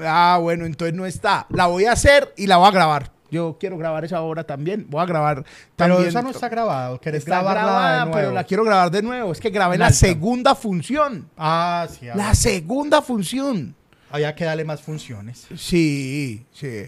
[0.00, 1.46] ah, bueno, entonces no está.
[1.50, 3.12] La voy a hacer y la voy a grabar.
[3.30, 4.86] Yo quiero grabar esa obra también.
[4.88, 5.44] Voy a grabar
[5.76, 6.08] pero también.
[6.08, 8.18] esa no está grabado querés Está grabarla de grabada, nuevo?
[8.18, 9.32] pero la quiero grabar de nuevo.
[9.32, 11.28] Es que grabé la segunda función.
[11.36, 12.36] ah sí a La ver.
[12.36, 13.74] segunda función.
[14.10, 16.84] había que darle más funciones Sí, sí.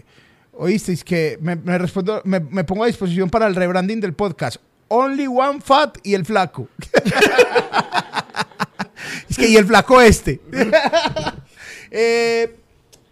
[0.53, 4.13] Oíste, es que me, me respondo, me, me pongo a disposición para el rebranding del
[4.13, 4.57] podcast.
[4.89, 6.67] Only one fat y el flaco.
[9.29, 10.41] es que y el flaco este.
[11.93, 12.55] Eh,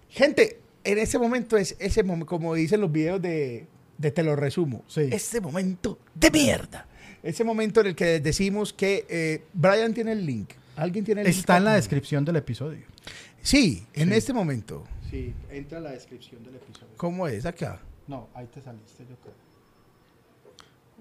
[0.08, 0.59] gente,
[0.92, 3.68] en ese momento es ese momento, como dicen los videos de,
[3.98, 4.84] de Te lo resumo.
[4.88, 5.10] Sí.
[5.12, 6.86] Ese momento de mierda.
[7.24, 10.52] Ese momento en el que decimos que eh, Brian tiene el link.
[10.76, 11.38] ¿Alguien tiene el link?
[11.38, 12.86] está en la descripción del episodio
[13.42, 14.16] Sí, en Sí.
[14.16, 14.86] este momento.
[15.10, 17.82] sí entra en la descripción del episodio ¿Cómo es acá?
[18.08, 19.34] no ahí te saliste yo creo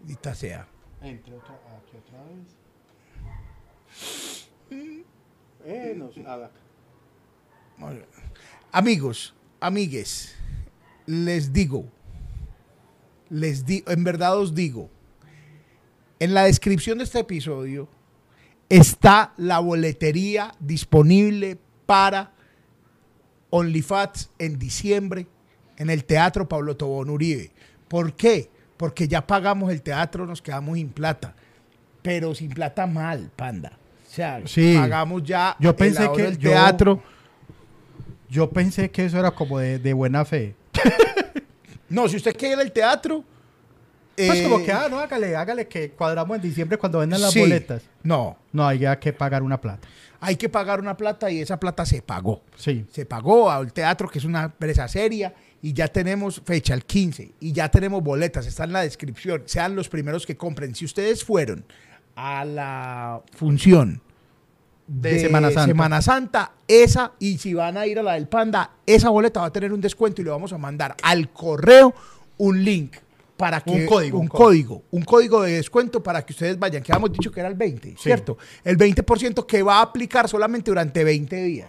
[0.04, 0.66] Dita sea.
[1.02, 2.48] Entre otra, aquí otra vez.
[5.64, 6.50] Eh, no, acá.
[7.76, 8.06] Muy bien.
[8.72, 10.34] Amigos, amigues,
[11.06, 11.86] les digo,
[13.30, 14.90] les di en verdad os digo,
[16.20, 17.88] en la descripción de este episodio
[18.68, 22.32] está la boletería disponible para
[23.50, 25.26] OnlyFats en diciembre
[25.76, 27.50] en el Teatro Pablo Tobón Uribe.
[27.88, 28.50] ¿Por qué?
[28.76, 31.34] Porque ya pagamos el teatro, nos quedamos sin plata.
[32.02, 33.78] Pero sin plata mal, panda.
[34.06, 34.74] O sea, Sí.
[34.76, 37.02] pagamos ya Yo el pensé que yo- teatro.
[38.28, 40.54] Yo pensé que eso era como de, de buena fe.
[41.90, 43.24] No, si usted quiere el teatro.
[44.16, 47.32] Pues eh, como que, ah, no, hágale, hágale que cuadramos en diciembre cuando vendan las
[47.32, 47.40] sí.
[47.40, 47.82] boletas.
[48.02, 49.86] No, No, hay que pagar una plata.
[50.20, 52.42] hay que pagar una plata y esa plata se pagó.
[52.56, 52.84] Sí.
[52.90, 55.32] Se pagó al teatro, que es una empresa seria,
[55.62, 59.44] y ya tenemos fecha, el 15, y ya tenemos boletas, está en la descripción.
[59.46, 60.74] Sean los primeros que compren.
[60.74, 61.64] Si ustedes fueron
[62.16, 64.02] a la función
[64.88, 65.66] De Semana Santa.
[65.66, 69.46] Semana Santa, esa, y si van a ir a la del Panda, esa boleta va
[69.46, 71.94] a tener un descuento y le vamos a mandar al correo
[72.38, 72.96] un link
[73.36, 76.82] para que Un código, un, un código, un código de descuento para que ustedes vayan,
[76.82, 78.38] que habíamos dicho que era el 20, ¿cierto?
[78.64, 81.68] El 20% que va a aplicar solamente durante 20 días.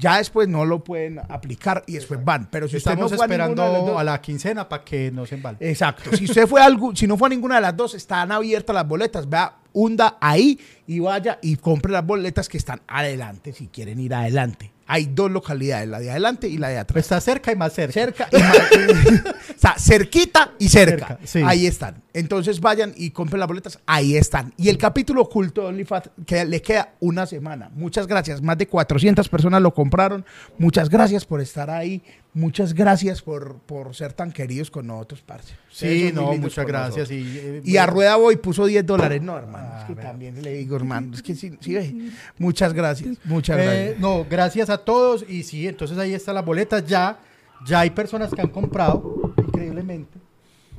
[0.00, 2.48] Ya después no lo pueden aplicar y después van.
[2.50, 5.26] Pero si usted Estamos no fue a esperando dos- a la quincena para que no
[5.26, 5.68] se embalde.
[5.70, 6.16] Exacto.
[6.16, 8.88] Si usted fue algo, si no fue a ninguna de las dos, están abiertas las
[8.88, 9.28] boletas.
[9.28, 14.14] Vea, hunda ahí y vaya y compre las boletas que están adelante si quieren ir
[14.14, 14.72] adelante.
[14.92, 17.04] Hay dos localidades, la de adelante y la de atrás.
[17.04, 17.92] Está cerca y más cerca.
[17.92, 19.24] cerca y más-
[19.56, 21.06] o sea, cerquita y cerca.
[21.06, 21.42] Cerca, sí.
[21.46, 22.02] Ahí están.
[22.12, 23.78] Entonces vayan y compren las boletas.
[23.86, 24.52] Ahí están.
[24.56, 27.70] Y el capítulo oculto de OnlyFans que le queda una semana.
[27.72, 28.42] Muchas gracias.
[28.42, 30.24] Más de 400 personas lo compraron.
[30.58, 32.02] Muchas gracias por estar ahí.
[32.32, 35.52] Muchas gracias por, por ser tan queridos con nosotros, parce.
[35.70, 37.10] Ustedes Sí, no, muchas gracias.
[37.10, 39.20] Y, eh, Y a Rueda Boy puso 10 dólares.
[39.20, 39.68] No, hermano.
[39.72, 40.04] Ah, es que vea.
[40.04, 41.12] también le digo, hermano.
[41.14, 42.10] Es que sí, sí ve.
[42.38, 43.16] Muchas gracias.
[43.24, 43.98] Muchas Eh, gracias.
[43.98, 45.24] no, gracias a todos.
[45.28, 46.86] Y sí, entonces ahí están las boletas.
[46.86, 47.18] Ya,
[47.66, 50.16] ya hay personas que han comprado, increíblemente.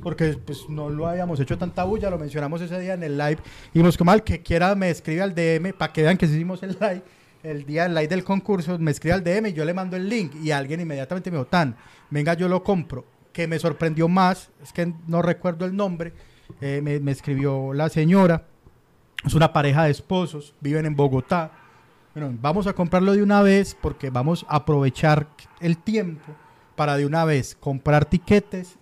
[0.02, 3.38] Porque pues no lo habíamos hecho tanta bulla, lo mencionamos ese día en el live.
[3.74, 6.62] Y pues como al que quiera me escribe al DM para que vean que hicimos
[6.62, 7.02] el live.
[7.42, 10.08] El día del live del concurso me escribe al DM y yo le mando el
[10.08, 10.34] link.
[10.42, 11.76] Y alguien inmediatamente me dijo, Tan,
[12.10, 13.04] venga, yo lo compro.
[13.32, 16.12] Que me sorprendió más, es que no recuerdo el nombre.
[16.60, 18.44] eh, me, me escribió la señora.
[19.24, 21.50] Es una pareja de esposos, viven en Bogotá.
[22.14, 25.28] Bueno, vamos a comprarlo de una vez porque vamos a aprovechar
[25.60, 26.32] el tiempo
[26.76, 28.76] para de una vez comprar tiquetes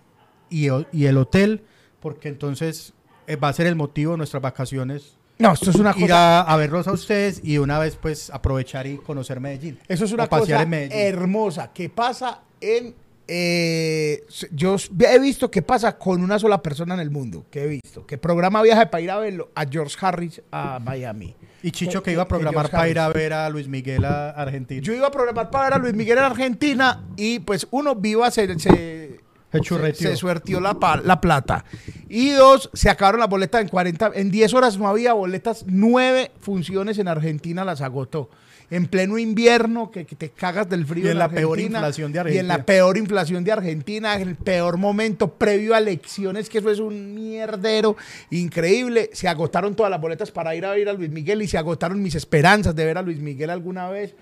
[0.49, 1.63] y, y el hotel,
[2.01, 2.93] porque entonces
[3.27, 5.17] eh, va a ser el motivo de nuestras vacaciones.
[5.41, 6.41] No, esto es una ir cosa.
[6.41, 9.79] a, a verlos a ustedes y una vez pues aprovechar y conocer Medellín.
[9.87, 10.61] Eso es una cosa
[10.91, 12.93] hermosa que pasa en...
[13.27, 17.67] eh, yo he visto que pasa con una sola persona en el mundo, que he
[17.67, 21.35] visto, que programa viaje para ir a verlo a George Harris a Miami.
[21.63, 24.81] Y Chicho que- iba a programar para ir a ver a Luis Miguel a Argentina.
[24.81, 28.31] Yo iba a programar para ver a Luis Miguel en Argentina y pues uno viva
[28.31, 29.19] se, se,
[29.51, 30.79] Se se, suertió la,
[31.19, 31.65] plata.
[32.07, 36.31] Y dos, se acabaron las boletas en 40, en 10 horas no había boletas, nueve
[36.39, 38.29] funciones en Argentina las agotó.
[38.69, 41.07] En pleno invierno, que, que te cagas del frío.
[41.07, 42.57] Y en la peor Argentina, inflación de Y en Argentina.
[42.57, 46.79] la peor inflación de Argentina, en el peor momento previo a elecciones, que eso es
[46.79, 47.97] un mierdero
[48.29, 49.09] increíble.
[49.11, 52.01] Se agotaron todas las boletas para ir a ver a Luis Miguel y se agotaron
[52.01, 54.15] mis esperanzas de ver a Luis Miguel alguna vez.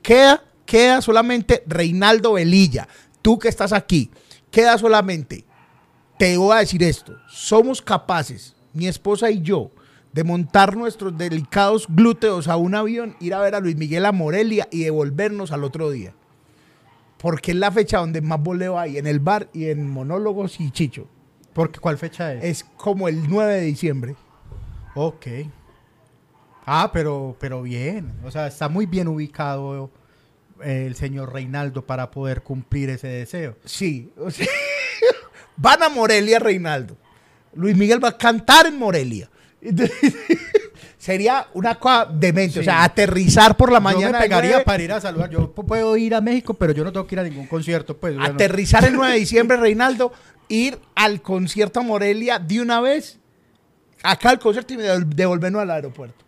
[0.00, 2.88] Queda, queda solamente Reinaldo Velilla.
[3.20, 4.10] Tú que estás aquí,
[4.54, 5.44] queda solamente.
[6.16, 7.18] Te voy a decir esto.
[7.26, 9.72] Somos capaces, mi esposa y yo,
[10.12, 14.12] de montar nuestros delicados glúteos a un avión, ir a ver a Luis Miguel a
[14.12, 16.14] Morelia y devolvernos al otro día.
[17.18, 20.70] Porque es la fecha donde más boleo hay, en el bar y en monólogos y
[20.70, 21.08] chicho.
[21.52, 22.44] Porque, ¿Cuál fecha es?
[22.44, 24.14] Es como el 9 de diciembre.
[24.94, 25.26] Ok.
[26.64, 28.12] Ah, pero, pero bien.
[28.24, 29.90] O sea, está muy bien ubicado
[30.62, 33.56] el señor Reinaldo para poder cumplir ese deseo.
[33.64, 34.10] Sí.
[34.18, 34.46] o sea,
[35.56, 36.96] van a Morelia, Reinaldo.
[37.54, 39.30] Luis Miguel va a cantar en Morelia.
[39.60, 40.14] Entonces,
[40.98, 42.58] sería una cosa demente.
[42.60, 42.66] O Sí.
[42.66, 44.06] sea, aterrizar por la yo mañana.
[44.06, 45.30] me del pegaría para ir a saludar.
[45.30, 47.96] Yo pu- puedo ir a México, pero yo no tengo que ir a ningún concierto.
[47.96, 48.34] Pues, bueno.
[48.34, 50.12] aterrizar el 9 de diciembre, Reinaldo,
[50.48, 53.18] ir al concierto a Morelia de una vez,
[54.02, 56.23] acá al concierto y devol- devolvernos al aeropuerto.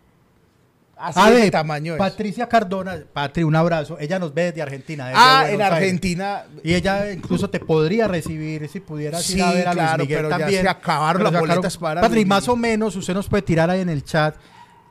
[0.99, 1.99] Así de tamaño es.
[1.99, 3.97] Patricia Cardona, Patri, un abrazo.
[3.99, 5.07] Ella nos ve desde Argentina.
[5.07, 5.77] desde Ah, Buenos en Aires.
[5.77, 6.43] Argentina.
[6.63, 10.07] Y ella incluso te podría recibir si pudieras Sí, ir a ver a claro, Luis
[10.09, 10.61] Miguel pero ya también.
[10.63, 13.69] se acabaron Pero las boletas para Patri, Luis más o menos, usted nos puede tirar
[13.69, 14.35] ahí en el chat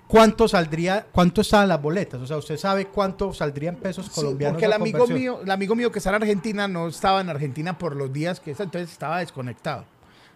[0.07, 2.21] cuánto saldría, cuánto estaban las boletas.
[2.21, 4.55] O sea, usted sabe cuánto saldría en pesos Sí, colombianos.
[4.55, 5.21] porque el amigo conversión.
[5.35, 8.39] mío, el amigo mío que está en Argentina no estaba en Argentina por los días
[8.39, 9.85] que está, entonces estaba desconectado.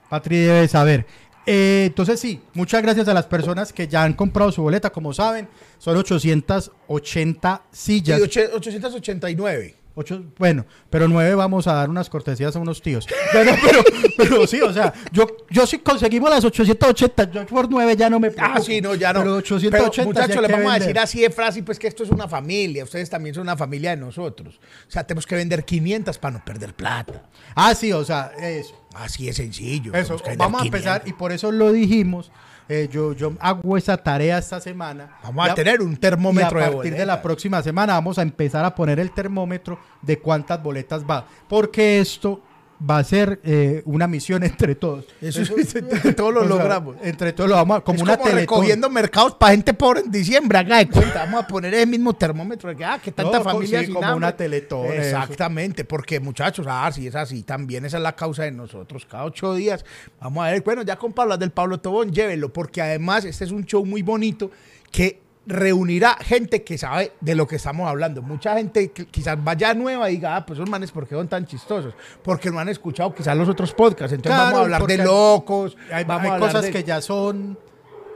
[0.09, 1.06] Patri debe saber.
[1.52, 4.90] Eh, entonces sí, muchas gracias a las personas que ya han comprado su boleta.
[4.90, 5.48] Como saben,
[5.78, 8.20] son 880 sillas.
[8.20, 9.74] Y ocho- 889.
[9.94, 13.06] Ocho- bueno, pero nueve vamos a dar unas cortesías a unos tíos.
[13.32, 13.82] Pero, pero,
[14.16, 18.18] pero sí, o sea, yo, yo si conseguimos las 880, yo por nueve ya no
[18.20, 18.62] me Ah, preocupo.
[18.62, 19.20] sí, no, ya no.
[19.20, 20.80] Pero 880 sí muchachos, les vamos a vender.
[20.80, 22.84] decir así de frase, pues que esto es una familia.
[22.84, 24.58] Ustedes también son una familia de nosotros.
[24.88, 27.28] O sea, tenemos que vender 500 para no perder plata.
[27.54, 28.74] Ah, sí, o sea, eso.
[28.94, 29.92] Así de sencillo.
[29.94, 30.66] Eso, vamos a 500.
[30.66, 32.30] empezar y por eso lo dijimos.
[32.72, 35.18] Eh, yo, yo hago esa tarea esta semana.
[35.24, 38.22] Vamos a tener un Y a termómetro de partir de la próxima semana vamos a
[38.22, 41.26] empezar a poner el termómetro de cuántas boletas va.
[41.48, 42.40] Porque esto
[42.89, 45.05] va a ser eh, una misión entre todos.
[45.20, 46.97] Eso es- entre todos lo O sea, logramos.
[47.02, 50.11] Entre todos lo vamos a, como es una como recogiendo mercados para gente pobre en
[50.11, 50.59] diciembre.
[50.59, 52.70] Haga de cuenta, vamos a poner el mismo termómetro.
[52.70, 54.16] de que, Ah, que tanta No, co- familia sí, sin como hambre.
[54.19, 54.94] una teletón, eso.
[55.02, 59.07] Exactamente, porque muchachos, ah, si es así, también esa es la causa de nosotros.
[59.07, 59.85] Cada ocho días,
[60.20, 63.51] vamos a ver, bueno, ya con Pablo del Pablo Tobón, llévelo, porque además este es
[63.51, 64.51] un show muy bonito
[64.90, 65.20] que
[65.51, 68.22] reunirá gente que sabe de lo que estamos hablando.
[68.22, 71.28] Mucha gente que quizás vaya nueva y diga, ah, pues esos manes, ¿por qué son
[71.28, 71.93] tan chistosos?
[72.22, 74.12] Porque no han escuchado quizás los otros podcasts.
[74.14, 76.85] Entonces Claro, vamos a hablar de locos, Hay, vamos hay a hablar cosas de- que
[76.85, 77.59] ya son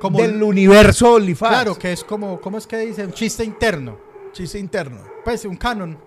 [0.01, 1.53] como del universo OnlyFans.
[1.55, 3.05] Claro, que es como, ¿cómo es que dice?
[3.05, 3.99] Un chiste interno.
[4.33, 5.01] Chiste interno.
[5.25, 5.99] Pues un canon.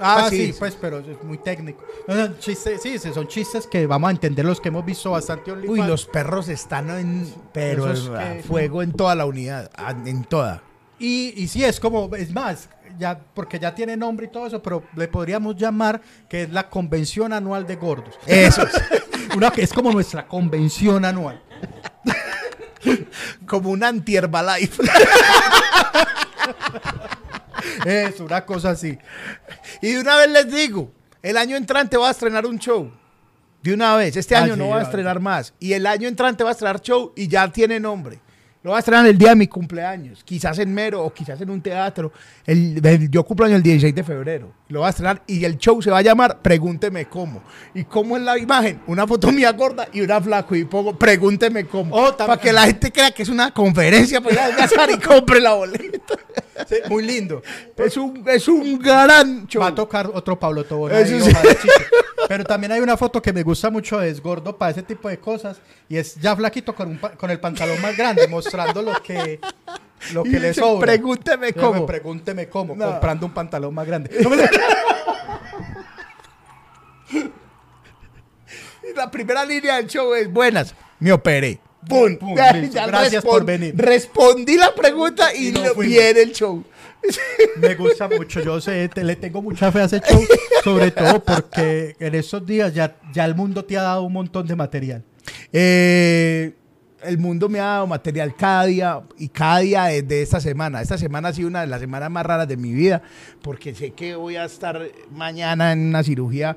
[0.00, 1.84] Ah, Ah, sí, pues, pero es muy técnico.
[2.08, 5.52] No, no, chiste- sí, son chistes que vamos a entender los que hemos visto bastante
[5.52, 5.88] Uy, OnlyFans.
[5.88, 10.24] los perros están en pero Esos a que- fuego en toda la unidad, a- en
[10.24, 10.62] toda.
[10.98, 12.68] Y, y sí, es como, es más,
[12.98, 16.68] ya, porque ya tiene nombre y todo eso, pero le podríamos llamar que es la
[16.68, 18.14] convención anual de gordos.
[18.26, 18.72] Eso es.
[19.36, 21.42] Una que es como nuestra convención anual.
[23.46, 24.82] como un anti-Herbalife.
[27.86, 28.98] Es una cosa así.
[29.82, 30.92] y de una vez les digo,
[31.22, 32.90] el año entrante va a estrenar un show.
[33.62, 34.14] De una vez.
[34.16, 35.54] Este Ah, año sí, no va a estrenar más.
[35.58, 38.18] Y el año entrante va a estrenar show y ya tiene nombre.
[38.62, 40.22] Lo va a estrenar el día de mi cumpleaños.
[40.24, 42.12] Quizás en Mero o quizás en un teatro.
[42.44, 44.52] El, el- yo cumpleaños el 16 de febrero.
[44.74, 47.44] Lo va a estrenar y el show se va a llamar Pregúnteme cómo.
[47.74, 48.82] ¿Y cómo es la imagen?
[48.88, 50.56] Una foto mía gorda y una flaco.
[50.56, 51.94] Y pongo Pregúnteme cómo.
[51.94, 55.40] Oh, para que la gente crea que es una conferencia para ir a y compre
[55.40, 56.16] la boleta.
[56.68, 57.40] Sí, muy lindo.
[57.76, 59.62] Es un, es un gran show.
[59.62, 60.92] Va a tocar otro Pablo Tobón.
[60.92, 61.30] Ahí, sí.
[62.28, 65.18] Pero también hay una foto que me gusta mucho, es gordo para ese tipo de
[65.18, 65.58] cosas.
[65.88, 69.38] Y es ya flaquito con, un con el pantalón más grande, mostrando lo que,
[70.12, 70.86] lo Y que le sobra.
[70.86, 71.80] "Pregúnteme cómo".
[71.80, 72.86] me Pregúnteme cómo, No.
[72.90, 74.10] comprando un pantalón más grande.
[78.96, 80.74] La primera línea del show es buenas.
[81.00, 81.58] Me operé.
[81.88, 82.34] Listo.
[82.74, 83.74] ya Gracias por venir.
[83.76, 85.76] Respondí la pregunta y, Y fuimos.
[85.78, 86.64] viene el show.
[87.56, 90.24] Me gusta mucho, yo sé, te- le tengo mucha fe a ese show,
[90.62, 94.46] sobre todo porque en estos días ya, ya el mundo te ha dado un montón
[94.46, 95.04] de material.
[95.52, 96.54] Eh,
[97.04, 100.82] el mundo me ha dado material cada día y cada día de, de esta semana.
[100.82, 103.02] Esta semana ha sido una de las semanas más raras de mi vida
[103.42, 106.56] porque sé que voy a estar mañana en una cirugía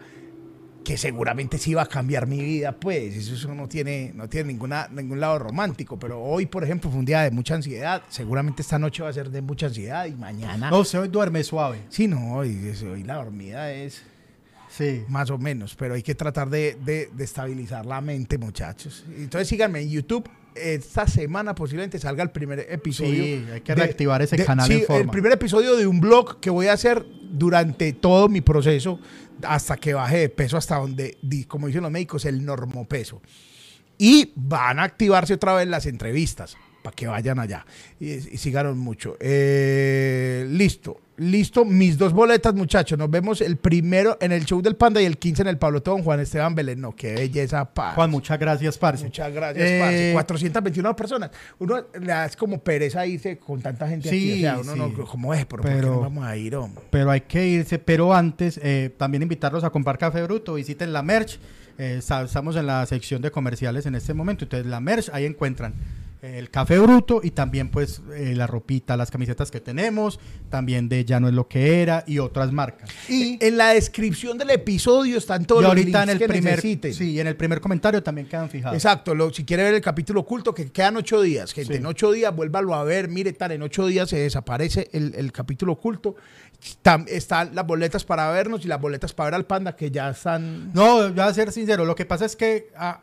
[0.88, 4.54] que seguramente sí va a cambiar mi vida, pues eso, eso no tiene, no tiene
[4.54, 8.62] ninguna, ningún lado romántico, pero hoy, por ejemplo, fue un día de mucha ansiedad, seguramente
[8.62, 10.72] esta noche va a ser de mucha ansiedad y mañana...
[10.72, 11.82] No, se hoy duerme suave.
[11.90, 14.02] Sí, no, hoy, hoy la dormida es
[14.78, 15.04] Sí.
[15.08, 19.04] más o menos, pero hay que tratar de, de- de estabilizar la mente, muchachos.
[19.18, 20.30] Entonces síganme en YouTube.
[20.56, 23.24] Esta semana posiblemente salga el primer episodio.
[23.24, 25.02] Sí, hay que reactivar ese canal sí, en forma.
[25.04, 29.00] El primer episodio de un blog que voy a hacer durante todo mi proceso
[29.44, 31.18] hasta que baje de peso, hasta donde,
[31.48, 33.22] como dicen los médicos, el normopeso.
[34.00, 37.66] Y van a activarse otra vez las entrevistas para que vayan allá
[38.00, 38.38] y, y
[38.76, 39.16] mucho.
[39.20, 41.66] Eh, listo, listo.
[41.66, 42.98] Mis dos boletas, muchachos.
[42.98, 45.82] Nos vemos el primero en el show del Panda y el 15 en el Pablo
[45.84, 46.80] Tón, Juan Esteban Belén.
[46.82, 47.94] No, qué belleza, pa.
[47.94, 49.04] Juan, muchas gracias, parce.
[49.06, 50.12] Muchas gracias, Eh, parce.
[50.14, 51.32] 421 personas.
[51.60, 54.20] Uno le da es como pereza irse con tanta gente aquí.
[54.20, 54.80] Sí, O sea, uno sí.
[54.98, 56.84] no, como es, pero, ¿por qué Pero- no vamos a ir, hombre?
[56.90, 57.80] pero hay que irse.
[57.80, 60.54] Pero antes, eh, también invitarlos a comprar café bruto.
[60.56, 61.40] Visiten la merch.
[61.80, 64.46] Eh, estamos en la sección de comerciales en este momento.
[64.46, 68.98] Entonces, la merch, ahí encuentran eh, el café bruto y también, pues, eh, la ropita,
[68.98, 70.20] las camisetas que tenemos.
[70.50, 72.90] También de Ya no es lo que era y otras marcas.
[73.08, 76.28] Y en la descripción del episodio están todos y los ahorita en links el que
[76.34, 76.94] primer, necesiten.
[76.94, 78.76] sí, en el primer comentario también quedan fijados.
[78.76, 81.80] Exacto, lo- si quiere ver el capítulo oculto, que quedan ocho días, gente, Sí.
[81.80, 85.32] en ocho días vuélvalo a ver, mire, tal, en ocho días se desaparece el, el
[85.32, 86.16] capítulo oculto.
[86.84, 90.10] Tam- están las boletas para vernos y las boletas para ver al panda que ya
[90.10, 90.74] están...
[90.74, 91.86] No, voy a ser sincero.
[91.86, 93.00] Lo que pasa es que ah,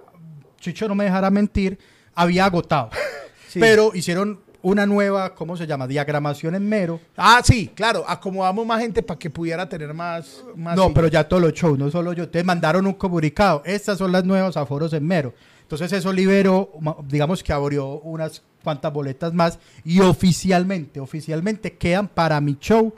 [0.58, 1.78] Chicho no me dejará mentir,
[2.14, 2.90] había agotado.
[3.46, 3.60] Sí.
[3.60, 5.86] Pero hicieron una nueva, ¿cómo se llama?
[5.86, 6.98] Diagramación en mero.
[7.16, 10.42] Ah, sí, claro, acomodamos más gente para que pudiera tener más...
[10.56, 12.28] más No, pero ya todos los shows, no solo yo.
[12.28, 13.62] Te mandaron un comunicado.
[13.64, 15.34] Estas son las nuevas aforos en mero.
[15.60, 16.72] Entonces eso liberó,
[17.06, 22.92] digamos que abrió unas cuantas boletas más y oficialmente, oficialmente quedan para mi show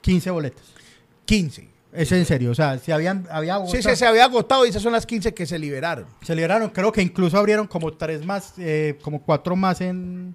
[0.00, 0.64] 15 boletas.
[1.26, 1.71] 15.
[1.92, 4.70] Es en serio, o sea, si habían, había Sí, agotado- sí, se había agotado y
[4.70, 6.06] esas son las 15 que se liberaron.
[6.22, 10.34] se liberaron, creo que incluso abrieron como tres más, eh, como cuatro más en,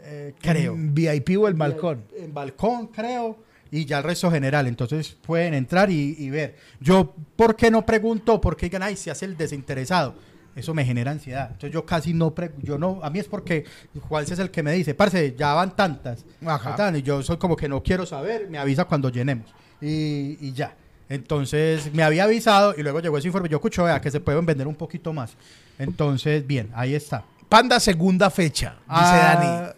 [0.00, 0.74] eh, creo.
[0.74, 2.04] En VIP o el balcón.
[2.16, 3.38] En balcón, creo.
[3.70, 4.66] Y ya el resto general.
[4.66, 6.56] Entonces pueden entrar y, y ver.
[6.80, 8.38] Yo, ¿por qué no pregunto?
[8.40, 10.14] Porque digan, ay, se hace el desinteresado.
[10.54, 11.46] Eso me genera ansiedad.
[11.52, 13.64] Entonces yo casi no, pre- yo no, a mí es porque
[14.06, 16.26] Juan es el que me dice, parce, ya van tantas.
[16.44, 16.92] Ajá.
[16.94, 19.46] Y yo soy como que no quiero saber, me avisa cuando llenemos.
[19.82, 20.74] Y, y ya.
[21.08, 23.48] Entonces me había avisado y luego llegó ese informe.
[23.48, 25.32] Yo escucho, vea, que se pueden vender un poquito más.
[25.78, 27.24] Entonces, bien, ahí está.
[27.48, 29.46] Panda segunda fecha, dice Dani.
[29.46, 29.74] Ah,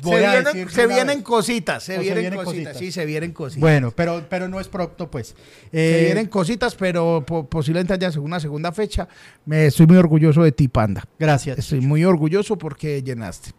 [0.00, 2.44] voy Se, vienen, se cositas, se vienen, cositas.
[2.44, 2.76] cositas.
[2.76, 3.60] Sí, se vienen cositas.
[3.60, 5.28] Bueno, pero, pero no es pronto, pues.
[5.28, 5.36] se
[5.72, 9.08] Eh, vienen cositas, pero po- posiblemente haya una segunda fecha.
[9.44, 11.02] Me estoy muy orgulloso de ti, Panda.
[11.18, 11.58] Gracias.
[11.58, 13.50] Estoy muy orgulloso porque llenaste.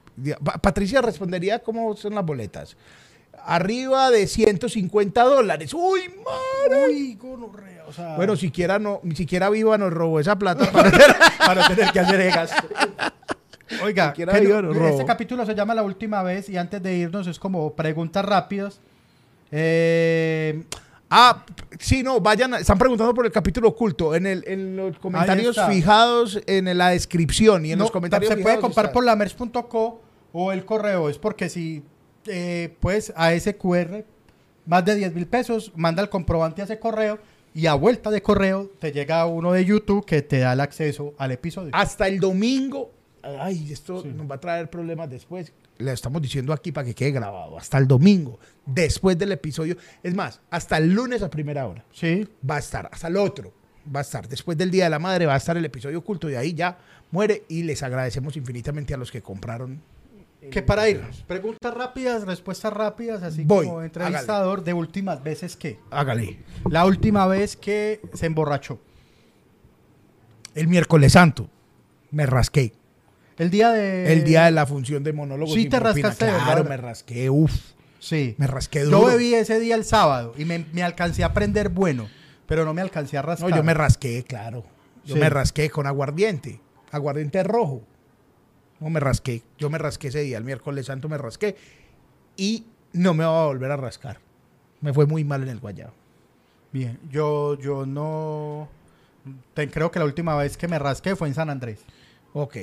[0.61, 2.77] Patricia respondería cómo son las boletas.
[3.45, 5.73] Arriba de 150 dólares.
[5.73, 6.85] ¡Uy, madre!
[6.87, 10.91] Uy, gonorrea, o sea, Bueno, siquiera no, ni siquiera Viva nos robó esa plata para
[11.45, 12.67] para tener que hacer el gasto.
[13.83, 17.27] Oiga, pero digo, no, este capítulo se llama La Última Vez y antes de irnos
[17.27, 18.79] es como preguntas rápidas.
[19.51, 20.63] Eh,
[21.15, 21.45] Ah,
[21.77, 25.55] sí, no, vayan, a- están preguntando por el capítulo oculto, en, el, en los comentarios
[25.69, 30.01] fijados en la descripción y en no, los comentarios se puede comprar por la merch.co
[30.31, 31.09] o el correo.
[31.09, 31.83] Es porque si,
[32.27, 34.03] eh, pues, a ese QR,
[34.65, 37.19] más de 10 mil pesos, manda el comprobante a ese correo
[37.53, 41.13] y a vuelta de correo te llega uno de YouTube que te da el acceso
[41.17, 41.69] al episodio.
[41.73, 42.91] Hasta el domingo,
[43.21, 44.07] ay, esto Sí.
[44.09, 45.51] nos va a traer problemas después.
[45.77, 47.57] Le estamos diciendo aquí para que quede grabado.
[47.57, 49.75] Hasta el domingo, después del episodio.
[50.01, 51.83] Es más, hasta el lunes a primera hora.
[51.91, 52.27] Sí.
[52.49, 53.51] va a estar, hasta el otro
[53.93, 54.27] va a estar.
[54.29, 56.77] Después del Día de la Madre va a estar el episodio oculto y ahí ya
[57.11, 59.81] muere y les agradecemos infinitamente a los que compraron.
[60.51, 65.79] Que para irnos, preguntas rápidas, respuestas rápidas, así Voy, como entrevistador de últimas veces que.
[65.91, 66.39] Hágale.
[66.69, 68.79] La última vez que se emborrachó.
[70.55, 71.49] El miércoles santo
[72.11, 72.73] me rasqué.
[73.37, 74.13] El día de.
[74.13, 75.55] el día de la función de monólogos.
[75.55, 76.09] sí te propina.
[76.09, 77.51] rascaste, Claro, me rasqué, uf.
[77.99, 78.35] Sí.
[78.37, 79.05] Me rasqué Yo duro.
[79.07, 82.09] bebí ese día el sábado y me, me alcancé a prender bueno,
[82.45, 83.55] pero no me alcancé a No, rascar.
[83.55, 84.63] yo me rasqué, claro.
[85.05, 85.19] Yo Sí.
[85.21, 86.59] me rasqué con aguardiente.
[86.91, 87.81] Aguardiente rojo.
[88.83, 89.41] No me rasqué.
[89.57, 90.37] Yo me rasqué ese día.
[90.37, 91.55] El miércoles santo me rasqué.
[92.35, 94.19] Y no me va a volver a rascar.
[94.81, 95.93] Me fue muy mal en el guayabo.
[96.73, 98.67] Bien, yo, yo no.
[99.53, 101.79] te- creo que la última vez que me rasqué fue en San Andrés.
[102.33, 102.57] Ok.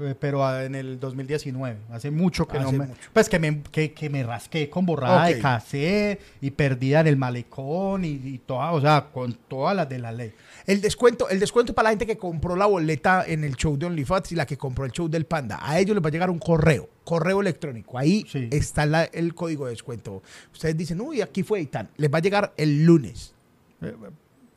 [0.00, 3.00] Eh, Pero ah, en el 2019, hace mucho que no Hace me, mucho.
[3.12, 7.16] pues que me, que, que me rasqué con borrada de cassette y perdida en el
[7.16, 10.32] malecón y, y toda, o sea, con todas las de la ley.
[10.66, 13.86] El descuento, el descuento para la gente que compró la boleta en el show de
[13.86, 15.58] OnlyFans y la que compró el show del Panda.
[15.62, 17.98] A ellos les va a llegar un correo, correo electrónico.
[17.98, 18.48] Ahí Sí.
[18.50, 20.22] está la- el código de descuento.
[20.52, 21.88] Ustedes dicen, uy, aquí fue y tal.
[21.96, 23.34] Les va a llegar el lunes.
[23.82, 23.94] Eh,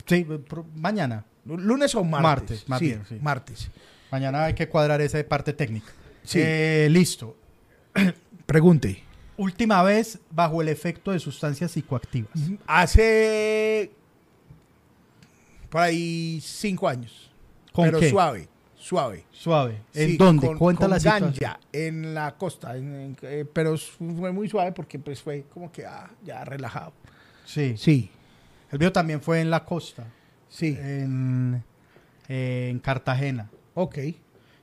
[0.06, 1.24] Sí, pro- mañana.
[1.44, 2.66] ¿Lunes o martes?
[2.68, 3.18] Martes, sí, sí.
[3.20, 3.70] martes.
[4.10, 5.92] Mañana hay que cuadrar esa parte técnica.
[6.24, 6.40] Sí.
[6.42, 7.36] Eh, listo.
[8.46, 9.02] Pregunte.
[9.36, 12.32] Última vez bajo el efecto de sustancias psicoactivas.
[12.66, 13.92] Hace
[15.68, 17.30] por ahí cinco años.
[17.72, 18.10] ¿Con pero qué?
[18.10, 19.24] suave, suave.
[19.30, 19.80] Suave.
[19.94, 20.46] ¿En Sí, dónde?
[20.48, 21.34] con- Cuenta con la situación.
[21.38, 25.70] ganja, en la costa, en- en- eh, pero fue muy suave porque pues fue como
[25.70, 26.92] que ah, ya relajado.
[27.44, 27.74] Sí.
[27.76, 28.10] Sí,
[28.72, 30.04] El mío también fue en la costa,
[30.48, 31.62] sí, en,
[32.28, 33.48] en Cartagena.
[33.78, 33.98] Ok.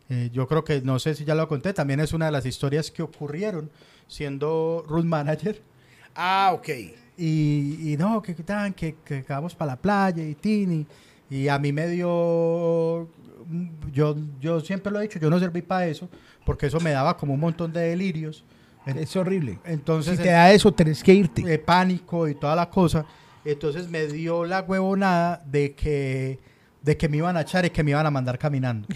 [0.07, 2.45] Eh, yo creo que, no sé si ya lo conté, también es una de las
[2.45, 3.69] historias que ocurrieron
[4.07, 5.61] siendo root manager.
[6.15, 6.69] Ah, ok.
[7.17, 10.85] Y, y no, que, tan, que, que vamos para la playa y tini.
[11.29, 13.07] Y a mí me dio.
[13.91, 16.09] Yo, yo siempre lo he dicho, yo no serví para eso,
[16.45, 18.43] porque eso me daba como un montón de delirios.
[18.85, 19.59] Es horrible.
[19.65, 21.41] Entonces, si te da eso, tenés que irte.
[21.41, 23.05] de pánico y toda la cosa.
[23.43, 26.39] Entonces me dio la huevonada de que,
[26.85, 28.87] de que me iban a echar y que me iban a mandar caminando.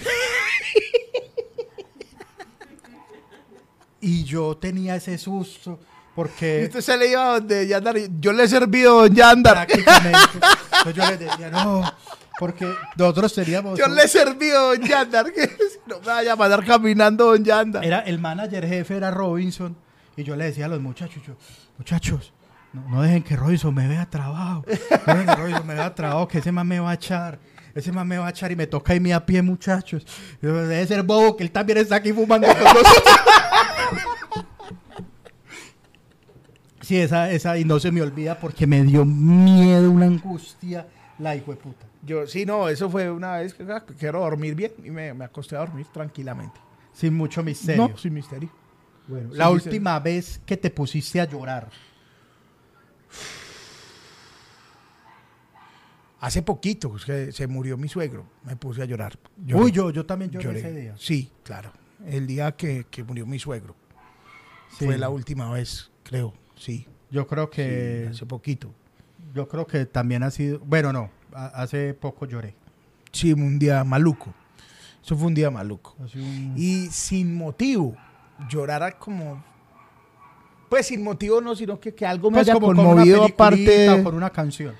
[4.01, 7.95] y yo tenía ese susto Y porque usted se le iba a donde Yandar.
[8.19, 9.53] Yo le he servido a don Yandar.
[9.67, 10.17] prácticamente
[10.77, 11.91] entonces yo les decía no
[12.39, 15.33] porque nosotros teníamos Yo un- le he servido a don Yandar.
[15.33, 15.49] Que
[15.87, 17.83] no me vaya a mandar caminando don Yandar.
[17.83, 19.75] era el manager jefe era Robinson
[20.15, 21.33] y yo le decía a los muchachos yo,
[21.77, 22.31] muchachos
[22.71, 24.63] no, no dejen que Robinson me vea trabajo
[25.07, 27.39] no dejen que Robinson me vea trabajo que ese man me va a echar
[27.73, 30.05] ese man me va a echar y me toca irme a pie muchachos
[30.41, 32.85] debe ser bobo que él también está aquí fumando con nosotros
[36.89, 40.87] Sí, esa, esa, y no se me olvida porque me dio miedo, una angustia,
[41.19, 41.85] la hijo de puta.
[42.01, 45.25] Yo, sí, no, eso fue una vez que ah, quiero dormir bien y me, me
[45.25, 46.59] acosté a dormir tranquilamente.
[46.91, 47.89] Sin mucho misterio.
[47.89, 48.49] No, sin misterio.
[49.07, 51.69] Bueno, la última vez que te pusiste a llorar.
[56.21, 59.17] Hace poquito que se murió mi suegro, me puse a llorar.
[59.53, 60.59] Uy, yo, yo también lloré, lloré.
[60.59, 60.95] ese día.
[60.97, 61.71] Sí, claro.
[62.05, 63.75] El día que, que murió mi suegro.
[64.77, 64.85] Sí.
[64.85, 66.33] Fue la última vez, creo.
[66.55, 66.87] Sí.
[67.09, 68.71] Yo creo que Sí, hace poquito.
[69.33, 72.55] yo creo que también ha sido, bueno, no, hace poco lloré.
[73.11, 74.33] Sí, un día maluco.
[75.03, 75.95] Eso fue un día maluco.
[76.15, 77.95] Un- Y sin motivo.
[78.49, 79.43] Llorar como.
[80.69, 84.01] Pues sin motivo no, sino que, que algo me Pues haya como conmovido aparte.
[84.03, 84.75] con una canción.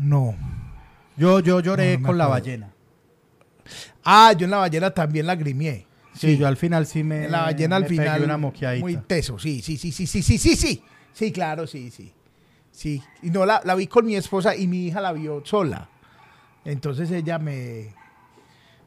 [0.00, 0.34] No.
[1.16, 2.70] Yo, yo lloré No, no me con la ballena.
[4.04, 5.86] Ah, yo en la ballena también lagrimié.
[6.14, 7.26] Sí, yo al final sí me.
[7.26, 8.24] En la ballena al final.
[8.24, 8.82] una moqueadita.
[8.82, 10.82] Muy teso, sí, sí, sí, sí, sí, sí, sí, sí.
[11.12, 12.12] Sí, claro, sí, sí.
[12.72, 13.02] Sí.
[13.22, 15.88] Y no la, la vi con mi esposa y mi hija la vio sola.
[16.64, 17.94] Entonces ella me,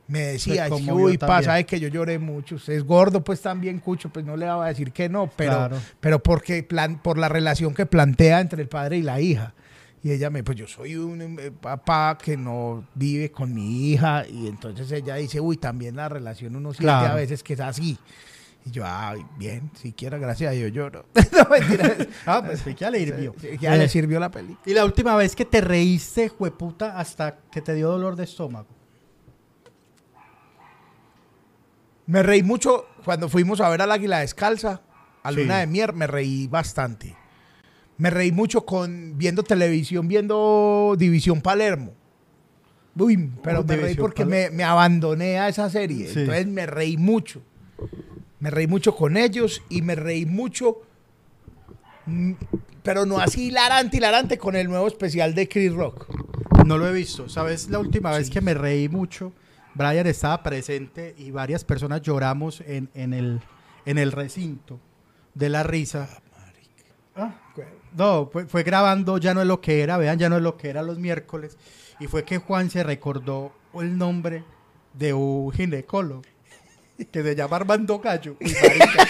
[0.07, 2.55] me decía, Se es que, conmovió uy, pasa es que yo lloré mucho.
[2.55, 5.51] Usted es gordo, pues también, Cucho, pues no le va a decir que no, pero,
[5.53, 5.77] Claro.
[5.99, 9.53] pero porque plan, por la relación que plantea entre el padre y la hija.
[10.03, 14.25] Y ella me, pues yo soy un eh, papá que no vive con mi hija.
[14.27, 17.13] Y entonces ella dice, uy, también la relación uno siente Claro.
[17.13, 17.97] a veces que es así.
[18.65, 21.05] Y yo, ay, bien, siquiera gracias a Dios lloro.
[21.31, 21.95] no, mentira.
[22.25, 23.33] Ah, pues sí, ya le hirvió.
[23.39, 24.59] Sí, Ya le sirvió la película.
[24.65, 28.67] Y la última vez que te reíste, jueputa, hasta que te dio dolor de estómago.
[32.05, 34.81] Me reí mucho cuando fuimos a ver al Águila Descalza,
[35.23, 35.37] a Sí.
[35.37, 37.15] Luna de Mier, me reí bastante.
[38.03, 41.93] Me reí mucho con viendo televisión, viendo División Palermo.
[42.97, 46.09] Uy, pero me reí porque me, me abandoné a esa serie.
[46.09, 46.19] Sí.
[46.19, 47.41] Entonces me reí mucho.
[48.41, 50.81] Me reí mucho con ellos y me reí mucho,
[52.05, 52.33] mm,
[52.83, 56.13] pero no así hilarante, hilarante, con el nuevo especial de Chris Rock.
[56.65, 57.29] No lo he visto.
[57.29, 57.69] ¿Sabes?
[57.69, 59.31] La última vez que me reí mucho,
[59.75, 63.39] Brian estaba presente y varias personas lloramos en, en el,
[63.85, 64.81] en el recinto
[65.35, 66.09] de la risa.
[67.95, 70.57] No, fue, fue grabando Ya no es lo que era, vean, Ya no es lo
[70.57, 71.57] que era los miércoles.
[71.99, 74.43] Y fue que Juan se recordó el nombre
[74.93, 76.21] de un ginecólogo
[77.11, 78.35] que se llama Armando Gallo.
[78.39, 79.07] Uy, marica.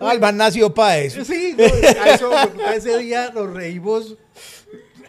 [0.00, 1.24] Ah, nació para eso.
[1.24, 4.16] Sí, no, a eso, a ese día nos reímos.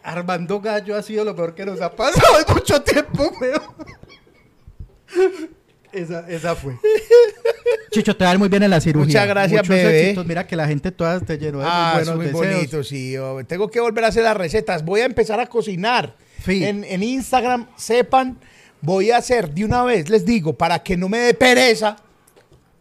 [0.03, 3.61] Armando Gallo ha sido lo peor que nos ha pasado en mucho tiempo, weón.
[5.95, 6.75] Esa, esa fue.
[7.91, 9.05] Chicho, te va a ir muy bien en la cirugía.
[9.07, 10.01] Muchas gracias, Muchos bebé.
[10.03, 10.25] éxitos.
[10.25, 12.55] Mira que la gente toda te llenó de Ah, muy es buenos muy deseos.
[12.57, 13.11] bonito, sí.
[13.13, 14.83] yo tengo que volver a hacer las recetas.
[14.83, 16.15] Voy a empezar a cocinar.
[16.43, 16.63] Sí.
[16.63, 18.37] En, en Instagram, sepan,
[18.81, 21.95] voy a hacer de una vez, les digo, para que no me dé pereza.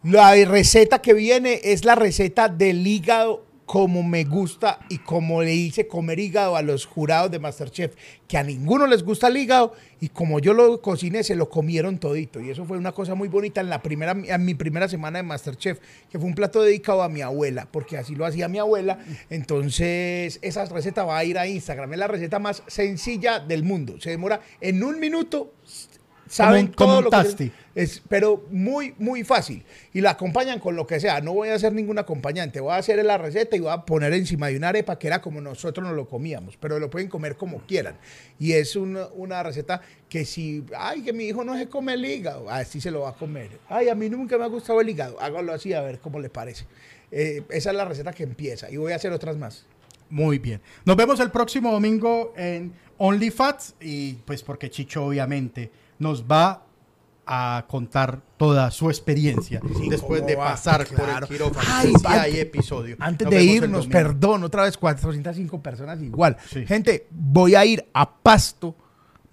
[0.03, 5.53] La receta que viene es la receta del hígado como me gusta y como le
[5.53, 7.95] hice comer hígado a los jurados de Masterchef,
[8.27, 11.97] que a ninguno les gusta el hígado y como yo lo cociné se lo comieron
[11.97, 12.39] todito.
[12.39, 15.23] Y eso fue una cosa muy bonita en la primera en mi primera semana de
[15.23, 15.79] Masterchef,
[16.09, 20.39] que fue un plato dedicado a mi abuela, porque así lo hacía mi abuela, entonces
[20.41, 24.11] esa receta va a ir a Instagram, es la receta más sencilla del mundo, se
[24.11, 25.53] demora en un minuto
[26.27, 29.65] saben Como todo un lo que es, pero muy, muy fácil.
[29.93, 31.19] Y la acompañan con lo que sea.
[31.19, 32.61] No voy a hacer ningún acompañante.
[32.61, 35.21] Voy a hacer la receta y voy a poner encima de una arepa que era
[35.21, 36.55] como nosotros nos lo comíamos.
[36.57, 37.97] Pero lo pueden comer como quieran.
[38.39, 42.05] Y es una, una receta que si, ay, que mi hijo no se come el
[42.05, 43.49] hígado, así se lo va a comer.
[43.67, 45.19] Ay, a mí nunca me ha gustado el hígado.
[45.19, 46.65] Hágalo así a ver cómo le parece.
[47.11, 48.71] Eh, esa es la receta que empieza.
[48.71, 49.65] Y voy a hacer otras más.
[50.09, 50.61] Muy bien.
[50.85, 55.69] Nos vemos el próximo domingo en OnlyFats y pues porque Chicho obviamente
[55.99, 56.61] nos va
[57.27, 59.59] a contar toda su experiencia
[59.89, 61.03] después ¿cómo de pasar Claro.
[61.05, 61.67] por el quirófano.
[61.71, 62.95] Ay, Sí, antes- hay episodio.
[62.99, 66.37] Antes Nos de irnos, perdón, otra vez 405 personas igual.
[66.51, 66.65] Sí.
[66.67, 68.75] Gente, voy a ir a Pasto,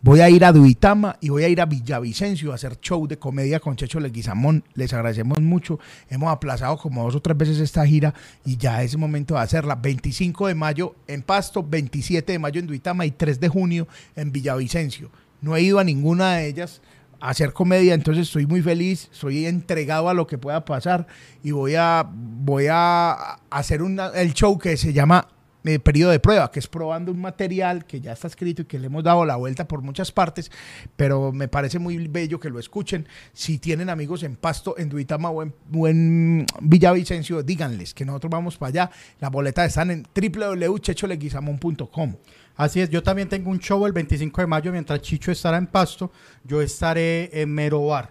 [0.01, 3.19] voy a ir a Duitama y voy a ir a Villavicencio a hacer show de
[3.19, 4.65] comedia con Checho Leguizamón.
[4.73, 5.79] Les agradecemos mucho.
[6.09, 9.41] Hemos aplazado como dos o tres veces esta gira y ya es el momento de
[9.41, 9.75] hacerla.
[9.75, 13.87] 25 de mayo en Pasto, 27 de mayo en Duitama y 3 de junio
[14.17, 15.11] en Villavicencio.
[15.43, 16.81] No he ido a ninguna de ellas
[17.21, 21.07] a hacer comedia, entonces estoy muy feliz, estoy entregado a lo que pueda pasar
[21.43, 23.81] y voy a, voy a hacer
[24.15, 25.29] el show que se llama
[25.65, 28.81] eh, periodo de prueba, que es probando un material que ya está escrito y que
[28.81, 30.51] le hemos dado la vuelta por muchas partes,
[30.97, 33.07] pero me parece muy bello que lo escuchen.
[33.33, 38.33] Si tienen amigos en Pasto, en Duitama o en, o en Villavicencio, díganles que nosotros
[38.33, 38.91] vamos para allá.
[39.21, 42.17] Las boletas están en www.checholeguizamón.com.
[42.57, 45.67] Así es, yo también tengo un show el 25 de mayo, mientras Chicho estará en
[45.67, 46.11] Pasto,
[46.45, 48.11] yo estaré en Merobar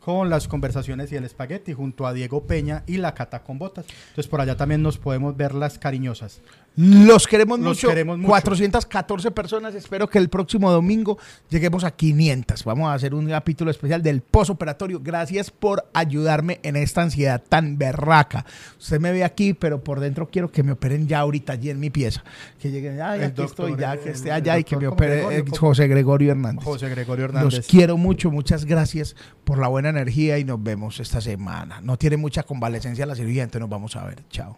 [0.00, 3.84] con las conversaciones y el espagueti junto a Diego Peña y la Cata con Botas.
[4.08, 6.40] Entonces por allá también nos podemos ver las cariñosas.
[6.80, 7.88] Los queremos Los mucho.
[7.88, 8.28] queremos mucho.
[8.28, 9.74] 414 personas.
[9.74, 11.18] Espero que el próximo domingo
[11.50, 12.62] lleguemos a 500.
[12.62, 15.00] Vamos a hacer un capítulo especial del posoperatorio.
[15.02, 18.46] Gracias por ayudarme en esta ansiedad tan berraca.
[18.78, 21.80] Usted me ve aquí, pero por dentro quiero que me operen ya ahorita allí en
[21.80, 22.22] mi pieza.
[22.60, 25.16] Que lleguen, ay, El aquí estoy, ya el- que esté allá y que me opere
[25.16, 26.64] Gregorio, eh, José Gregorio Hernández.
[26.64, 27.54] José Gregorio Hernández.
[27.56, 31.80] Los quiero mucho, muchas gracias por la buena energía y nos vemos esta semana.
[31.80, 34.22] No tiene mucha convalecencia la cirugía, entonces nos vamos a ver.
[34.30, 34.56] Chao.